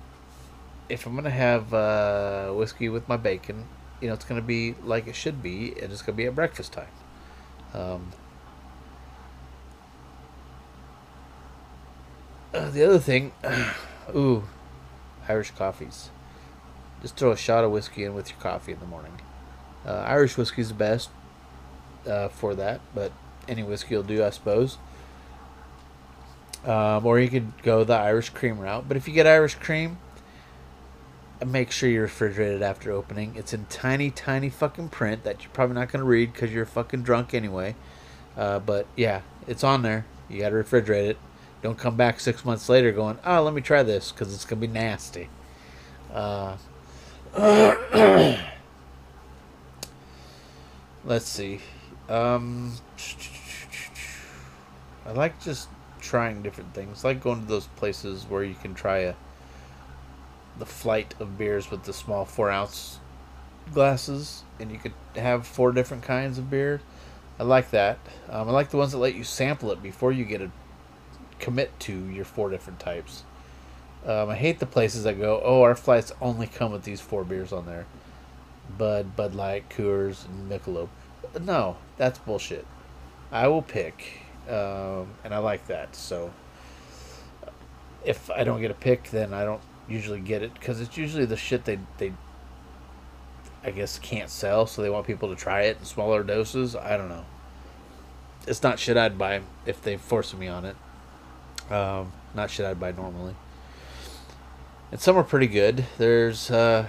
if 0.89 1.05
I'm 1.05 1.16
gonna 1.16 1.30
have 1.30 1.74
uh, 1.74 2.51
whiskey 2.51 2.89
with 2.89 3.07
my 3.07 3.18
bacon, 3.18 3.66
you 4.01 4.07
know, 4.07 4.14
it's 4.14 4.26
gonna 4.26 4.41
be 4.41 4.76
like 4.84 5.07
it 5.07 5.16
should 5.16 5.41
be, 5.41 5.74
and 5.82 5.91
it's 5.91 6.01
gonna 6.01 6.16
be 6.16 6.26
at 6.26 6.36
breakfast 6.36 6.74
time. 6.74 6.88
Um, 7.74 8.11
uh, 12.54 12.70
the 12.70 12.84
other 12.84 12.99
thing, 12.99 13.32
ooh, 14.16 14.43
Irish 15.28 15.51
coffees. 15.51 16.10
Just 17.01 17.18
throw 17.18 17.32
a 17.32 17.38
shot 17.38 17.64
of 17.64 17.72
whiskey 17.72 18.06
in 18.06 18.14
with 18.14 18.30
your 18.30 18.39
coffee 18.39 18.72
in 18.72 18.80
the 18.80 18.86
morning. 18.86 19.20
Uh, 19.86 20.04
Irish 20.08 20.38
whiskey 20.38 20.62
is 20.62 20.70
the 20.70 20.74
best 20.74 21.10
uh, 22.08 22.30
for 22.30 22.56
that, 22.56 22.80
but 22.95 23.12
any 23.47 23.64
whiskey 23.64 23.95
will 23.95 24.04
do, 24.04 24.24
I 24.24 24.30
suppose. 24.30 24.78
Um, 26.66 27.06
or 27.06 27.20
you 27.20 27.30
could 27.30 27.62
go 27.62 27.84
the 27.84 27.93
Irish 27.93 28.30
cream 28.30 28.60
route. 28.60 28.88
But 28.88 28.95
if 28.95 29.08
you 29.08 29.14
get 29.14 29.28
Irish 29.28 29.56
cream, 29.56 29.97
make 31.45 31.72
sure 31.72 31.89
you 31.89 32.01
refrigerate 32.01 32.56
it 32.56 32.62
after 32.62 32.91
opening. 32.91 33.34
It's 33.36 33.54
in 33.54 33.66
tiny, 33.66 34.10
tiny 34.10 34.49
fucking 34.49 34.89
print 34.89 35.24
that 35.24 35.43
you're 35.43 35.51
probably 35.51 35.76
not 35.76 35.91
going 35.91 35.99
to 35.99 36.08
read 36.08 36.32
because 36.32 36.54
you're 36.54 36.66
fucking 36.66 37.04
drunk 37.04 37.34
anyway. 37.34 37.76
Uh, 38.38 38.60
but 38.60 38.88
yeah, 38.95 39.22
it's 39.47 39.64
on 39.64 39.82
there. 39.82 40.06
You 40.30 40.39
got 40.39 40.49
to 40.49 40.56
refrigerate 40.56 41.10
it. 41.10 41.18
Don't 41.64 41.78
come 41.78 41.95
back 41.95 42.20
six 42.20 42.43
months 42.43 42.68
later 42.68 42.91
going, 42.91 43.18
oh, 43.26 43.41
let 43.41 43.53
me 43.53 43.61
try 43.61 43.84
this 43.84 44.11
because 44.11 44.34
it's 44.34 44.43
going 44.43 44.59
to 44.59 44.68
be 44.68 44.74
nasty. 44.74 45.30
Uh, 46.14 46.57
let's 51.05 51.26
see. 51.26 51.61
Um, 52.09 52.74
I 55.05 55.14
like 55.14 55.41
just 55.41 55.70
trying 56.01 56.43
different 56.43 56.74
things. 56.74 57.05
I 57.05 57.09
like 57.09 57.24
going 57.24 57.41
to 57.41 57.47
those 57.47 57.68
places 57.68 58.26
where 58.30 58.43
you 58.43 58.55
can 58.55 58.76
try 58.76 58.97
a 58.99 59.16
the 60.59 60.66
flight 60.66 61.16
of 61.20 61.38
beers 61.38 61.72
with 61.72 61.84
the 61.84 61.93
small 61.93 62.26
four 62.26 62.51
ounce 62.51 62.99
glasses, 63.74 64.43
and 64.59 64.70
you 64.70 64.78
could 64.78 64.93
have 65.16 65.47
four 65.47 65.72
different 65.72 66.03
kinds 66.03 66.38
of 66.38 66.49
beer. 66.49 66.82
I 67.39 67.43
like 67.43 67.72
that. 67.72 67.97
Um, 68.30 68.49
I 68.49 68.51
like 68.51 68.70
the 68.70 68.78
ones 68.78 68.91
that 68.91 68.97
let 68.99 69.16
you 69.16 69.24
sample 69.24 69.72
it 69.72 69.82
before 69.82 70.11
you 70.11 70.26
get 70.26 70.41
a 70.41 70.51
commit 71.44 71.78
to 71.82 72.08
your 72.08 72.24
four 72.24 72.50
different 72.50 72.80
types. 72.80 73.24
Um, 74.06 74.30
I 74.30 74.36
hate 74.36 74.60
the 74.60 74.66
places 74.66 75.04
that 75.04 75.20
go, 75.20 75.41
oh, 75.44 75.62
our 75.62 75.76
flights 75.76 76.14
only 76.22 76.48
come 76.48 76.72
with 76.72 76.84
these 76.84 77.02
four 77.02 77.26
beers 77.26 77.52
on 77.52 77.66
there. 77.66 77.86
Bud, 78.78 79.18
Bud 79.18 79.36
Light, 79.36 79.70
Coors, 79.70 80.26
and 80.26 80.50
Michelob. 80.50 80.88
No, 81.41 81.76
that's 81.98 82.18
bullshit. 82.20 82.66
I 83.30 83.50
will 83.50 83.62
pick, 83.62 84.22
um, 84.48 85.08
and 85.26 85.34
I 85.34 85.39
like 85.39 85.68
that. 85.68 85.98
So, 85.98 86.32
if 88.06 88.30
I 88.32 88.46
don't 88.46 88.62
get 88.62 88.72
a 88.72 88.76
pick, 88.76 89.10
then 89.12 89.34
I 89.34 89.44
don't 89.44 89.62
usually 89.89 90.22
get 90.22 90.44
it 90.44 90.54
because 90.54 90.80
it's 90.80 90.96
usually 90.98 91.26
the 91.26 91.36
shit 91.36 91.66
they 91.66 91.78
they 91.98 92.14
I 93.66 93.72
guess 93.72 94.00
can't 94.00 94.30
sell, 94.30 94.66
so 94.66 94.82
they 94.82 94.89
want 94.89 95.08
people 95.08 95.30
to 95.30 95.36
try 95.36 95.64
it 95.64 95.78
in 95.80 95.86
smaller 95.86 96.24
doses. 96.24 96.76
I 96.76 96.96
don't 96.96 97.10
know. 97.10 97.26
It's 98.48 98.64
not 98.64 98.80
shit 98.80 98.98
I'd 98.98 99.18
buy 99.18 99.41
if 99.66 99.82
they 99.82 99.98
force 99.98 100.34
me 100.34 100.48
on 100.48 100.66
it. 100.66 100.76
Um, 101.70 102.11
not 102.34 102.49
shit 102.49 102.66
I'd 102.66 102.80
buy 102.80 102.91
normally. 102.91 103.36
And 104.91 104.99
some 104.99 105.18
are 105.18 105.24
pretty 105.24 105.47
good. 105.47 105.86
There's 105.97 106.51
uh, 106.51 106.88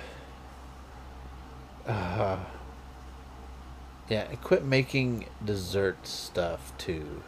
uh 1.87 2.39
yeah, 4.09 4.25
quit 4.43 4.65
making 4.65 5.27
dessert 5.45 6.07
stuff 6.07 6.77
too. 6.77 7.23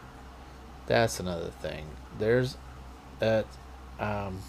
That's 0.85 1.19
another 1.19 1.49
thing. 1.49 1.87
There's 2.19 2.57
uh 3.21 3.43
um 3.99 4.41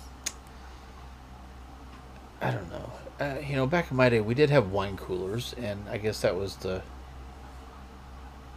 I 2.40 2.50
don't 2.50 2.70
know. 2.70 2.92
Uh, 3.18 3.40
you 3.44 3.56
know, 3.56 3.66
back 3.66 3.90
in 3.90 3.96
my 3.96 4.08
day, 4.08 4.20
we 4.20 4.34
did 4.34 4.50
have 4.50 4.70
wine 4.70 4.96
coolers, 4.96 5.54
and 5.58 5.88
I 5.90 5.98
guess 5.98 6.20
that 6.20 6.36
was 6.36 6.56
the 6.56 6.82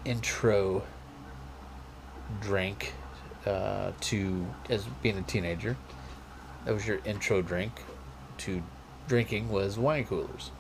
intro 0.06 0.84
drink 2.40 2.94
uh, 3.46 3.92
to 4.02 4.46
as 4.70 4.86
being 5.02 5.18
a 5.18 5.22
teenager. 5.24 5.78
That 6.66 6.74
was 6.74 6.86
your 6.86 7.00
intro 7.06 7.42
drink 7.42 7.72
to 8.40 8.62
drinking 9.08 9.50
was 9.50 9.78
wine 9.78 10.06
coolers. 10.06 10.52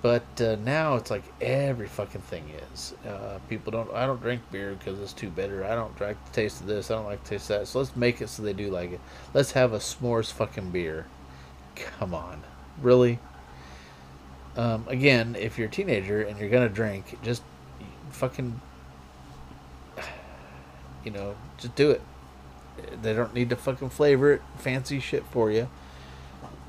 But 0.00 0.40
uh, 0.40 0.56
now 0.64 0.94
it's 0.94 1.10
like 1.10 1.24
every 1.40 1.88
fucking 1.88 2.20
thing 2.20 2.44
is. 2.72 2.94
Uh, 3.04 3.40
people 3.48 3.72
don't. 3.72 3.92
I 3.92 4.06
don't 4.06 4.20
drink 4.20 4.42
beer 4.52 4.76
because 4.78 5.00
it's 5.00 5.12
too 5.12 5.28
bitter. 5.28 5.64
I 5.64 5.74
don't 5.74 6.00
like 6.00 6.24
the 6.26 6.32
taste 6.32 6.60
of 6.60 6.68
this. 6.68 6.90
I 6.90 6.94
don't 6.94 7.06
like 7.06 7.22
the 7.24 7.30
taste 7.30 7.50
of 7.50 7.60
that. 7.60 7.66
So 7.66 7.80
let's 7.80 7.96
make 7.96 8.20
it 8.20 8.28
so 8.28 8.42
they 8.42 8.52
do 8.52 8.70
like 8.70 8.92
it. 8.92 9.00
Let's 9.34 9.52
have 9.52 9.72
a 9.72 9.78
s'mores 9.78 10.32
fucking 10.32 10.70
beer 10.70 11.06
come 11.78 12.14
on, 12.14 12.42
really? 12.80 13.18
Um, 14.56 14.84
again, 14.88 15.36
if 15.38 15.58
you're 15.58 15.68
a 15.68 15.70
teenager 15.70 16.22
and 16.22 16.38
you're 16.38 16.48
gonna 16.48 16.68
drink, 16.68 17.18
just 17.22 17.42
fucking, 18.10 18.60
you 21.08 21.14
know, 21.14 21.34
just 21.56 21.74
do 21.74 21.90
it. 21.90 22.02
They 23.00 23.14
don't 23.14 23.32
need 23.32 23.48
to 23.48 23.56
fucking 23.56 23.88
flavor 23.88 24.34
it, 24.34 24.42
fancy 24.58 25.00
shit 25.00 25.24
for 25.24 25.50
you. 25.50 25.66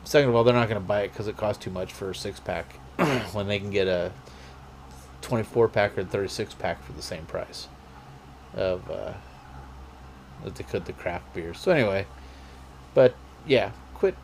Second 0.05 0.29
of 0.29 0.35
all, 0.35 0.45
they're 0.45 0.53
not 0.53 0.69
gonna 0.69 0.79
buy 0.79 1.01
it 1.01 1.09
because 1.09 1.27
it 1.27 1.35
costs 1.35 1.61
too 1.61 1.69
much 1.69 1.91
for 1.91 2.11
a 2.11 2.15
six 2.15 2.39
pack 2.39 2.71
when 3.33 3.47
they 3.47 3.59
can 3.59 3.69
get 3.69 3.89
a 3.89 4.13
24 5.23 5.67
pack 5.67 5.97
or 5.97 6.05
36 6.05 6.53
pack 6.53 6.81
for 6.81 6.93
the 6.93 7.01
same 7.01 7.25
price 7.25 7.67
of 8.53 8.89
uh, 8.89 9.11
that 10.45 10.55
they 10.55 10.63
could 10.63 10.85
the 10.85 10.93
craft 10.93 11.33
beer. 11.33 11.53
So 11.53 11.73
anyway, 11.73 12.07
but 12.93 13.13
yeah, 13.45 13.71
quit 13.93 14.15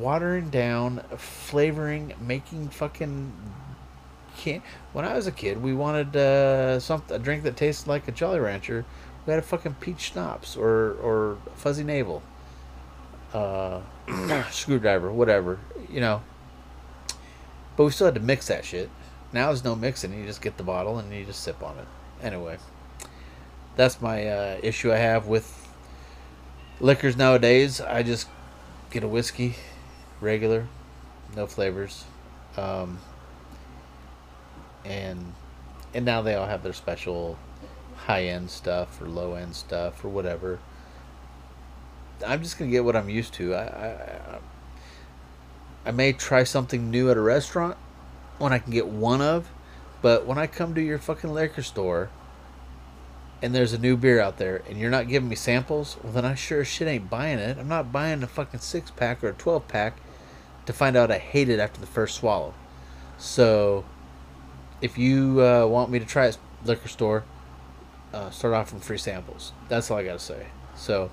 watering 0.00 0.50
down, 0.50 1.00
flavoring, 1.16 2.12
making 2.20 2.70
fucking 2.70 3.32
can 4.38 4.62
when 4.92 5.04
I 5.04 5.14
was 5.14 5.26
a 5.26 5.32
kid, 5.32 5.62
we 5.62 5.74
wanted 5.74 6.16
uh, 6.16 6.80
something 6.80 7.14
a 7.14 7.18
drink 7.18 7.42
that 7.42 7.56
tasted 7.56 7.88
like 7.88 8.08
a 8.08 8.12
Jolly 8.12 8.40
Rancher. 8.40 8.84
We 9.28 9.32
had 9.32 9.40
a 9.40 9.46
fucking 9.46 9.74
peach 9.74 10.00
schnapps 10.00 10.56
or 10.56 10.92
or 11.02 11.36
fuzzy 11.54 11.84
navel, 11.84 12.22
uh, 13.34 13.82
screwdriver, 14.50 15.12
whatever. 15.12 15.58
You 15.90 16.00
know, 16.00 16.22
But 17.76 17.84
we 17.84 17.90
still 17.90 18.06
had 18.06 18.14
to 18.14 18.22
mix 18.22 18.46
that 18.46 18.64
shit. 18.64 18.88
Now 19.34 19.48
there's 19.48 19.64
no 19.64 19.76
mixing. 19.76 20.18
You 20.18 20.24
just 20.24 20.40
get 20.40 20.56
the 20.56 20.62
bottle 20.62 20.98
and 20.98 21.12
you 21.12 21.26
just 21.26 21.42
sip 21.42 21.62
on 21.62 21.76
it. 21.76 21.84
Anyway, 22.22 22.56
that's 23.76 24.00
my 24.00 24.26
uh, 24.26 24.60
issue 24.62 24.90
I 24.90 24.96
have 24.96 25.26
with 25.26 25.68
liquors 26.80 27.14
nowadays. 27.14 27.82
I 27.82 28.02
just 28.02 28.28
get 28.90 29.02
a 29.02 29.08
whiskey, 29.08 29.56
regular, 30.22 30.68
no 31.36 31.46
flavors, 31.46 32.06
um, 32.56 32.98
and 34.86 35.34
and 35.92 36.06
now 36.06 36.22
they 36.22 36.34
all 36.34 36.46
have 36.46 36.62
their 36.62 36.72
special 36.72 37.38
high 38.06 38.24
end 38.24 38.50
stuff 38.50 39.00
or 39.00 39.08
low 39.08 39.34
end 39.34 39.54
stuff 39.54 40.04
or 40.04 40.08
whatever. 40.08 40.58
I'm 42.26 42.42
just 42.42 42.58
gonna 42.58 42.70
get 42.70 42.84
what 42.84 42.96
I'm 42.96 43.08
used 43.08 43.34
to. 43.34 43.54
I, 43.54 43.62
I 43.62 44.38
I 45.86 45.90
may 45.90 46.12
try 46.12 46.44
something 46.44 46.90
new 46.90 47.10
at 47.10 47.16
a 47.16 47.20
restaurant 47.20 47.76
when 48.38 48.52
I 48.52 48.58
can 48.58 48.72
get 48.72 48.86
one 48.86 49.20
of, 49.20 49.48
but 50.02 50.26
when 50.26 50.38
I 50.38 50.46
come 50.46 50.74
to 50.74 50.82
your 50.82 50.98
fucking 50.98 51.32
liquor 51.32 51.62
store 51.62 52.10
and 53.40 53.54
there's 53.54 53.72
a 53.72 53.78
new 53.78 53.96
beer 53.96 54.20
out 54.20 54.36
there 54.36 54.62
and 54.68 54.78
you're 54.78 54.90
not 54.90 55.08
giving 55.08 55.28
me 55.28 55.36
samples, 55.36 55.96
well 56.02 56.12
then 56.12 56.24
I 56.24 56.34
sure 56.34 56.60
as 56.62 56.66
shit 56.66 56.88
ain't 56.88 57.08
buying 57.08 57.38
it. 57.38 57.56
I'm 57.56 57.68
not 57.68 57.92
buying 57.92 58.22
a 58.22 58.26
fucking 58.26 58.60
six 58.60 58.90
pack 58.90 59.22
or 59.22 59.28
a 59.28 59.32
twelve 59.32 59.68
pack 59.68 59.98
to 60.66 60.72
find 60.72 60.96
out 60.96 61.10
I 61.10 61.18
hate 61.18 61.48
it 61.48 61.60
after 61.60 61.80
the 61.80 61.86
first 61.86 62.16
swallow. 62.16 62.52
So 63.16 63.84
if 64.80 64.98
you 64.98 65.42
uh, 65.42 65.66
want 65.66 65.90
me 65.90 65.98
to 65.98 66.04
try 66.04 66.26
it 66.26 66.38
liquor 66.64 66.88
store, 66.88 67.24
uh, 68.12 68.30
start 68.30 68.54
offering 68.54 68.80
free 68.80 68.98
samples. 68.98 69.52
That's 69.68 69.90
all 69.90 69.98
I 69.98 70.04
gotta 70.04 70.18
say. 70.18 70.46
So 70.76 71.10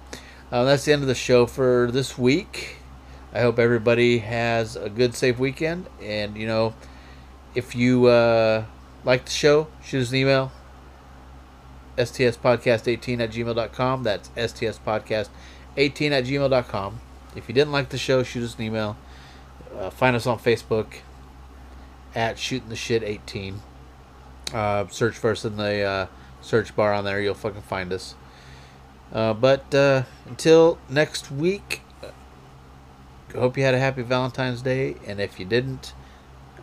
uh, 0.52 0.64
that's 0.64 0.86
the 0.86 0.94
end 0.94 1.02
of 1.02 1.08
the 1.08 1.16
show 1.16 1.46
for 1.46 1.90
this 1.92 2.18
week. 2.18 2.78
I 3.34 3.42
hope 3.42 3.60
everybody 3.60 4.20
has 4.20 4.76
a 4.76 4.90
good, 4.90 5.14
safe 5.14 5.38
weekend. 5.38 5.88
And, 6.02 6.38
you 6.38 6.48
know, 6.48 6.74
if 7.54 7.76
you 7.76 8.06
uh, 8.06 8.66
like 9.04 9.26
the 9.26 9.32
show, 9.32 9.68
shoot 9.84 10.04
us 10.04 10.10
an 10.12 10.18
email 10.18 10.52
stspodcast18 11.98 13.20
at 13.20 13.32
gmail.com. 13.32 14.04
That's 14.04 14.30
stspodcast18 14.30 15.28
at 15.78 16.26
gmail.com. 16.26 17.00
If 17.36 17.50
you 17.50 17.54
didn't 17.54 17.72
like 17.72 17.90
the 17.90 17.98
show, 17.98 18.24
shoot 18.24 18.44
us 18.44 18.56
an 18.56 18.64
email. 18.64 18.98
Uh, 19.78 19.90
find 19.90 20.16
us 20.16 20.26
on 20.26 20.40
Facebook 20.40 20.98
at 22.14 22.40
shooting 22.40 22.70
the 22.70 22.76
shit 22.76 23.04
18. 23.04 23.62
Uh, 24.54 24.88
search 24.88 25.16
for 25.18 25.32
us 25.32 25.44
in 25.44 25.58
the 25.58 25.82
uh, 25.82 26.08
search 26.46 26.76
bar 26.76 26.94
on 26.94 27.04
there. 27.04 27.20
You'll 27.20 27.34
fucking 27.34 27.64
find 27.64 27.92
us. 27.92 28.16
Uh, 29.12 29.34
but 29.34 29.74
uh, 29.74 30.04
until 30.26 30.78
next 30.90 31.32
week, 31.32 31.82
I 33.34 33.38
hope 33.38 33.58
you 33.58 33.64
had 33.64 33.74
a 33.74 33.80
happy 33.80 34.04
Valentine's 34.04 34.62
Day. 34.62 34.96
And 35.08 35.20
if 35.20 35.40
you 35.40 35.46
didn't, 35.46 35.94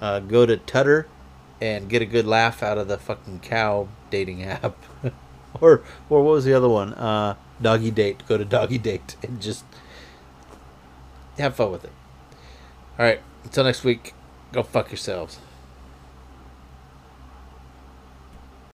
uh, 0.01 0.21
go 0.21 0.47
to 0.47 0.57
Tudder 0.57 1.07
and 1.61 1.89
get 1.89 2.03
a 2.03 2.07
good 2.07 2.27
laugh 2.27 2.63
out 2.63 2.79
of 2.79 2.89
the 2.89 2.99
fucking 2.99 3.41
cow 3.41 3.89
dating 4.11 4.43
app. 4.45 4.77
or 5.61 5.83
or 6.09 6.23
what 6.23 6.35
was 6.35 6.45
the 6.45 6.55
other 6.55 6.69
one? 6.69 6.95
Uh, 6.95 7.35
doggy 7.61 7.91
date. 7.91 8.23
Go 8.29 8.39
to 8.39 8.45
doggy 8.45 8.79
date 8.79 9.17
and 9.23 9.41
just 9.41 9.65
have 11.39 11.57
fun 11.57 11.73
with 11.73 11.85
it. 11.85 11.93
All 12.99 13.05
right. 13.07 13.21
Until 13.45 13.65
next 13.65 13.83
week, 13.83 14.15
go 14.53 14.63
fuck 14.63 14.91
yourselves. 14.91 15.39